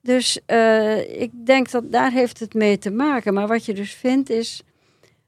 Dus 0.00 0.40
eh, 0.46 1.20
ik 1.20 1.30
denk 1.46 1.70
dat 1.70 1.92
daar 1.92 2.12
heeft 2.12 2.40
het 2.40 2.54
mee 2.54 2.78
te 2.78 2.90
maken. 2.90 3.34
Maar 3.34 3.46
wat 3.46 3.64
je 3.64 3.74
dus 3.74 3.94
vindt 3.94 4.30
is, 4.30 4.62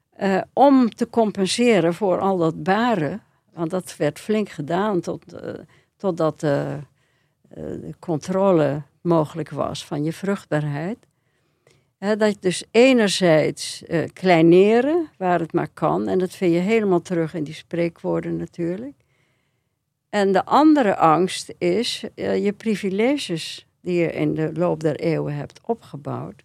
eh, 0.09 0.41
om 0.53 0.89
te 0.89 1.09
compenseren 1.09 1.93
voor 1.93 2.19
al 2.19 2.37
dat 2.37 2.63
baren, 2.63 3.21
want 3.53 3.69
dat 3.69 3.95
werd 3.97 4.19
flink 4.19 4.49
gedaan 4.49 4.99
tot, 5.01 5.33
eh, 5.33 5.53
totdat 5.97 6.39
de 6.39 6.79
controle 7.99 8.81
mogelijk 9.01 9.49
was 9.49 9.85
van 9.85 10.03
je 10.03 10.13
vruchtbaarheid. 10.13 10.97
Dat 11.99 12.33
je 12.33 12.37
dus 12.39 12.63
enerzijds 12.71 13.83
kleineren, 14.13 15.09
waar 15.17 15.39
het 15.39 15.53
maar 15.53 15.69
kan. 15.73 16.07
En 16.07 16.19
dat 16.19 16.31
vind 16.31 16.53
je 16.53 16.59
helemaal 16.59 17.01
terug 17.01 17.33
in 17.33 17.43
die 17.43 17.53
spreekwoorden 17.53 18.35
natuurlijk. 18.35 19.04
En 20.15 20.31
de 20.31 20.45
andere 20.45 20.95
angst 20.95 21.53
is 21.57 22.03
eh, 22.15 22.43
je 22.43 22.53
privileges 22.53 23.67
die 23.81 23.99
je 23.99 24.11
in 24.11 24.33
de 24.33 24.51
loop 24.53 24.79
der 24.79 24.95
eeuwen 24.95 25.35
hebt 25.35 25.59
opgebouwd, 25.63 26.43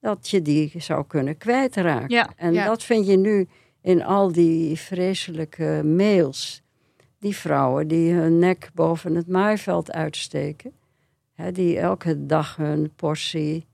dat 0.00 0.28
je 0.28 0.42
die 0.42 0.72
zou 0.76 1.04
kunnen 1.06 1.38
kwijtraken. 1.38 2.08
Ja. 2.08 2.30
En 2.36 2.52
Ja. 2.52 2.64
dat 2.64 2.82
vind 2.82 3.06
je 3.06 3.16
nu 3.16 3.48
in 3.82 4.04
al 4.04 4.32
die 4.32 4.78
vreselijke 4.78 5.82
mails. 5.84 6.62
Die 7.18 7.36
vrouwen 7.36 7.88
die 7.88 8.12
hun 8.12 8.38
nek 8.38 8.70
boven 8.74 9.14
het 9.14 9.28
maaiveld 9.28 9.92
uitsteken. 9.92 10.72
Hè, 11.34 11.52
die 11.52 11.78
elke 11.78 12.26
dag 12.26 12.56
hun 12.56 12.92
portie. 12.96 13.66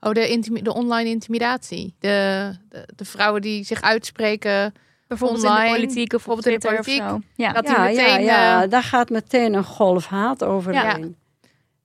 Oh, 0.00 0.12
de, 0.12 0.60
de 0.62 0.74
online 0.74 1.08
intimidatie. 1.10 1.94
De, 1.98 2.50
de, 2.68 2.88
de 2.96 3.04
vrouwen 3.04 3.42
die 3.42 3.64
zich 3.64 3.82
uitspreken. 3.82 4.72
Bijvoorbeeld 5.18 5.42
in 5.42 5.50
Online, 5.50 5.70
de 5.70 5.80
politiek 5.80 6.12
of 6.12 6.28
op 6.28 6.34
bijvoorbeeld 6.34 6.64
in 6.64 6.70
de 6.70 6.78
of 6.78 7.08
zo. 7.08 7.20
Ja. 7.34 7.52
Dat 7.52 7.68
ja, 7.68 7.82
meteen... 7.82 8.04
ja, 8.04 8.18
ja, 8.18 8.62
eh, 8.62 8.70
daar 8.70 8.82
gaat 8.82 9.10
meteen 9.10 9.54
een 9.54 9.64
golf 9.64 10.06
haat 10.06 10.44
overheen. 10.44 11.16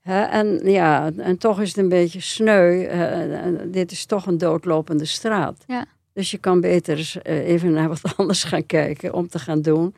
Hè, 0.01 0.23
en 0.23 0.59
ja, 0.63 1.11
en 1.17 1.38
toch 1.38 1.61
is 1.61 1.67
het 1.67 1.77
een 1.77 1.89
beetje 1.89 2.21
sneu. 2.21 2.84
eh, 2.84 3.45
en 3.45 3.71
dit 3.71 3.91
is 3.91 4.05
toch 4.05 4.25
een 4.25 4.38
doodlopende 4.38 5.05
straat. 5.05 5.63
Ja. 5.67 5.86
Dus 6.13 6.32
je 6.32 6.38
kan 6.38 6.61
beter 6.61 6.97
eens, 6.97 7.21
eh, 7.21 7.47
even 7.47 7.71
naar 7.71 7.88
wat 7.88 8.01
anders 8.17 8.43
gaan 8.43 8.65
kijken 8.65 9.13
om 9.13 9.27
te 9.27 9.39
gaan 9.39 9.61
doen. 9.61 9.95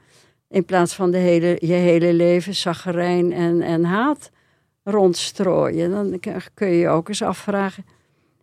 In 0.50 0.66
plaats 0.66 0.94
van 0.94 1.12
de 1.12 1.18
hele, 1.18 1.58
je 1.60 1.74
hele 1.74 2.14
leven 2.14 2.56
zaggerijn 2.56 3.34
en, 3.34 3.62
en 3.62 3.84
haat 3.84 4.30
rondstrooien. 4.84 5.92
Dan 5.92 6.20
kun 6.54 6.68
je 6.68 6.78
je 6.78 6.88
ook 6.88 7.08
eens 7.10 7.22
afvragen... 7.22 7.86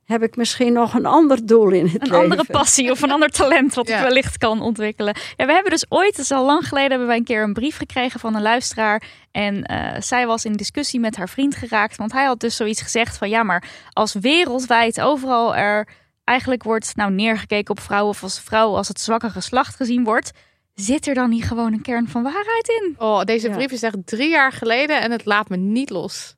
heb 0.09 0.23
ik 0.23 0.37
misschien 0.37 0.73
nog 0.73 0.95
een 0.95 1.07
ander 1.07 1.47
doel 1.47 1.71
in 1.71 1.87
het 1.87 1.95
Een 2.03 2.09
leven? 2.09 2.19
andere 2.21 2.45
passie 2.45 2.91
of 2.91 3.03
een 3.03 3.11
ander 3.11 3.29
talent 3.31 3.75
wat 3.75 3.89
Ja. 3.89 3.97
ik 3.97 4.03
wellicht 4.03 4.39
kan 4.39 4.61
ontwikkelen. 4.61 5.17
Ja, 5.37 5.47
we 5.47 5.53
hebben 5.53 5.71
dus 5.71 5.85
ooit, 5.89 6.09
het 6.17 6.19
is 6.19 6.31
al 6.31 6.45
lang 6.45 6.69
geleden, 6.69 6.91
hebben 6.91 7.09
wij 7.09 7.17
een 7.17 7.25
keer 7.25 7.43
een 7.43 7.53
brief 7.53 7.77
gekregen 7.77 8.21
van 8.21 8.35
een 8.35 8.43
luisteraar. 8.43 9.03
En 9.31 9.63
eh, 9.65 10.01
zij 10.01 10.27
was 10.27 10.45
in 10.45 10.53
discussie 10.53 11.01
met 11.01 11.17
haar 11.17 11.29
vriend 11.29 11.55
geraakt. 11.57 11.97
Want 11.97 12.13
hij 12.13 12.25
had 12.25 12.41
dus 12.41 12.57
zoiets 12.57 12.83
gezegd 12.83 13.17
van 13.19 13.29
ja, 13.29 13.43
maar 13.43 13.65
als 13.93 14.13
wereldwijd 14.15 15.01
overal 15.01 15.57
er 15.57 15.89
eigenlijk 16.25 16.63
wordt 16.63 16.97
nou, 16.97 17.11
neergekeken 17.13 17.71
op 17.71 17.81
vrouwen 17.81 18.11
of 18.11 18.23
als 18.23 18.41
vrouw 18.41 18.75
als 18.77 18.89
het 18.89 19.01
zwakke 19.01 19.31
geslacht 19.31 19.77
gezien 19.77 20.05
wordt. 20.05 20.31
Zit 20.75 21.07
er 21.07 21.15
dan 21.15 21.31
niet 21.31 21.45
gewoon 21.45 21.73
een 21.73 21.83
kern 21.83 22.09
van 22.09 22.23
waarheid 22.23 22.69
in? 22.83 22.95
Oh, 22.99 23.23
deze 23.23 23.49
Ja. 23.49 23.55
brief 23.55 23.71
is 23.73 23.83
echt 23.83 23.97
drie 24.05 24.29
jaar 24.31 24.53
geleden 24.53 25.01
en 25.01 25.11
het 25.11 25.25
laat 25.25 25.49
me 25.49 25.57
niet 25.57 25.91
los. 25.91 26.37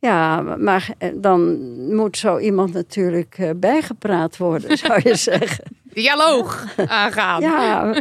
Ja, 0.00 0.40
maar 0.40 0.90
eh, 0.98 1.10
dan 1.14 1.58
moet 1.94 2.16
zo 2.16 2.38
iemand 2.38 2.72
natuurlijk 2.72 3.34
eh, 3.38 3.50
bijgepraat 3.56 4.36
worden, 4.36 4.78
zou 4.86 5.00
je 5.04 5.14
zeggen. 5.14 5.64
Dialoog 5.82 6.66
aangaan. 6.86 7.40
Ja, 7.40 7.94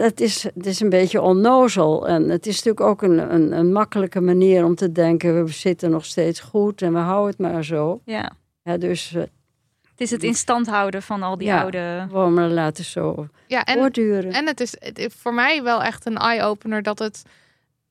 het, 0.00 0.20
is, 0.20 0.42
het 0.42 0.66
is 0.66 0.80
een 0.80 0.88
beetje 0.88 1.20
onnozel. 1.20 2.08
En 2.08 2.28
het 2.28 2.46
is 2.46 2.54
natuurlijk 2.62 2.86
ook 2.86 3.02
een, 3.02 3.34
een, 3.34 3.52
een 3.52 3.72
makkelijke 3.72 4.20
manier 4.20 4.64
om 4.64 4.74
te 4.74 4.92
denken... 4.92 5.44
we 5.44 5.52
zitten 5.52 5.90
nog 5.90 6.04
steeds 6.04 6.40
goed 6.40 6.82
en 6.82 6.92
we 6.92 6.98
houden 6.98 7.30
het 7.30 7.38
maar 7.52 7.64
zo. 7.64 8.00
Ja, 8.04 8.32
Ja, 8.62 8.76
dus 8.76 9.14
eh, 9.14 9.20
het 9.90 10.00
is 10.00 10.10
het 10.10 10.22
in 10.22 10.34
stand 10.34 10.66
houden 10.66 11.02
van 11.02 11.22
al 11.22 11.36
die 11.38 11.46
Ja. 11.46 11.60
oude... 11.62 12.06
gewoon 12.08 12.34
maar 12.34 12.48
laten 12.48 12.84
zo 12.84 13.26
Ja, 13.46 13.64
en, 13.64 13.78
voortduren. 13.78 14.32
en 14.32 14.46
het 14.46 14.60
is 14.60 14.74
het 14.78 14.98
is 14.98 15.14
voor 15.18 15.34
mij 15.34 15.62
wel 15.62 15.82
echt 15.82 16.06
een 16.06 16.16
eye-opener 16.16 16.82
dat 16.82 16.98
het, 16.98 17.22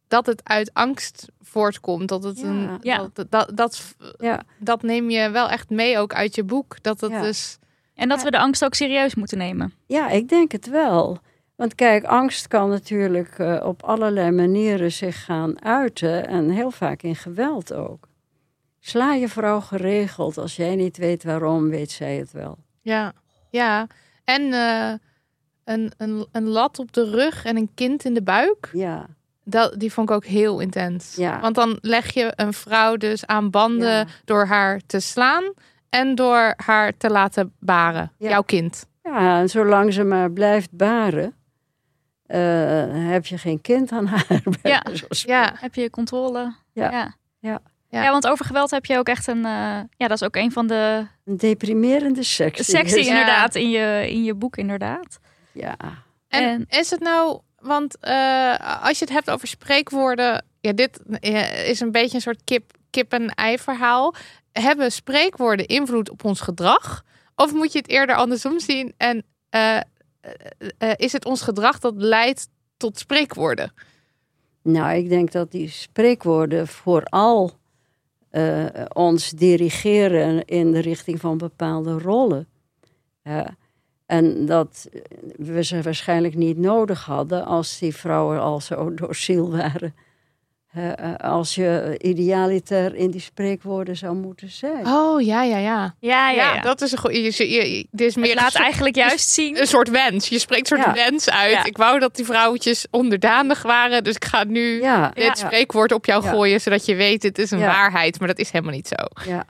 dat 0.09 0.25
het 0.25 0.41
uit 0.43 0.73
angst 0.73 1.27
voortkomt. 1.41 2.07
Dat, 2.09 2.23
het 2.23 2.39
Ja. 2.39 2.45
een, 2.47 2.77
Ja. 2.81 3.09
dat, 3.13 3.31
dat, 3.31 3.51
dat, 3.57 3.95
ja, 4.17 4.43
dat 4.59 4.81
neem 4.81 5.09
je 5.09 5.29
wel 5.29 5.49
echt 5.49 5.69
mee 5.69 5.97
ook 5.97 6.13
uit 6.13 6.35
je 6.35 6.43
boek. 6.43 6.83
Dat 6.83 7.01
het 7.01 7.11
Ja. 7.11 7.21
dus... 7.21 7.57
En 7.95 8.09
dat 8.09 8.23
we 8.23 8.31
de 8.31 8.39
angst 8.39 8.63
ook 8.65 8.73
serieus 8.73 9.15
moeten 9.15 9.37
nemen. 9.37 9.73
ja, 9.85 10.09
ik 10.09 10.29
denk 10.29 10.51
het 10.51 10.69
wel. 10.69 11.17
Want 11.55 11.75
kijk, 11.75 12.03
angst 12.03 12.47
kan 12.47 12.69
natuurlijk 12.69 13.39
eh, 13.39 13.59
op 13.63 13.83
allerlei 13.83 14.31
manieren 14.31 14.91
zich 14.91 15.25
gaan 15.25 15.63
uiten. 15.63 16.27
En 16.27 16.49
heel 16.49 16.71
vaak 16.71 17.01
in 17.01 17.15
geweld 17.15 17.73
ook. 17.73 18.07
Sla 18.79 19.13
je 19.13 19.27
vrouw 19.29 19.59
geregeld. 19.59 20.37
Als 20.37 20.55
jij 20.55 20.75
niet 20.75 20.97
weet 20.97 21.23
waarom, 21.23 21.69
weet 21.69 21.91
zij 21.91 22.15
het 22.15 22.31
wel. 22.31 22.57
Ja, 22.81 23.13
ja. 23.49 23.87
En 24.23 24.53
eh, 24.53 24.93
een, 25.63 25.91
een, 25.97 26.27
een 26.31 26.47
lat 26.47 26.79
op 26.79 26.93
de 26.93 27.09
rug 27.09 27.45
en 27.45 27.57
een 27.57 27.69
kind 27.75 28.05
in 28.05 28.13
de 28.13 28.23
buik. 28.23 28.69
Ja, 28.73 29.05
Dat, 29.49 29.79
die 29.79 29.93
vond 29.93 30.09
ik 30.09 30.15
ook 30.15 30.25
heel 30.25 30.59
intens. 30.59 31.15
Ja. 31.15 31.39
Want 31.39 31.55
dan 31.55 31.77
leg 31.81 32.13
je 32.13 32.31
een 32.35 32.53
vrouw 32.53 32.95
dus 32.95 33.25
aan 33.25 33.49
banden 33.49 33.89
Ja. 33.89 34.05
door 34.25 34.45
haar 34.45 34.81
te 34.85 34.99
slaan 34.99 35.53
en 35.89 36.15
door 36.15 36.53
haar 36.57 36.97
te 36.97 37.09
laten 37.09 37.53
baren. 37.59 38.11
Ja. 38.17 38.29
Jouw 38.29 38.41
kind. 38.41 38.85
Ja, 39.03 39.39
en 39.39 39.49
zolang 39.49 39.93
ze 39.93 40.03
maar 40.03 40.31
blijft 40.31 40.71
baren, 40.71 41.33
eh, 42.25 42.39
heb 43.11 43.25
je 43.25 43.37
geen 43.37 43.61
kind 43.61 43.91
aan 43.91 44.05
haar. 44.05 44.25
Ja. 44.63 44.83
Ja, 45.09 45.53
Heb 45.55 45.75
je 45.75 45.89
controle? 45.89 46.53
Ja. 46.73 46.91
Ja. 46.91 47.15
Ja. 47.39 47.59
Ja. 47.89 48.03
Ja, 48.03 48.11
want 48.11 48.27
over 48.27 48.45
geweld 48.45 48.71
heb 48.71 48.85
je 48.85 48.97
ook 48.97 49.07
echt 49.07 49.27
een... 49.27 49.45
eh, 49.45 49.79
ja, 49.97 50.07
dat 50.07 50.11
is 50.11 50.23
ook 50.23 50.35
een 50.35 50.51
van 50.51 50.67
de 50.67 51.05
Een 51.25 51.37
deprimerende 51.37 52.23
seks. 52.23 52.65
sectie 52.65 53.03
Ja. 53.03 53.09
inderdaad 53.09 53.55
in 53.55 53.69
je, 53.69 54.05
in 54.09 54.23
je 54.23 54.33
boek 54.33 54.57
inderdaad. 54.57 55.19
Ja, 55.51 55.75
En, 56.27 56.43
En- 56.43 56.65
is 56.79 56.89
het 56.89 56.99
nou, 56.99 57.39
want 57.61 57.97
eh, 57.99 58.83
als 58.83 58.99
je 58.99 59.05
het 59.05 59.13
hebt 59.13 59.29
over 59.29 59.47
spreekwoorden, 59.47 60.45
ja, 60.61 60.73
dit 60.73 60.99
is 61.65 61.79
een 61.79 61.91
beetje 61.91 62.15
een 62.15 62.21
soort 62.21 62.43
kip, 62.89 63.13
en 63.13 63.29
ei 63.29 63.57
verhaal. 63.57 64.15
Hebben 64.51 64.91
spreekwoorden 64.91 65.65
invloed 65.65 66.09
op 66.09 66.23
ons 66.23 66.41
gedrag? 66.41 67.03
Of 67.35 67.53
moet 67.53 67.71
je 67.71 67.77
het 67.77 67.89
eerder 67.89 68.15
andersom 68.15 68.59
zien? 68.59 68.93
En 68.97 69.23
eh, 69.49 69.77
eh, 69.77 70.91
is 70.95 71.13
het 71.13 71.25
ons 71.25 71.41
gedrag 71.41 71.79
dat 71.79 71.93
leidt 71.97 72.47
tot 72.77 72.99
spreekwoorden? 72.99 73.73
nou, 74.61 74.95
ik 74.95 75.09
denk 75.09 75.31
dat 75.31 75.51
die 75.51 75.69
spreekwoorden 75.69 76.67
vooral 76.67 77.57
ons 78.93 79.29
dirigeren 79.29 80.45
in 80.45 80.71
de 80.71 80.79
richting 80.79 81.19
van 81.19 81.37
bepaalde 81.37 81.97
rollen. 81.97 82.47
En 84.09 84.45
dat 84.45 84.87
we 85.37 85.63
ze 85.63 85.81
waarschijnlijk 85.81 86.35
niet 86.35 86.57
nodig 86.57 87.05
hadden 87.05 87.45
als 87.45 87.79
die 87.79 87.95
vrouwen 87.95 88.41
al 88.41 88.61
zo 88.61 88.93
dociel 88.93 89.51
waren. 89.51 89.95
Eh, 90.69 91.15
als 91.17 91.55
je 91.55 91.95
idealiter 92.01 92.95
in 92.95 93.11
die 93.11 93.21
spreekwoorden 93.21 93.97
zou 93.97 94.15
moeten 94.15 94.49
zijn. 94.49 94.87
Oh 94.87 95.21
ja, 95.21 95.43
ja, 95.43 95.57
ja. 95.57 95.95
Ja, 95.99 96.29
ja, 96.29 96.53
ja. 96.55 96.61
dat 96.61 96.81
is 96.81 96.91
een 96.91 96.97
goed. 96.97 97.11
Je, 97.15 97.21
je, 97.21 97.71
je- 97.71 97.87
dit 97.91 98.07
is 98.07 98.15
meer 98.15 98.25
Het 98.29 98.39
laat 98.39 98.51
soort- 98.51 98.63
eigenlijk 98.63 98.95
juist 98.95 99.29
zien. 99.29 99.59
een 99.59 99.67
soort 99.67 99.89
wens. 99.89 100.27
Je 100.29 100.39
spreekt 100.39 100.71
een 100.71 100.77
soort 100.81 100.95
Ja. 100.97 101.03
wens 101.09 101.29
uit. 101.29 101.51
Ja. 101.51 101.63
Ik 101.65 101.77
wou 101.77 101.99
dat 101.99 102.15
die 102.15 102.25
vrouwtjes 102.25 102.85
onderdanig 102.91 103.61
waren, 103.61 104.03
dus 104.03 104.15
ik 104.15 104.25
ga 104.25 104.43
nu 104.43 104.81
Ja, 104.81 105.09
dit 105.13 105.23
ja, 105.23 105.35
spreekwoord 105.35 105.91
op 105.91 106.05
jou 106.05 106.23
Ja. 106.23 106.29
gooien, 106.29 106.61
zodat 106.61 106.85
je 106.85 106.95
weet 106.95 107.23
het 107.23 107.37
is 107.39 107.51
een 107.51 107.59
Ja. 107.59 107.65
waarheid, 107.65 108.19
maar 108.19 108.27
dat 108.27 108.39
is 108.39 108.51
helemaal 108.51 108.73
niet 108.73 108.87
zo. 108.87 109.29
ja. 109.31 109.45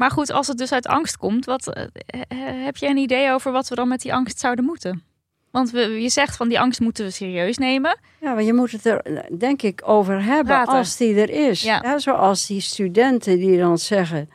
Maar 0.00 0.10
goed, 0.10 0.30
als 0.30 0.46
het 0.46 0.58
dus 0.58 0.72
uit 0.72 0.86
angst 0.86 1.16
komt, 1.16 1.44
wat, 1.44 1.72
eh, 1.72 1.84
eh, 2.06 2.64
heb 2.64 2.76
je 2.76 2.86
een 2.86 2.96
idee 2.96 3.32
over 3.32 3.52
wat 3.52 3.68
we 3.68 3.74
dan 3.74 3.88
met 3.88 4.00
die 4.00 4.14
angst 4.14 4.38
zouden 4.38 4.64
moeten? 4.64 5.02
Want 5.50 5.70
we, 5.70 5.80
je 5.80 6.08
zegt 6.08 6.36
van 6.36 6.48
die 6.48 6.60
angst 6.60 6.80
moeten 6.80 7.04
we 7.04 7.10
serieus 7.10 7.58
nemen. 7.58 7.98
Ja, 8.20 8.32
maar 8.32 8.42
je 8.42 8.52
moet 8.52 8.70
het 8.70 8.84
er, 8.84 9.26
denk 9.38 9.62
ik, 9.62 9.82
over 9.84 10.22
hebben 10.24 10.44
Praten. 10.44 10.74
als 10.74 10.96
die 10.96 11.20
er 11.20 11.30
is. 11.30 11.62
Ja. 11.62 11.80
Ja, 11.82 11.98
zoals 11.98 12.46
die 12.46 12.60
studenten 12.60 13.38
die 13.38 13.58
dan 13.58 13.78
zeggen... 13.78 14.30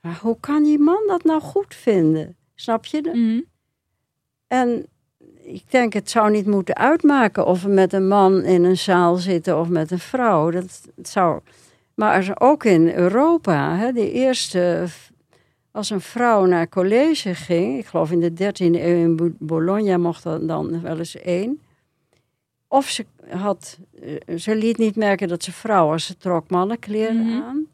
Maar 0.00 0.18
hoe 0.20 0.36
kan 0.40 0.62
die 0.62 0.78
man 0.78 1.02
dat 1.06 1.24
nou 1.24 1.40
goed 1.40 1.74
vinden? 1.74 2.36
Snap 2.54 2.84
je? 2.84 3.00
Mhm. 3.12 3.40
En 4.46 4.86
ik 5.42 5.70
denk, 5.70 5.92
het 5.92 6.10
zou 6.10 6.30
niet 6.30 6.46
moeten 6.46 6.76
uitmaken... 6.76 7.46
of 7.46 7.62
we 7.62 7.68
met 7.68 7.92
een 7.92 8.08
man 8.08 8.42
in 8.42 8.64
een 8.64 8.78
zaal 8.78 9.16
zitten 9.16 9.58
of 9.58 9.68
met 9.68 9.90
een 9.90 9.98
vrouw. 9.98 10.50
Dat 10.50 10.88
zou... 11.02 11.40
Maar 11.94 12.36
ook 12.38 12.64
in 12.64 12.88
Europa, 12.94 13.76
hè, 13.76 13.92
de 13.92 14.12
eerste... 14.12 14.88
Als 15.72 15.90
een 15.90 16.00
vrouw 16.00 16.44
naar 16.44 16.68
college 16.68 17.34
ging... 17.34 17.78
ik 17.78 17.86
geloof 17.86 18.10
in 18.10 18.20
de 18.20 18.30
13e 18.32 18.56
eeuw 18.58 18.96
in 18.96 19.16
Bo- 19.16 19.32
Bologna 19.38 19.96
mocht 19.98 20.22
dat 20.22 20.48
dan 20.48 20.80
wel 20.82 20.98
eens 20.98 21.16
één... 21.16 21.60
Of 22.68 22.88
ze, 22.88 23.06
had, 23.28 23.78
eh, 24.26 24.36
ze 24.36 24.54
liet 24.56 24.78
niet 24.78 24.96
merken 24.96 25.28
dat 25.28 25.42
ze 25.42 25.52
vrouw 25.52 25.86
was. 25.88 26.06
Ze 26.06 26.16
trok 26.16 26.50
mannenkleren 26.50 27.26
Mhm. 27.26 27.42
aan. 27.42 27.66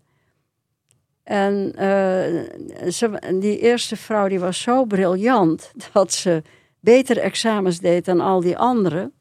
En 1.23 1.73
eh, 1.75 2.91
ze, 2.91 3.37
die 3.41 3.59
eerste 3.59 3.97
vrouw 3.97 4.29
die 4.29 4.41
was 4.41 4.61
zo 4.61 4.85
briljant 4.85 5.73
dat 5.93 6.13
ze 6.13 6.43
beter 6.81 7.19
examens 7.19 7.79
deed 7.79 8.05
dan 8.05 8.21
al 8.21 8.41
die 8.41 8.57
anderen. 8.59 9.13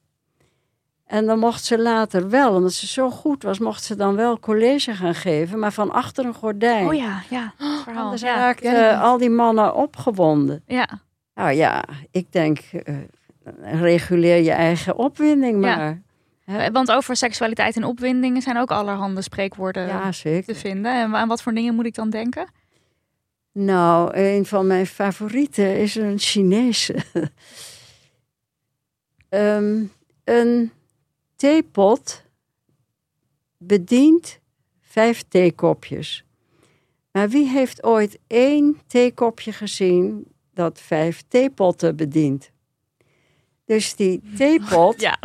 En 1.06 1.26
dan 1.26 1.40
mocht 1.40 1.64
ze 1.64 1.80
later 1.80 2.30
wel, 2.30 2.54
omdat 2.56 2.74
ze 2.74 2.88
zo 2.88 3.10
goed 3.10 3.44
was, 3.44 3.60
mocht 3.60 3.84
ze 3.84 3.96
dan 3.96 4.16
wel 4.16 4.40
college 4.40 4.94
gaan 4.96 5.16
geven, 5.16 5.60
maar 5.60 5.74
van 5.74 5.92
achter 5.92 6.26
een 6.26 6.34
gordijn. 6.34 6.88
Oh 6.88 6.94
ja, 6.94 7.22
ja. 7.30 7.54
het 7.58 7.82
verhaal. 7.84 8.04
Anders 8.04 8.22
Ja. 8.22 8.36
raakten 8.36 9.00
al 9.00 9.18
die 9.18 9.30
mannen 9.30 9.76
opgewonden. 9.76 10.64
ja. 10.68 10.88
Nou 11.36 11.52
ja, 11.52 11.84
ik 12.12 12.32
denk, 12.32 12.60
eh, 12.60 12.96
reguleer 13.62 14.38
je 14.44 14.52
eigen 14.52 14.98
opwinding 14.98 15.66
Ja. 15.66 15.76
maar. 15.76 16.02
Eh, 16.46 16.68
Want 16.72 16.92
over 16.92 17.16
seksualiteit 17.16 17.76
en 17.76 17.84
opwindingen 17.84 18.42
zijn 18.42 18.58
ook 18.58 18.72
allerhande 18.72 19.22
spreekwoorden 19.22 19.88
Ja, 19.88 20.12
zeker. 20.12 20.54
te 20.54 20.60
vinden. 20.60 20.92
En 21.02 21.16
aan 21.16 21.28
wat 21.28 21.42
voor 21.42 21.54
dingen 21.54 21.76
moet 21.76 21.86
ik 21.86 21.96
dan 21.96 22.10
denken? 22.10 22.48
Nou, 23.52 24.18
een 24.18 24.46
van 24.46 24.68
mijn 24.68 24.86
favorieten 24.88 25.78
is 25.78 25.96
een 25.96 26.20
Chinese. 26.20 26.96
Ehm, 29.30 29.84
een 30.24 30.72
theepot 31.36 32.24
bedient 33.58 34.40
vijf 34.82 35.24
theekopjes. 35.28 36.24
Maar 37.12 37.30
wie 37.30 37.48
heeft 37.48 37.84
ooit 37.84 38.20
één 38.28 38.80
theekopje 38.88 39.52
gezien 39.52 40.28
dat 40.54 40.82
vijf 40.82 41.24
theepotten 41.28 41.96
bedient? 41.96 42.52
Dus 43.66 43.96
die 43.96 44.22
theepot, 44.36 45.02
Ja. 45.08 45.18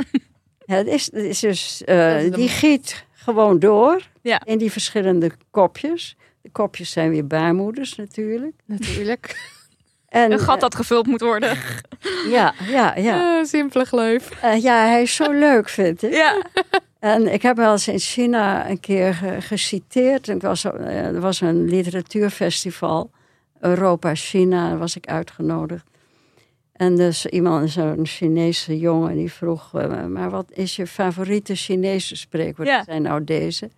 het 0.65 0.87
is, 0.87 1.05
het 1.13 1.25
is 1.25 1.39
dus, 1.41 1.85
eh, 1.85 2.33
die 2.35 2.49
giet 2.49 3.05
gewoon 3.13 3.59
door 3.59 4.09
Ja. 4.23 4.45
in 4.45 4.59
die 4.59 4.73
verschillende 4.73 5.31
kopjes. 5.51 6.17
De 6.43 6.51
kopjes 6.51 6.91
zijn 6.91 7.11
weer 7.11 7.27
baarmoeders 7.27 7.95
natuurlijk. 7.97 8.55
Natuurlijk. 8.65 9.29
En, 10.11 10.33
Een 10.33 10.39
gat 10.39 10.61
dat 10.61 10.75
gevuld 10.75 11.07
moet 11.07 11.21
worden. 11.21 11.57
Ja, 12.29 12.55
ja, 12.69 12.97
ja. 12.97 13.39
Eh, 13.39 13.45
simpele 13.45 13.85
gleuf. 13.85 14.31
Eh, 14.43 14.63
ja, 14.63 14.87
hij 14.87 15.03
is 15.03 15.15
zo 15.15 15.33
leuk, 15.33 15.69
vind 15.69 16.03
ik. 16.03 16.13
Ja. 16.13 16.43
En 16.99 17.33
ik 17.33 17.43
heb 17.43 17.57
wel 17.57 17.73
eens 17.73 17.89
in 17.89 17.99
China 17.99 18.71
een 18.71 18.81
keer 18.81 19.15
ge- 19.15 19.41
geciteerd. 19.41 20.29
Ik 20.29 20.43
was, 20.43 20.65
eh, 20.65 21.07
er 21.07 21.21
was 21.21 21.41
een 21.41 21.65
literatuurfestival, 21.69 23.11
Europa-China, 23.61 24.69
daar 24.69 24.79
was 24.79 24.97
ik 24.97 25.07
uitgenodigd. 25.07 25.85
En 26.73 26.97
dus 26.97 27.27
iemand, 27.27 27.71
zo'n 27.71 28.07
Chinese 28.07 28.79
jongen, 28.79 29.17
die 29.17 29.33
vroeg... 29.33 29.75
eh, 29.75 30.05
maar 30.07 30.31
wat 30.31 30.47
is 30.53 30.77
je 30.77 30.87
favoriete 30.87 31.55
Chinese 31.55 32.17
spreekwoord? 32.17 32.69
Ja. 32.69 32.85
Zijn 32.85 33.03
nou 33.03 33.25
deze. 33.25 33.71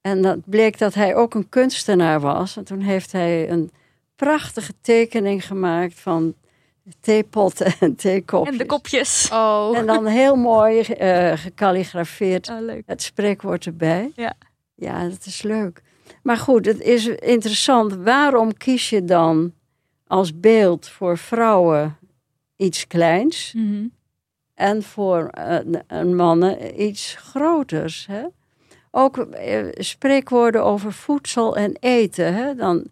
En 0.00 0.22
dat 0.22 0.38
bleek 0.44 0.78
dat 0.78 0.94
hij 0.94 1.14
ook 1.14 1.34
een 1.34 1.48
kunstenaar 1.48 2.20
was. 2.20 2.56
En 2.56 2.64
toen 2.64 2.80
heeft 2.80 3.12
hij 3.12 3.50
een 3.50 3.70
prachtige 4.16 4.72
tekening 4.80 5.46
gemaakt 5.46 6.00
van 6.00 6.34
theepotten 7.00 7.74
en 7.80 7.94
theekopjes. 7.96 8.52
En 8.52 8.58
de 8.58 8.66
kopjes. 8.66 9.28
Oh. 9.32 9.70
En 9.76 9.86
dan 9.86 10.06
heel 10.06 10.36
mooi 10.36 10.84
gekalligrafeerd 11.36 12.48
Oh, 12.48 12.60
leuk. 12.60 12.82
het 12.86 13.02
spreekwoord 13.02 13.66
erbij. 13.66 14.12
Ja. 14.14 14.34
Ja, 14.74 15.08
dat 15.08 15.26
is 15.26 15.42
leuk. 15.42 15.82
Maar 16.22 16.36
goed, 16.36 16.66
het 16.66 16.80
is 16.80 17.06
interessant. 17.06 17.94
Waarom 17.94 18.56
kies 18.56 18.90
je 18.90 19.04
dan 19.04 19.52
als 20.06 20.40
beeld 20.40 20.88
voor 20.88 21.18
vrouwen 21.18 21.96
iets 22.56 22.86
kleins 22.86 23.52
Mhm. 23.56 23.86
en 24.54 24.82
voor 24.82 25.28
eh, 25.28 25.58
een 25.86 26.16
mannen 26.16 26.82
iets 26.82 27.14
groters? 27.18 28.06
Hè? 28.06 28.22
Ook 28.90 29.18
eh, 29.18 29.64
spreekwoorden 29.72 30.64
over 30.64 30.92
voedsel 30.92 31.56
en 31.56 31.76
eten. 31.80 32.34
Hè? 32.34 32.54
Dan, 32.54 32.84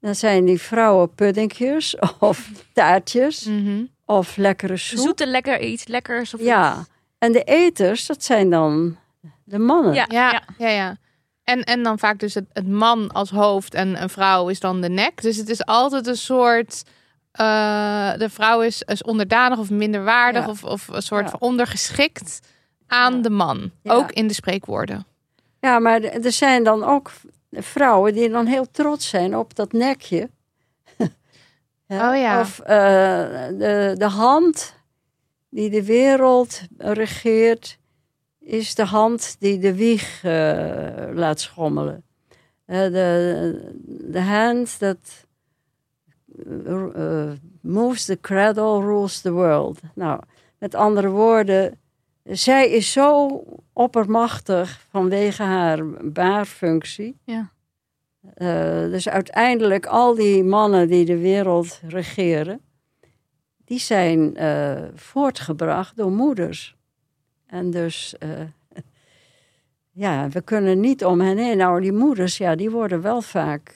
dan 0.00 0.14
zijn 0.14 0.44
die 0.44 0.60
vrouwen 0.60 1.14
puddingjes 1.14 1.96
of 2.18 2.50
taartjes 2.72 3.44
Mhm. 3.44 3.82
of 4.04 4.36
lekkere 4.36 4.76
soep. 4.76 4.98
Zoete 4.98 5.26
lekker 5.26 5.60
iets, 5.60 5.86
lekkers. 5.86 6.34
Of 6.34 6.40
Ja, 6.40 6.86
en 7.18 7.32
de 7.32 7.42
eters, 7.42 8.06
dat 8.06 8.24
zijn 8.24 8.50
dan 8.50 8.96
de 9.44 9.58
mannen. 9.58 9.94
Ja. 9.94 10.04
Ja, 10.08 10.42
ja, 10.58 10.68
ja. 10.68 10.96
En, 11.44 11.62
en 11.64 11.82
dan 11.82 11.98
vaak 11.98 12.18
dus 12.18 12.34
het, 12.34 12.44
het 12.52 12.68
man 12.68 13.10
als 13.12 13.30
hoofd 13.30 13.74
en 13.74 14.02
een 14.02 14.08
vrouw 14.08 14.48
is 14.48 14.60
dan 14.60 14.80
de 14.80 14.88
nek. 14.88 15.22
Dus 15.22 15.36
het 15.36 15.48
is 15.48 15.64
altijd 15.64 16.06
een 16.06 16.16
soort... 16.16 16.82
eh, 17.30 18.12
de 18.16 18.28
vrouw 18.30 18.60
is, 18.60 18.82
is 18.82 19.02
onderdanig 19.02 19.58
of 19.58 19.70
minderwaardig 19.70 20.44
Ja. 20.44 20.50
of, 20.50 20.64
of 20.64 20.88
een 20.88 21.02
soort 21.02 21.30
van 21.30 21.40
ondergeschikt 21.40 22.40
aan 22.86 23.14
Ja. 23.16 23.20
de 23.22 23.30
man. 23.30 23.70
Ja. 23.82 23.92
Ook 23.92 24.12
in 24.12 24.26
de 24.26 24.34
spreekwoorden. 24.34 25.06
Ja, 25.60 25.78
maar 25.78 26.00
er 26.02 26.32
zijn 26.32 26.64
dan 26.64 26.84
ook 26.84 27.10
vrouwen 27.50 28.14
die 28.14 28.30
dan 28.30 28.46
heel 28.46 28.70
trots 28.70 29.08
zijn 29.08 29.36
op 29.36 29.54
dat 29.54 29.72
nekje. 29.72 30.30
Oh 31.90 32.16
ja. 32.16 32.40
Of 32.40 32.58
eh, 32.58 33.46
de, 33.58 33.94
de 33.98 34.08
hand 34.08 34.74
die 35.48 35.70
de 35.70 35.84
wereld 35.84 36.62
regeert, 36.78 37.78
is 38.38 38.74
de 38.74 38.84
hand 38.84 39.36
die 39.38 39.58
de 39.58 39.74
wieg 39.74 40.24
eh, 40.24 41.08
laat 41.12 41.40
schommelen. 41.40 42.02
Eh, 42.64 42.82
de, 42.82 43.72
de 44.10 44.20
hand 44.20 44.78
that 44.78 45.26
eh, 46.46 47.32
moves 47.60 48.04
the 48.04 48.18
cradle 48.20 48.80
rules 48.80 49.20
the 49.20 49.32
world. 49.32 49.80
Nou, 49.94 50.20
met 50.58 50.74
andere 50.74 51.08
woorden, 51.08 51.78
zij 52.30 52.70
is 52.70 52.92
zo 52.92 53.42
oppermachtig 53.72 54.86
vanwege 54.90 55.42
haar 55.42 55.86
baarfunctie. 56.12 57.16
Ja. 57.24 57.50
Eh, 58.34 58.80
dus 58.90 59.08
uiteindelijk 59.08 59.86
al 59.86 60.14
die 60.14 60.44
mannen 60.44 60.88
die 60.88 61.04
de 61.04 61.18
wereld 61.18 61.80
regeren, 61.88 62.60
die 63.64 63.78
zijn 63.78 64.36
eh, 64.36 64.82
voortgebracht 64.94 65.96
door 65.96 66.10
moeders. 66.10 66.76
En 67.46 67.70
dus, 67.70 68.18
eh, 68.18 68.30
ja, 70.04 70.28
we 70.28 70.40
kunnen 70.40 70.80
niet 70.80 71.04
om 71.04 71.20
hen 71.20 71.36
heen. 71.36 71.56
Nou, 71.56 71.80
die 71.80 71.92
moeders, 71.92 72.38
ja, 72.38 72.54
die 72.54 72.70
worden 72.70 73.00
wel 73.02 73.22
vaak 73.22 73.74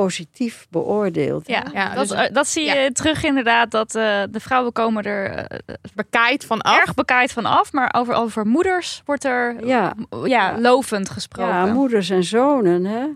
positief 0.00 0.66
beoordeeld. 0.70 1.46
Ja, 1.48 1.64
Ja, 1.72 1.94
dat, 1.94 2.08
dus- 2.08 2.18
eh, 2.18 2.32
dat 2.34 2.46
zie 2.46 2.64
je 2.64 2.90
terug 2.92 3.24
inderdaad. 3.24 3.70
Dat 3.70 3.94
eh, 3.94 4.22
de 4.30 4.40
vrouwen 4.40 4.72
komen 4.72 5.04
er 5.04 5.30
eh, 5.34 5.58
Bekijkt 5.94 6.44
van 6.44 6.60
af. 6.60 6.78
erg 6.78 6.94
bekaaid 6.94 7.32
van 7.32 7.44
af. 7.46 7.72
Maar 7.72 7.94
over, 7.96 8.14
over 8.14 8.46
moeders 8.46 9.02
wordt 9.04 9.24
er 9.24 9.66
Ja. 9.66 9.94
ja, 10.24 10.58
lovend 10.60 11.10
gesproken. 11.10 11.52
Ja, 11.54 11.66
moeders 11.66 12.10
en 12.10 12.24
zonen, 12.24 12.84
hè. 12.84 13.06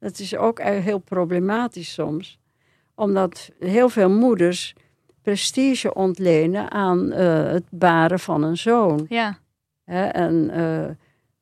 Dat 0.00 0.18
is 0.18 0.36
ook 0.36 0.60
heel 0.62 0.98
problematisch 0.98 1.92
soms. 1.92 2.38
Omdat 2.94 3.50
heel 3.58 3.88
veel 3.88 4.10
moeders 4.10 4.74
prestige 5.22 5.94
ontlenen 5.94 6.70
aan 6.70 7.12
eh, 7.12 7.44
het 7.52 7.64
baren 7.70 8.20
van 8.20 8.42
een 8.42 8.56
zoon. 8.56 9.06
ja. 9.08 9.38
Hè? 9.84 10.04
En 10.06 10.50
eh, 10.50 10.90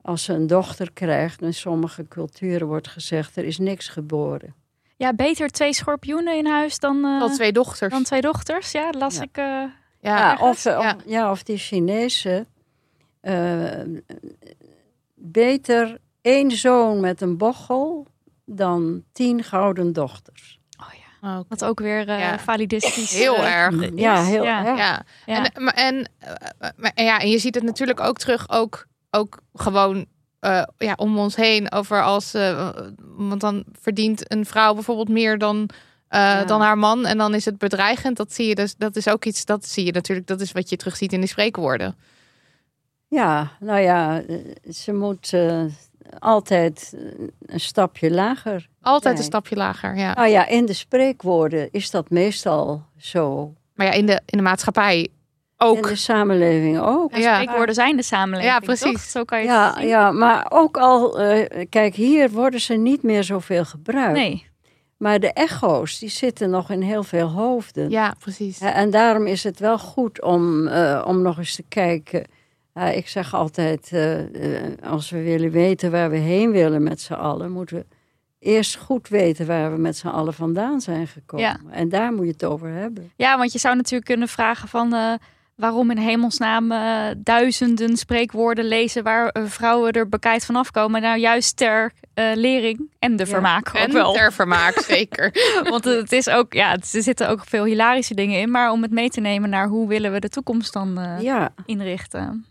als 0.02 0.24
ze 0.24 0.32
een 0.32 0.46
dochter 0.46 0.92
krijgt, 0.92 1.42
in 1.42 1.54
sommige 1.54 2.08
culturen 2.08 2.66
wordt 2.66 2.88
gezegd, 2.88 3.36
er 3.36 3.44
is 3.44 3.58
niks 3.58 3.88
geboren. 3.88 4.54
Ja, 5.00 5.12
beter 5.14 5.48
twee 5.50 5.72
schorpioenen 5.72 6.36
in 6.36 6.46
huis 6.46 6.78
dan, 6.78 7.04
eh, 7.04 7.20
Al 7.20 7.28
twee 7.28 7.52
dochters. 7.52 7.92
dan 7.92 8.02
twee 8.02 8.20
dochters. 8.20 8.72
Ja, 8.72 8.90
las 8.98 9.16
Ja. 9.16 9.22
ik. 9.22 9.36
eh, 9.36 9.44
ja, 9.44 9.70
Ja, 10.00 10.36
of, 10.40 10.64
ja. 10.64 10.78
of, 10.78 10.96
ja, 11.06 11.30
of 11.30 11.42
die 11.42 11.56
Chinezen. 11.58 12.46
eh, 13.20 13.80
beter 15.14 15.98
één 16.22 16.50
zoon 16.50 17.00
met 17.00 17.20
een 17.20 17.36
bochel 17.36 18.06
dan 18.44 19.02
tien 19.12 19.42
gouden 19.44 19.92
dochters. 19.92 20.58
Oh, 21.22 21.36
oké. 21.36 21.44
wat 21.48 21.64
ook 21.64 21.80
weer 21.80 22.08
eh 22.08 22.20
Ja. 22.20 22.38
validistisch 22.38 23.12
Heel 23.12 23.44
erg. 23.44 23.74
is. 23.80 23.90
Ja, 23.94 24.22
heel 24.24 24.42
ja. 24.44 24.64
erg. 24.66 24.78
Ja. 24.78 25.02
Ja. 25.26 25.44
En, 25.52 25.62
maar, 25.64 25.74
en, 25.74 26.10
maar, 26.76 26.92
ja, 26.94 27.18
en 27.18 27.28
je 27.30 27.38
ziet 27.38 27.54
het 27.54 27.64
natuurlijk 27.64 28.00
ook 28.00 28.18
terug, 28.18 28.48
ook, 28.50 28.86
ook 29.10 29.40
gewoon 29.54 30.06
eh, 30.40 30.62
ja, 30.78 30.92
om 30.96 31.18
ons 31.18 31.36
heen. 31.36 31.72
Over 31.72 32.02
als, 32.02 32.34
eh, 32.34 32.68
want 33.16 33.40
dan 33.40 33.64
verdient 33.80 34.32
een 34.32 34.46
vrouw 34.46 34.74
bijvoorbeeld 34.74 35.08
meer 35.08 35.38
dan, 35.38 35.68
eh, 36.08 36.20
Ja. 36.20 36.44
dan 36.44 36.60
haar 36.60 36.78
man. 36.78 37.06
En 37.06 37.18
dan 37.18 37.34
is 37.34 37.44
het 37.44 37.58
bedreigend. 37.58 38.16
Dat 38.16 38.32
zie 38.32 38.46
je 38.48 38.54
dus. 38.54 38.76
Dat 38.76 38.96
is 38.96 39.08
ook 39.08 39.24
iets, 39.24 39.44
dat 39.44 39.66
zie 39.66 39.84
je 39.84 39.92
natuurlijk. 39.92 40.26
Dat 40.26 40.40
is 40.40 40.52
wat 40.52 40.68
je 40.70 40.76
terugziet 40.76 41.12
in 41.12 41.20
die 41.20 41.28
spreekwoorden. 41.28 41.96
Ja, 43.08 43.50
nou 43.60 43.80
ja, 43.80 44.22
ze 44.72 44.92
moet 44.92 45.34
altijd 46.18 46.96
een 47.46 47.60
stapje 47.60 48.10
lager. 48.10 48.68
Altijd 48.82 49.18
een 49.18 49.24
stapje 49.24 49.56
lager. 49.56 49.96
Ja. 49.96 50.14
Nou 50.14 50.28
ja, 50.28 50.46
in 50.46 50.66
de 50.66 50.72
spreekwoorden 50.72 51.68
is 51.70 51.90
dat 51.90 52.10
meestal 52.10 52.84
zo. 52.98 53.54
Maar 53.74 53.86
ja, 53.86 53.92
in 53.92 54.06
de, 54.06 54.20
in 54.26 54.38
de 54.38 54.44
maatschappij 54.44 55.08
ook. 55.60 55.76
In 55.76 55.82
de 55.82 55.94
samenleving 55.94 56.78
ook. 56.80 57.16
Ja. 57.16 57.34
spreekwoorden 57.34 57.74
zijn 57.74 57.96
de 57.96 58.02
samenleving. 58.02 58.52
Ja, 58.52 58.58
precies. 58.60 58.92
toch? 58.92 59.00
Zo 59.00 59.24
kan 59.24 59.42
je 59.42 59.48
het 59.48 59.54
Ja, 59.56 59.74
zien. 59.78 59.88
ja, 59.88 60.10
maar 60.10 60.46
ook 60.48 60.76
al, 60.76 61.20
eh, 61.20 61.64
kijk, 61.68 61.94
hier 61.94 62.30
worden 62.30 62.60
ze 62.60 62.74
niet 62.74 63.02
meer 63.02 63.24
zoveel 63.24 63.64
gebruikt. 63.64 64.12
Nee. 64.18 64.48
Maar 64.96 65.20
de 65.20 65.32
echo's, 65.32 65.98
die 65.98 66.08
zitten 66.08 66.50
nog 66.50 66.70
in 66.70 66.82
heel 66.82 67.02
veel 67.02 67.28
hoofden. 67.28 67.90
Ja, 67.90 68.14
precies. 68.18 68.60
En 68.60 68.90
daarom 68.90 69.26
is 69.26 69.44
het 69.44 69.58
wel 69.58 69.78
goed 69.78 70.22
om, 70.22 70.66
eh, 70.68 71.02
om 71.06 71.22
nog 71.22 71.38
eens 71.38 71.54
te 71.54 71.64
kijken. 71.68 72.24
Ik 72.94 73.08
zeg 73.08 73.34
altijd, 73.34 73.90
eh, 73.92 74.14
als 74.90 75.10
we 75.10 75.22
willen 75.22 75.50
weten 75.50 75.90
waar 75.90 76.10
we 76.10 76.16
heen 76.16 76.50
willen 76.50 76.82
met 76.82 77.00
z'n 77.00 77.12
allen, 77.12 77.50
moeten 77.52 77.76
we 77.76 77.86
eerst 78.38 78.76
goed 78.76 79.08
weten 79.08 79.46
waar 79.46 79.72
we 79.72 79.78
met 79.78 79.96
z'n 79.96 80.06
allen 80.08 80.34
vandaan 80.34 80.80
zijn 80.80 81.06
gekomen. 81.06 81.44
Ja. 81.46 81.56
En 81.70 81.88
daar 81.88 82.12
moet 82.12 82.24
je 82.26 82.32
het 82.32 82.44
over 82.44 82.68
hebben. 82.68 83.12
Ja, 83.16 83.38
want 83.38 83.52
je 83.52 83.58
zou 83.58 83.76
natuurlijk 83.76 84.04
kunnen 84.04 84.28
vragen 84.28 84.68
van 84.68 84.94
eh, 84.94 85.12
waarom 85.60 85.90
in 85.90 85.96
hemelsnaam 85.98 86.72
eh, 86.72 87.06
duizenden 87.16 87.96
spreekwoorden 87.96 88.64
lezen 88.64 89.02
waar 89.02 89.28
eh, 89.28 89.42
vrouwen 89.46 89.92
er 89.92 90.08
bekijkt 90.08 90.44
van 90.44 90.56
afkomen. 90.56 91.02
Nou, 91.02 91.18
juist 91.18 91.56
ter 91.56 91.92
eh, 92.14 92.30
lering 92.34 92.90
en 92.98 93.16
de 93.16 93.24
Ja. 93.24 93.28
vermaak 93.30 93.68
ook 93.68 93.74
En 93.74 93.92
wel. 93.92 94.12
ter 94.12 94.32
vermaak, 94.32 94.78
zeker. 94.96 95.32
Want 95.68 95.84
het 95.84 96.12
is 96.12 96.28
ook, 96.28 96.52
ja, 96.52 96.72
er 96.72 97.02
zitten 97.02 97.28
ook 97.28 97.44
veel 97.44 97.64
hilarische 97.64 98.14
dingen 98.14 98.40
in. 98.40 98.50
Maar 98.50 98.70
om 98.70 98.82
het 98.82 98.90
mee 98.90 99.08
te 99.08 99.20
nemen 99.20 99.50
naar 99.50 99.66
hoe 99.68 99.88
willen 99.88 100.12
we 100.12 100.18
de 100.20 100.28
toekomst 100.28 100.72
dan 100.72 101.00
Ja. 101.20 101.54
inrichten. 101.66 102.44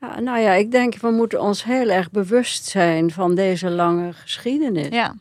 ja, 0.00 0.20
nou 0.20 0.38
ja, 0.38 0.52
ik 0.52 0.70
denk 0.70 0.96
we 0.96 1.10
moeten 1.10 1.40
ons 1.42 1.64
heel 1.64 1.88
erg 1.88 2.10
bewust 2.10 2.64
zijn 2.64 3.10
van 3.10 3.34
deze 3.34 3.70
lange 3.70 4.12
geschiedenis. 4.12 4.88
Ja, 4.88 5.14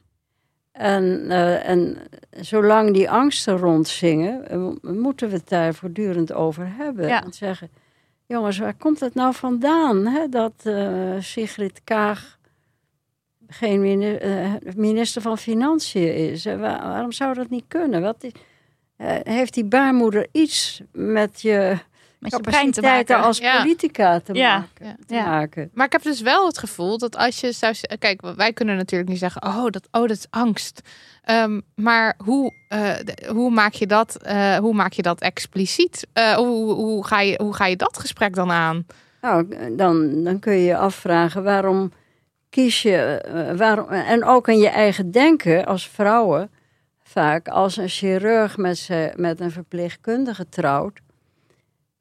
En, 0.77 1.25
eh, 1.29 1.69
en 1.69 1.97
zolang 2.31 2.93
die 2.93 3.09
angsten 3.09 3.57
rondzingen, 3.57 4.49
eh, 4.49 4.67
moeten 4.81 5.29
we 5.29 5.35
het 5.35 5.49
daar 5.49 5.73
voortdurend 5.73 6.33
over 6.33 6.67
hebben. 6.77 7.07
Ja. 7.07 7.23
En 7.23 7.33
zeggen, 7.33 7.69
jongens, 8.25 8.57
waar 8.57 8.73
komt 8.73 8.99
het 8.99 9.13
nou 9.13 9.33
vandaan? 9.33 10.05
Hè? 10.07 10.27
Dat 10.29 10.53
eh, 10.63 11.13
Sigrid 11.19 11.81
Kaag 11.83 12.37
geen 13.47 13.81
mini- 13.81 14.19
minister 14.75 15.21
van 15.21 15.37
Financiën 15.37 16.15
is. 16.15 16.45
Waar- 16.45 16.59
waarom 16.59 17.11
zou 17.11 17.33
dat 17.33 17.49
niet 17.49 17.65
kunnen? 17.67 18.01
Wat 18.01 18.23
is- 18.23 18.31
heeft 19.23 19.53
die 19.53 19.65
baarmoeder 19.65 20.27
iets 20.31 20.81
met 20.91 21.41
je 21.41 21.77
Met 22.19 22.31
je 22.31 22.39
brein 22.41 22.71
te 22.71 22.81
capaciteiten 22.81 23.15
maken. 23.15 23.27
als 23.27 23.37
Ja. 23.37 23.61
politica 23.61 24.19
te, 24.19 24.33
Ja. 24.33 24.57
maken, 24.57 24.85
Ja. 24.85 24.95
te 25.07 25.13
Ja. 25.15 25.25
maken? 25.25 25.69
Maar 25.73 25.85
ik 25.85 25.91
heb 25.91 26.01
dus 26.03 26.21
wel 26.21 26.45
het 26.45 26.57
gevoel 26.57 26.97
dat 26.97 27.15
als 27.17 27.39
je 27.39 27.51
zou... 27.51 27.73
Kijk, 27.99 28.21
wij 28.35 28.53
kunnen 28.53 28.75
natuurlijk 28.77 29.09
niet 29.09 29.19
zeggen... 29.19 29.43
Oh, 29.45 29.65
dat, 29.69 29.87
oh, 29.91 30.01
dat 30.01 30.09
is 30.09 30.27
angst. 30.29 30.81
Ehm, 31.23 31.59
maar 31.75 32.15
hoe, 32.23 32.51
eh, 32.67 32.93
hoe, 33.27 33.51
maak 33.51 33.73
je 33.73 33.87
dat, 33.87 34.17
eh, 34.23 34.55
hoe 34.57 34.73
maak 34.73 34.93
je 34.93 35.01
dat 35.01 35.21
expliciet? 35.21 36.07
Eh, 36.13 36.33
hoe, 36.33 36.73
hoe, 36.73 37.05
ga 37.07 37.19
je, 37.21 37.39
hoe 37.43 37.53
ga 37.53 37.65
je 37.65 37.75
dat 37.75 37.97
gesprek 37.99 38.35
dan 38.35 38.51
aan? 38.51 38.85
Nou, 39.21 39.47
dan, 39.75 40.23
dan 40.23 40.39
kun 40.39 40.53
je 40.53 40.63
je 40.63 40.77
afvragen 40.77 41.43
waarom 41.43 41.91
kies 42.49 42.81
je, 42.81 43.21
waarom, 43.57 43.89
en 43.89 44.23
ook 44.23 44.47
in 44.47 44.57
je 44.57 44.69
eigen 44.69 45.11
denken 45.11 45.65
als 45.65 45.87
vrouwen, 45.89 46.49
vaak 47.03 47.47
als 47.47 47.77
een 47.77 47.89
chirurg 47.89 48.57
met, 48.57 48.77
ze, 48.77 49.13
met 49.15 49.39
een 49.39 49.51
verpleegkundige 49.51 50.49
trouwt. 50.49 50.99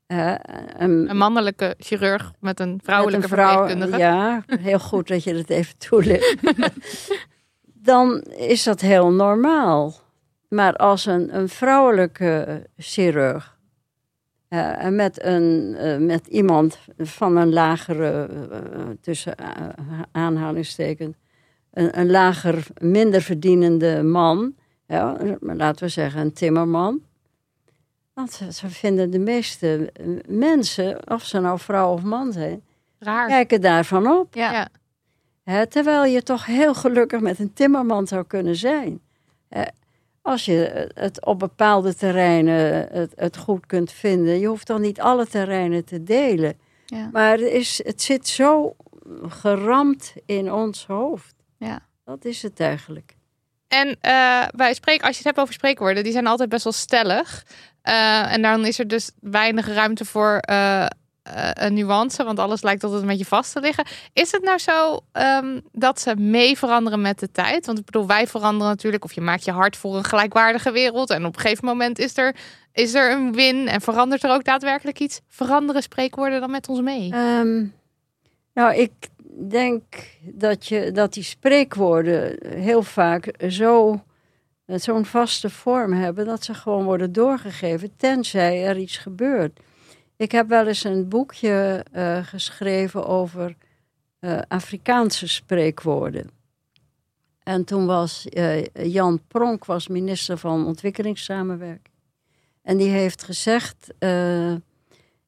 Een, 0.07 1.11
Een 1.11 1.17
mannelijke 1.17 1.75
chirurg 1.79 2.33
met 2.41 2.61
een 2.61 2.81
vrouwelijke 2.83 3.29
met 3.29 3.31
een 3.31 3.45
vrouw- 3.45 3.67
verpleegkundige. 3.67 3.99
Ja, 3.99 4.43
heel 4.61 4.79
goed 4.79 5.09
dat 5.09 5.25
je 5.25 5.35
dat 5.35 5.49
even 5.49 5.79
toelicht. 5.79 6.37
dan 7.91 8.21
is 8.23 8.63
dat 8.63 8.81
heel 8.81 9.11
normaal. 9.11 9.95
Maar 10.49 10.77
als 10.77 11.07
een, 11.07 11.37
een 11.37 11.49
vrouwelijke 11.49 12.63
chirurg 12.77 13.57
en 14.49 14.95
met, 14.95 15.25
een, 15.25 15.75
eh, 15.79 15.97
met 15.97 16.27
iemand 16.27 16.79
van 16.99 17.37
een 17.37 17.53
lagere, 17.53 18.29
eh, 18.51 18.81
tussen 19.01 19.37
eh, 19.37 19.47
aanhalingstekens, 20.13 21.17
een, 21.73 21.99
een 21.99 22.11
lager, 22.11 22.67
minder 22.81 23.23
verdienende 23.23 24.03
man, 24.03 24.55
ja, 24.87 25.17
laten 25.41 25.85
we 25.85 25.91
zeggen 25.91 26.21
een 26.21 26.33
timmerman. 26.33 27.01
Want 28.17 28.33
ze, 28.33 28.53
ze 28.53 28.69
vinden 28.69 29.11
de 29.11 29.19
meeste 29.19 29.91
eh, 29.93 30.07
mensen, 30.29 31.11
of 31.11 31.25
ze 31.25 31.41
nou 31.41 31.59
vrouw 31.59 31.93
of 31.93 32.03
man 32.03 32.33
zijn, 32.33 32.63
Raar. 32.99 33.29
kijken 33.29 33.61
daarvan 33.61 34.07
op. 34.07 34.35
Ja. 34.35 34.69
Terwijl 35.69 36.05
je 36.05 36.23
toch 36.23 36.47
heel 36.47 36.75
gelukkig 36.75 37.21
met 37.21 37.39
een 37.39 37.53
timmerman 37.53 38.07
zou 38.07 38.25
kunnen 38.27 38.57
zijn. 38.57 39.01
Hè, 39.49 39.65
als 40.23 40.45
je 40.45 40.91
het 40.95 41.25
op 41.25 41.39
bepaalde 41.39 41.95
terreinen 41.95 42.89
het, 42.91 43.13
het 43.17 43.37
goed 43.37 43.67
kunt 43.67 43.93
vinden. 43.93 44.39
Je 44.39 44.47
hoeft 44.47 44.67
dan 44.67 44.81
niet 44.81 45.01
alle 45.01 45.27
terreinen 45.27 45.85
te 45.85 46.03
delen. 46.03 46.59
Ja. 46.87 47.09
Maar 47.13 47.31
het, 47.39 47.41
is, 47.41 47.81
het 47.85 48.03
zit 48.03 48.29
zo 48.29 48.77
geramd 49.23 50.15
in 50.27 50.53
ons 50.53 50.87
hoofd. 50.87 51.35
Ja. 51.59 51.81
Dat 52.05 52.25
is 52.25 52.43
het 52.43 52.61
eigenlijk. 52.61 53.16
En 53.69 53.97
eh, 54.01 54.43
bij 54.55 54.69
als 54.69 55.11
je 55.11 55.17
het 55.17 55.25
hebt 55.25 55.39
over 55.39 55.55
spreekwoorden, 55.55 56.05
die 56.05 56.13
zijn 56.13 56.27
altijd 56.27 56.49
best 56.49 56.65
wel 56.65 56.73
stellig. 56.73 57.45
Eh, 57.83 58.33
en 58.33 58.43
dan 58.43 58.67
is 58.67 58.79
er 58.79 58.89
dus 58.89 59.11
weinig 59.21 59.67
ruimte 59.67 60.05
voor 60.05 60.41
een 61.53 61.75
nuance, 61.75 62.25
want 62.25 62.39
alles 62.39 62.63
lijkt 62.63 62.85
altijd 62.85 63.03
een 63.03 63.09
beetje 63.09 63.25
vast 63.25 63.53
te 63.53 63.61
liggen. 63.61 63.85
Is 64.13 64.33
het 64.33 64.43
nou 64.43 64.59
zo 64.59 65.01
ehm, 65.13 65.61
dat 65.73 66.01
ze 66.01 66.17
mee 66.17 66.59
veranderen 66.59 67.01
met 67.01 67.19
de 67.19 67.31
tijd? 67.33 67.67
Want 67.67 67.79
ik 67.79 67.85
bedoel, 67.85 68.07
wij 68.07 68.27
veranderen 68.27 68.73
natuurlijk, 68.73 69.05
of 69.05 69.13
je 69.13 69.21
maakt 69.21 69.45
je 69.45 69.51
hard 69.51 69.77
voor 69.77 69.97
een 69.97 70.05
gelijkwaardige 70.05 70.71
wereld. 70.71 71.11
En 71.11 71.25
op 71.25 71.35
een 71.35 71.41
gegeven 71.41 71.65
moment 71.65 71.99
is 71.99 72.17
er, 72.17 72.37
is 72.73 72.95
er 72.95 73.11
een 73.11 73.33
win 73.33 73.69
en 73.69 73.81
verandert 73.81 74.25
er 74.25 74.31
ook 74.31 74.45
daadwerkelijk 74.45 74.99
iets. 74.99 75.21
Veranderen 75.29 75.83
spreekwoorden 75.83 76.41
dan 76.41 76.51
met 76.51 76.69
ons 76.69 76.81
mee? 76.81 77.13
Ehm, 77.13 77.65
nou, 78.55 78.75
ik 78.75 78.93
denk 79.39 79.83
dat, 80.23 80.67
je, 80.67 80.93
dat 80.93 81.13
die 81.13 81.23
spreekwoorden 81.23 82.37
heel 82.59 82.83
vaak 82.83 83.35
zo, 83.49 84.03
zo'n 84.67 85.05
vaste 85.05 85.51
vorm 85.51 85.93
hebben 85.93 86.27
dat 86.27 86.45
ze 86.45 86.55
gewoon 86.55 86.85
worden 86.85 87.13
doorgegeven, 87.13 87.97
tenzij 87.97 88.67
er 88.67 88.77
iets 88.77 88.97
gebeurt. 88.97 89.61
Ik 90.17 90.33
heb 90.33 90.49
wel 90.49 90.67
eens 90.67 90.85
een 90.85 91.09
boekje 91.09 91.85
eh, 91.93 92.19
geschreven 92.23 93.07
over 93.07 93.57
eh, 94.19 94.39
Afrikaanse 94.49 95.29
spreekwoorden. 95.29 96.31
En 97.43 97.65
toen 97.65 97.87
was 97.87 98.29
eh, 98.29 98.65
Jan 98.67 99.21
Pronk 99.29 99.65
was 99.65 99.89
minister 99.89 100.39
van 100.39 100.67
Ontwikkelingssamenwerking. 100.67 101.95
En 102.63 102.77
die 102.77 102.89
heeft 102.89 103.23
gezegd: 103.23 103.95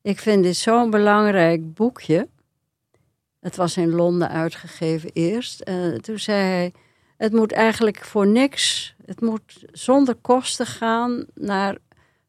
Ik 0.02 0.18
vind 0.18 0.42
dit 0.42 0.56
zo'n 0.56 0.90
belangrijk 0.90 1.74
boekje. 1.74 2.28
Het 3.40 3.56
was 3.56 3.76
in 3.76 3.90
Londen 3.90 4.28
uitgegeven 4.28 5.10
eerst. 5.12 5.60
En 5.60 6.02
toen 6.02 6.18
zei 6.18 6.42
hij: 6.42 6.72
Het 7.16 7.32
moet 7.32 7.52
eigenlijk 7.52 8.04
voor 8.04 8.26
niks, 8.26 8.94
het 9.04 9.20
moet 9.20 9.64
zonder 9.72 10.14
kosten 10.14 10.66
gaan 10.66 11.26
naar 11.34 11.76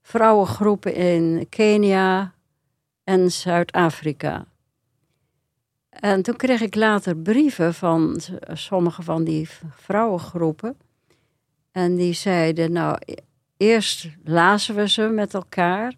vrouwengroepen 0.02 0.94
in 0.94 1.46
Kenia 1.50 2.34
en 3.04 3.32
Zuid-Afrika. 3.32 4.46
En 5.90 6.22
toen 6.22 6.36
kreeg 6.36 6.62
ik 6.62 6.76
later 6.76 7.18
brieven 7.18 7.74
van 7.74 8.22
sommige 8.54 9.02
van 9.02 9.24
die 9.24 9.50
vrouwengroepen. 9.70 10.78
En 11.72 11.96
die 11.96 12.14
zeiden, 12.14 12.72
nou, 12.72 12.98
e- 13.06 13.14
eerst 13.58 14.10
lazen 14.24 14.76
we 14.76 14.90
ze 14.90 15.02
met 15.02 15.34
elkaar. 15.34 15.94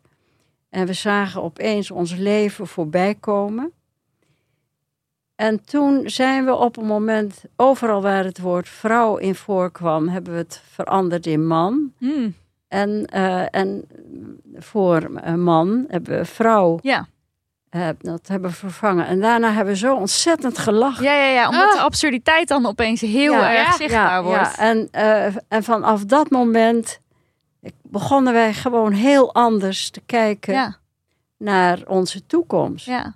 En 0.70 0.86
we 0.86 0.93
zagen 0.93 1.43
opeens 1.43 1.91
ons 1.91 2.16
leven 2.16 2.68
voorbij 2.68 3.16
komen. 3.16 3.74
En 5.41 5.65
toen 5.65 6.09
zijn 6.09 6.45
we 6.45 6.55
op 6.55 6.77
een 6.77 6.85
moment, 6.85 7.43
overal 7.55 8.01
waar 8.01 8.23
het 8.23 8.39
woord 8.39 8.69
vrouw 8.69 9.17
in 9.17 9.35
voorkwam, 9.35 10.07
hebben 10.07 10.33
we 10.33 10.39
het 10.39 10.61
veranderd 10.71 11.25
in 11.25 11.47
man. 11.47 11.91
Hmm. 11.97 12.33
En, 12.67 13.05
eh, 13.05 13.55
en 13.55 13.83
voor 14.55 15.09
een 15.15 15.43
man 15.43 15.85
hebben 15.87 16.17
we 16.17 16.25
vrouw 16.25 16.79
Ja. 16.81 17.07
eh, 17.69 17.87
dat 17.99 18.27
hebben 18.27 18.49
we 18.49 18.55
vervangen. 18.55 19.05
En 19.07 19.19
daarna 19.19 19.51
hebben 19.51 19.73
we 19.73 19.79
zo 19.79 19.95
ontzettend 19.95 20.57
gelachen. 20.57 21.03
Ja, 21.03 21.13
ja, 21.13 21.25
ja, 21.33 21.49
omdat 21.49 21.67
Ah. 21.69 21.73
de 21.73 21.81
absurditeit 21.81 22.47
dan 22.47 22.65
opeens 22.65 23.01
heel 23.01 23.33
Ja, 23.33 23.53
erg 23.53 23.67
ja, 23.69 23.75
zichtbaar 23.75 24.23
wordt. 24.23 24.55
Ja, 24.55 24.57
en, 24.57 24.87
eh, 24.91 25.25
en 25.47 25.63
vanaf 25.63 26.05
dat 26.05 26.29
moment 26.29 26.99
begonnen 27.81 28.33
wij 28.33 28.53
gewoon 28.53 28.91
heel 28.91 29.33
anders 29.33 29.89
te 29.89 30.01
kijken 30.05 30.77
naar 31.37 31.79
onze 31.87 32.25
toekomst. 32.25 32.85
ja, 32.85 33.15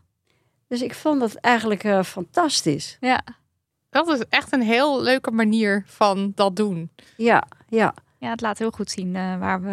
Dus 0.67 0.81
ik 0.81 0.93
vond 0.93 1.19
dat 1.19 1.33
eigenlijk 1.35 1.83
eh, 1.83 2.03
fantastisch. 2.03 2.97
ja. 2.99 3.21
Dat 3.89 4.07
is 4.07 4.19
echt 4.29 4.53
een 4.53 4.61
heel 4.61 5.01
leuke 5.01 5.31
manier 5.31 5.83
van 5.85 6.31
dat 6.35 6.55
doen. 6.55 6.91
Ja, 7.17 7.43
ja. 7.67 7.93
Ja, 8.19 8.29
het 8.29 8.41
laat 8.41 8.57
heel 8.57 8.71
goed 8.71 8.91
zien 8.91 9.15
eh, 9.15 9.37
waar 9.39 9.61
we, 9.61 9.69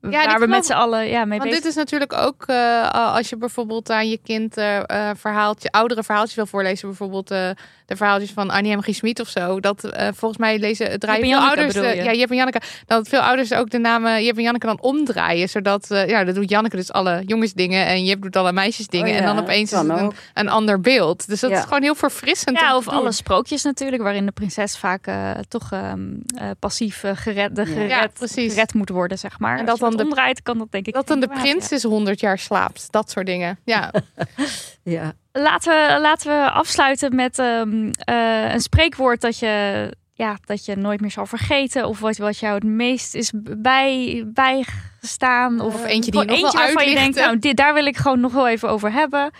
ik 0.00 0.10
waar 0.12 0.24
we 0.24 0.30
geloof- 0.30 0.48
met 0.48 0.66
z'n 0.66 0.72
allen 0.72 1.06
ja, 1.06 1.24
mee 1.24 1.38
Want 1.38 1.50
bezig 1.50 1.58
dit 1.64 1.64
is 1.70 1.76
natuurlijk 1.76 2.12
ook 2.12 2.44
eh, 2.46 2.90
als 3.14 3.28
je 3.28 3.36
bijvoorbeeld 3.36 3.90
aan 3.90 4.08
je 4.08 4.18
kind 4.18 4.56
eh, 4.56 5.10
verhaaltje, 5.14 5.70
oudere 5.70 6.02
verhaaltjes 6.02 6.36
wil 6.36 6.46
voorlezen. 6.46 6.88
Bijvoorbeeld 6.88 7.30
eh, 7.30 7.50
de 7.86 7.96
verhaaltjes 7.96 8.30
van 8.30 8.50
Annie 8.50 8.76
M. 8.76 8.80
G. 8.82 8.94
Smit 8.94 9.20
of 9.20 9.28
zo. 9.28 9.60
Dat 9.60 9.84
eh, 9.84 10.08
volgens 10.14 10.40
mij 10.40 10.58
lezen, 10.58 10.98
draaien 10.98 11.22
en 11.22 11.28
veel 11.28 11.38
Janneke 11.40 11.60
ouders. 11.62 11.86
eh, 11.86 11.94
je? 11.96 12.02
ja, 12.02 12.12
Jep 12.12 12.30
en 12.30 12.36
Janneke. 12.36 12.60
Dat 12.86 13.08
veel 13.08 13.20
ouders 13.20 13.52
ook 13.52 13.70
de 13.70 13.78
namen 13.78 14.24
Jep 14.24 14.36
en 14.36 14.42
Janneke 14.42 14.66
dan 14.66 14.80
omdraaien. 14.80 15.48
Zodat, 15.48 15.90
eh, 15.90 16.08
ja, 16.08 16.24
dat 16.24 16.34
doet 16.34 16.50
Janneke 16.50 16.76
dus 16.76 16.92
alle 16.92 17.22
jongensdingen. 17.26 17.86
En 17.86 18.04
Jep 18.04 18.22
doet 18.22 18.36
alle 18.36 18.52
meisjesdingen. 18.52 19.10
Oh 19.10 19.16
en 19.16 19.24
dan 19.24 19.38
opeens 19.38 19.72
is 19.72 19.78
het 19.78 19.88
een, 19.88 20.12
een 20.34 20.48
ander 20.48 20.80
beeld. 20.80 21.28
Dus 21.28 21.40
dat 21.40 21.50
Ja. 21.50 21.56
is 21.58 21.62
gewoon 21.64 21.82
heel 21.82 21.94
verfrissend. 21.94 22.58
Ja, 22.60 22.76
of 22.76 22.84
doen. 22.84 22.94
alle 22.94 23.12
sprookjes 23.12 23.62
natuurlijk, 23.62 24.02
waarin 24.02 24.26
de 24.26 24.32
prinses 24.32 24.76
vaak 24.78 25.06
toch 25.48 25.72
ehm, 25.72 26.00
eh, 26.38 26.50
passief 26.58 27.04
gered, 27.14 27.56
de 27.56 27.66
gered, 27.66 27.90
Ja, 27.90 28.06
precies. 28.14 28.52
gered 28.52 28.74
moet 28.74 28.88
worden, 28.88 29.18
zeg 29.18 29.38
maar. 29.38 29.58
En 29.58 29.66
dat 29.66 29.78
dan 29.78 29.96
de- 29.96 30.02
omdraait, 30.02 30.42
kan 30.42 30.58
dat 30.58 30.70
denk 30.72 30.86
ik. 30.86 30.94
Dat 30.94 31.06
dan 31.06 31.20
de 31.20 31.28
prins 31.28 31.72
is 31.72 31.82
100 31.82 32.20
jaar 32.20 32.38
slaapt. 32.38 32.86
Dat 32.90 33.10
soort 33.10 33.26
dingen. 33.26 33.58
Ja. 33.64 33.92
ja. 34.82 35.12
Laten 35.38 35.72
we, 35.72 36.00
laten 36.00 36.28
we 36.42 36.50
afsluiten 36.50 37.14
met 37.14 37.38
ehm, 37.38 37.90
eh, 37.98 38.52
een 38.52 38.60
spreekwoord 38.60 39.20
dat 39.20 39.38
je, 39.38 39.90
ja, 40.12 40.38
dat 40.44 40.64
je 40.64 40.76
nooit 40.76 41.00
meer 41.00 41.10
zal 41.10 41.26
vergeten. 41.26 41.86
Of 41.88 42.00
wat, 42.00 42.16
wat 42.16 42.38
jou 42.38 42.54
het 42.54 42.64
meest 42.64 43.14
is 43.14 43.32
bij, 43.58 44.24
bijgestaan. 44.26 45.60
Of, 45.60 45.74
Of 45.74 45.84
eentje 45.84 46.10
die 46.10 46.20
je 46.20 46.26
nog 46.26 46.36
eentje 46.36 46.58
waarvan 46.58 46.88
je 46.88 46.94
denkt, 46.94 47.16
nou, 47.16 47.38
dit, 47.38 47.56
daar 47.56 47.74
wil 47.74 47.86
ik 47.86 47.96
gewoon 47.96 48.20
nog 48.20 48.32
wel 48.32 48.48
even 48.48 48.68
over 48.68 48.92
hebben. 48.92 49.30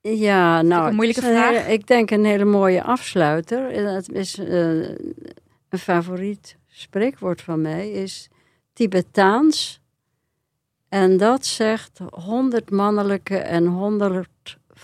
Ja, 0.00 0.62
nou, 0.62 0.88
een 0.88 0.94
moeilijke 0.94 1.20
vraag. 1.20 1.48
hele- 1.50 1.72
ik 1.72 1.86
denk 1.86 2.10
een 2.10 2.24
hele 2.24 2.44
mooie 2.44 2.82
afsluiter. 2.82 3.70
En 3.70 3.84
Het 3.94 4.08
is 4.12 4.38
eh, 4.38 4.88
een 5.68 5.78
favoriet 5.78 6.56
spreekwoord 6.68 7.42
van 7.42 7.60
mij 7.60 7.90
is 7.90 8.28
Tibetaans. 8.72 9.80
En 10.88 11.16
dat 11.16 11.46
zegt 11.46 12.00
100 12.10 12.70
mannelijke 12.70 13.36
en 13.38 13.66
100 13.66 14.28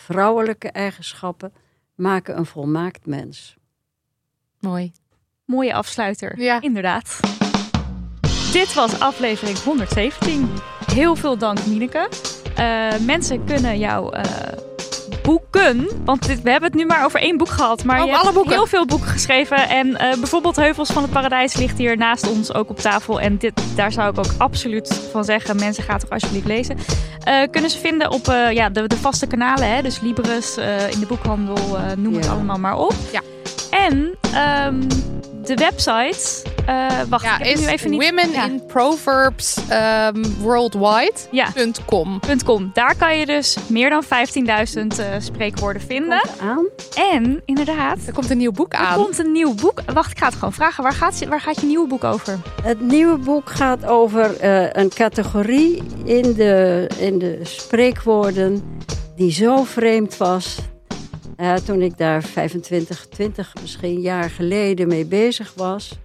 vrouwelijke 0.04 0.68
eigenschappen 0.70 1.52
maken 1.94 2.36
een 2.38 2.46
volmaakt 2.46 3.06
mens. 3.06 3.56
Mooi. 4.60 4.92
Mooie 5.44 5.74
afsluiter, 5.74 6.40
Ja. 6.40 6.60
inderdaad. 6.60 7.20
Dit 8.52 8.74
was 8.74 9.00
aflevering 9.00 9.58
117. 9.58 10.48
Heel 10.94 11.16
veel 11.16 11.38
dank, 11.38 11.66
Mineke. 11.66 12.08
Eh, 12.56 12.98
mensen 13.06 13.44
kunnen 13.44 13.78
jou 13.78 14.14
eh, 14.16 14.22
Want 16.04 16.26
dit, 16.26 16.42
we 16.42 16.50
hebben 16.50 16.70
het 16.70 16.78
nu 16.78 16.86
maar 16.86 17.04
over 17.04 17.20
één 17.20 17.36
boek 17.36 17.48
gehad. 17.48 17.84
Maar 17.84 18.04
je 18.04 18.10
hebt 18.10 18.32
boeken. 18.32 18.52
heel 18.52 18.66
veel 18.66 18.86
boeken 18.86 19.08
geschreven. 19.08 19.68
En 19.68 19.96
eh, 19.96 20.18
bijvoorbeeld 20.18 20.56
Heuvels 20.56 20.90
van 20.90 21.02
het 21.02 21.12
Paradijs 21.12 21.56
ligt 21.56 21.78
hier 21.78 21.96
naast 21.96 22.28
ons 22.28 22.54
ook 22.54 22.70
op 22.70 22.78
tafel. 22.78 23.20
En 23.20 23.36
dit, 23.38 23.62
daar 23.74 23.92
zou 23.92 24.10
ik 24.10 24.18
ook 24.18 24.34
absoluut 24.38 25.00
van 25.12 25.24
zeggen. 25.24 25.56
Mensen, 25.56 25.84
gaan 25.84 25.98
toch 25.98 26.10
alsjeblieft 26.10 26.46
lezen. 26.46 26.78
Eh, 27.24 27.42
kunnen 27.50 27.70
ze 27.70 27.78
vinden 27.78 28.10
op 28.10 28.28
eh, 28.28 28.50
ja, 28.52 28.68
de, 28.70 28.86
de 28.86 28.96
vaste 28.96 29.26
kanalen. 29.26 29.74
Hè? 29.74 29.82
Dus 29.82 30.00
Libris, 30.00 30.56
in 30.90 31.00
de 31.00 31.06
boekhandel, 31.08 31.78
noem 31.96 32.14
het 32.14 32.28
allemaal 32.28 32.58
maar 32.58 32.76
op. 32.76 32.94
Ja. 33.12 33.20
En 33.70 34.14
ehm, 34.32 34.80
de 35.44 35.54
website... 35.54 36.51
eh, 36.66 37.00
wacht, 37.08 37.24
Ja, 37.24 37.38
ik 37.38 37.44
heb 37.46 37.54
is 37.56 37.60
nu 37.60 37.66
even 37.66 37.90
niet... 37.90 38.04
Women 38.04 38.30
ja. 38.30 38.44
in 38.44 38.66
Proverbs 38.66 39.56
ehm, 39.68 40.22
Worldwide. 40.40 41.12
Ja, 41.30 41.48
.com. 41.86 42.20
.com. 42.44 42.70
Daar 42.74 42.96
kan 42.96 43.18
je 43.18 43.26
dus 43.26 43.56
meer 43.68 43.90
dan 43.90 44.02
15.000 44.04 44.08
eh, 44.98 45.06
spreekwoorden 45.18 45.82
vinden. 45.82 46.20
Komt 46.20 46.40
aan. 46.40 46.64
En 47.12 47.42
inderdaad, 47.44 47.98
Er 48.06 48.12
komt 48.12 48.30
een 48.30 48.38
nieuw 48.38 48.52
boek 48.52 48.72
er 48.72 48.78
aan. 48.78 48.96
komt 48.96 49.18
een 49.18 49.32
nieuw 49.32 49.54
boek. 49.54 49.82
Wacht, 49.92 50.10
ik 50.10 50.18
ga 50.18 50.26
het 50.26 50.34
gewoon 50.34 50.52
vragen. 50.52 50.82
Waar 50.82 50.92
gaat, 50.92 51.28
waar 51.28 51.40
gaat 51.40 51.60
je 51.60 51.66
nieuwe 51.66 51.88
boek 51.88 52.04
over? 52.04 52.38
Het 52.62 52.80
nieuwe 52.80 53.18
boek 53.18 53.50
gaat 53.50 53.86
over 53.86 54.36
eh, 54.40 54.66
een 54.82 54.88
categorie 54.88 55.82
in 56.04 56.32
de, 56.32 56.86
in 56.98 57.18
de 57.18 57.40
spreekwoorden 57.42 58.62
die 59.16 59.32
zo 59.32 59.64
vreemd 59.64 60.16
was. 60.16 60.58
eh, 61.36 61.54
toen 61.54 61.82
ik 61.82 61.98
daar 61.98 62.22
25, 62.22 63.06
20 63.10 63.52
misschien 63.60 64.00
jaar 64.00 64.30
geleden 64.30 64.88
mee 64.88 65.04
bezig 65.06 65.52
was. 65.56 65.98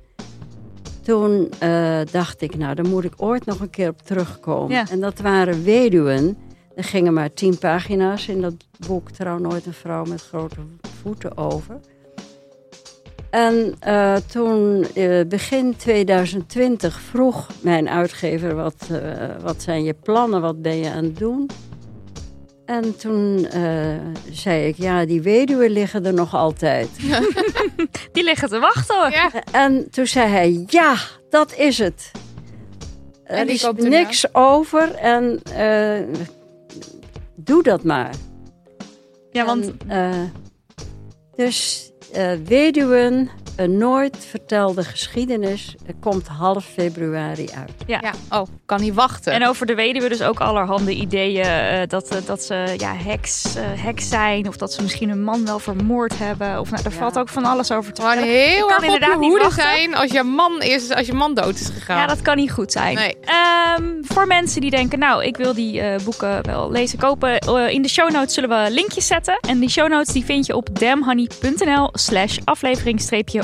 Toen 1.08 1.50
eh, 1.60 2.00
dacht 2.12 2.42
ik, 2.42 2.58
nou, 2.58 2.76
daar 2.76 2.88
moet 2.88 3.04
ik 3.04 3.14
ooit 3.18 3.46
nog 3.46 3.60
een 3.60 3.70
keer 3.70 3.90
op 3.90 4.02
terugkomen. 4.02 4.72
Ja. 4.72 4.86
En 4.90 5.00
dat 5.00 5.20
waren 5.20 5.64
weduwen. 5.64 6.38
Er 6.76 6.84
gingen 6.84 7.14
maar 7.14 7.34
tien 7.34 7.58
pagina's 7.58 8.28
in 8.28 8.42
dat 8.42 8.54
boek. 8.88 9.12
Trouw 9.12 9.38
nooit 9.38 9.66
een 9.66 9.74
vrouw 9.74 10.06
met 10.06 10.22
grote 10.22 10.56
voeten 11.02 11.38
over. 11.38 11.80
En 13.30 13.76
eh, 13.80 14.16
toen, 14.16 14.86
eh, 14.94 15.26
begin 15.28 15.76
2020, 15.76 17.00
vroeg 17.00 17.48
mijn 17.62 17.90
uitgever: 17.90 18.56
wat, 18.56 18.88
wat 19.42 19.62
zijn 19.62 19.84
je 19.84 19.94
plannen, 19.94 20.42
wat 20.42 20.62
ben 20.62 20.78
je 20.78 20.92
aan 20.92 21.04
het 21.04 21.18
doen? 21.18 21.50
En 22.68 22.98
toen 22.98 23.46
eh, 23.46 23.96
zei 24.32 24.68
ik: 24.68 24.78
Ja, 24.78 25.06
die 25.06 25.22
weduwen 25.22 25.70
liggen 25.70 26.06
er 26.06 26.14
nog 26.14 26.36
altijd. 26.36 26.90
Die 28.12 28.24
liggen 28.24 28.50
te 28.50 28.60
wachten 28.60 28.96
hoor. 28.96 29.12
Ja, 29.12 29.32
En 29.52 29.90
toen 29.92 30.08
zei 30.08 30.28
hij: 30.30 30.64
Ja, 30.68 30.96
dat 31.30 31.56
is 31.56 31.78
het. 31.78 32.12
En 33.24 33.38
Er 33.38 33.54
is 33.54 33.68
niks 33.76 34.34
over 34.34 34.96
en 34.96 35.40
eh, 35.54 36.00
doe 37.36 37.64
dat 37.64 37.84
maar. 37.84 38.14
Ja, 39.32 39.46
want 39.46 39.72
En, 39.88 40.12
eh, 40.12 40.22
dus 41.36 41.92
eh, 42.14 42.32
weduwen, 42.46 43.30
een 43.58 43.78
nooit 43.78 44.18
vertelde 44.30 44.84
geschiedenis, 44.84 45.76
komt 46.00 46.28
half 46.28 46.66
februari 46.66 47.48
uit. 47.56 47.72
ja. 47.86 48.00
ja. 48.02 48.40
Oh, 48.40 48.48
kan 48.66 48.82
niet 48.82 48.94
wachten. 48.94 49.34
En 49.34 49.48
over 49.48 49.66
de 49.66 49.76
weduwe 49.76 50.10
dus 50.10 50.22
ook 50.22 50.40
allerhande 50.40 50.94
ideeën. 50.94 51.44
eh, 51.44 51.88
dat, 51.88 52.08
eh, 52.16 52.18
dat 52.26 52.42
ze 52.44 52.74
ja, 52.78 52.94
heks, 52.96 53.56
eh, 53.56 53.64
heks 53.84 54.10
zijn. 54.10 54.48
Of 54.48 54.58
dat 54.58 54.74
ze 54.74 54.82
misschien 54.82 55.10
een 55.10 55.24
man 55.24 55.46
wel 55.46 55.60
vermoord 55.60 56.18
hebben. 56.18 56.60
Of 56.60 56.72
nou, 56.72 56.84
er 56.86 56.92
Ja. 56.92 56.98
valt 56.98 57.18
ook 57.18 57.30
van 57.30 57.46
alles 57.46 57.72
over 57.72 57.94
te 57.94 58.02
vertellen. 58.02 58.30
heel 58.30 58.68
kan 58.68 58.70
erg 58.70 58.78
op 58.78 58.84
je 58.84 58.94
inderdaad 58.94 59.20
niet 59.20 59.38
wachten. 59.42 59.62
zijn 59.64 59.96
als 59.96 60.12
je 60.12 60.24
man 60.24 60.62
is, 60.62 60.94
als 60.94 61.08
je 61.08 61.14
man 61.14 61.34
dood 61.34 61.56
is 61.60 61.68
gegaan. 61.70 61.98
Ja, 61.98 62.08
dat 62.08 62.22
kan 62.22 62.36
niet 62.38 62.52
goed 62.52 62.72
zijn. 62.72 62.96
Nee. 62.96 63.18
Ehm, 63.26 63.84
voor 64.02 64.28
mensen 64.28 64.62
die 64.62 64.70
denken, 64.70 65.00
nou, 65.00 65.24
ik 65.26 65.38
wil 65.38 65.54
die 65.54 65.82
eh, 65.82 66.04
boeken 66.04 66.46
wel 66.46 66.72
lezen, 66.72 67.00
kopen. 67.00 67.40
eh, 67.40 67.70
in 67.70 67.82
de 67.82 67.90
show 67.90 68.12
notes 68.12 68.34
zullen 68.34 68.50
we 68.64 68.72
linkjes 68.72 69.08
zetten. 69.08 69.40
En 69.48 69.60
die 69.60 69.70
show 69.70 69.90
notes 69.90 70.14
die 70.14 70.26
vind 70.26 70.46
je 70.46 70.56
op 70.56 70.80
damhoney.nl 70.80 71.90
slash 71.94 72.38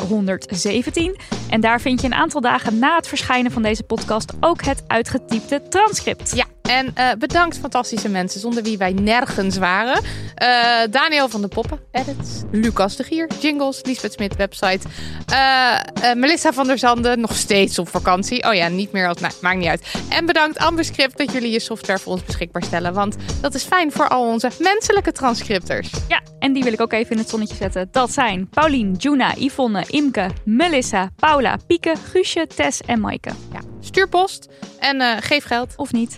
aflevering-117. 0.04 1.16
En 1.50 1.62
daar 1.62 1.82
vind 1.82 2.02
je 2.02 2.08
een 2.08 2.14
aantal 2.14 2.42
dagen 2.42 2.80
na 2.80 2.96
het 2.96 3.08
verschijnen 3.08 3.52
van 3.52 3.62
deze 3.62 3.84
podcast 3.84 4.34
ook 4.40 4.64
het 4.64 4.84
uitgetypte 4.88 5.62
transcript. 5.70 6.36
Ja, 6.36 6.46
en 6.70 6.92
eh, 6.96 7.12
bedankt 7.20 7.58
fantastische 7.58 8.10
mensen 8.10 8.40
zonder 8.40 8.64
wie 8.64 8.78
wij 8.78 8.94
nergens 8.94 9.58
waren. 9.58 10.04
Eh, 10.36 10.50
Daniel 10.90 11.30
van 11.30 11.42
de 11.42 11.48
Poppen, 11.48 11.80
edits. 11.92 12.42
Lucas 12.52 12.96
de 12.96 13.04
Gier, 13.04 13.28
jingles. 13.40 13.80
Lisbeth 13.84 14.14
Smit, 14.14 14.36
website. 14.36 14.88
Eh, 15.28 16.14
Melissa 16.14 16.54
van 16.54 16.68
der 16.68 16.78
Zanden, 16.78 17.20
nog 17.20 17.36
steeds 17.36 17.80
op 17.80 17.90
vakantie. 17.90 18.48
Oh 18.48 18.54
ja, 18.54 18.68
niet 18.68 18.92
meer 18.92 19.08
als... 19.08 19.20
Nou, 19.20 19.34
maakt 19.42 19.58
niet 19.58 19.68
uit. 19.68 19.94
En 20.10 20.26
bedankt 20.26 20.58
Ambascript 20.58 21.18
dat 21.18 21.32
jullie 21.32 21.52
je 21.52 21.60
software 21.60 22.00
voor 22.00 22.12
ons 22.12 22.24
beschikbaar 22.24 22.64
stellen. 22.64 22.94
Want 22.94 23.16
dat 23.42 23.54
is 23.54 23.64
fijn 23.64 23.92
voor 23.92 24.08
al 24.08 24.28
onze 24.28 24.52
menselijke 24.60 25.12
transcripters. 25.12 25.90
Ja, 26.08 26.22
en 26.40 26.54
die 26.54 26.64
wil 26.64 26.74
ik 26.74 26.82
ook 26.82 26.94
even 26.94 27.12
in 27.12 27.18
het 27.18 27.30
zonnetje 27.30 27.56
zetten. 27.56 27.88
Dat 27.92 28.12
zijn 28.12 28.50
Paulien, 28.50 28.94
Juna, 28.94 29.34
Yvonne, 29.38 29.84
Imke, 29.88 30.30
Melissa, 30.46 31.10
Paula, 31.16 31.58
Pieke, 31.68 31.94
Guusje, 32.12 32.48
Tess 32.56 32.82
en 32.82 33.00
Maaike. 33.00 33.32
Ja, 33.52 33.60
stuur 33.80 34.10
post 34.10 34.48
en 34.80 35.22
geef 35.22 35.44
geld. 35.44 35.74
Of 35.76 35.92
niet. 35.92 36.18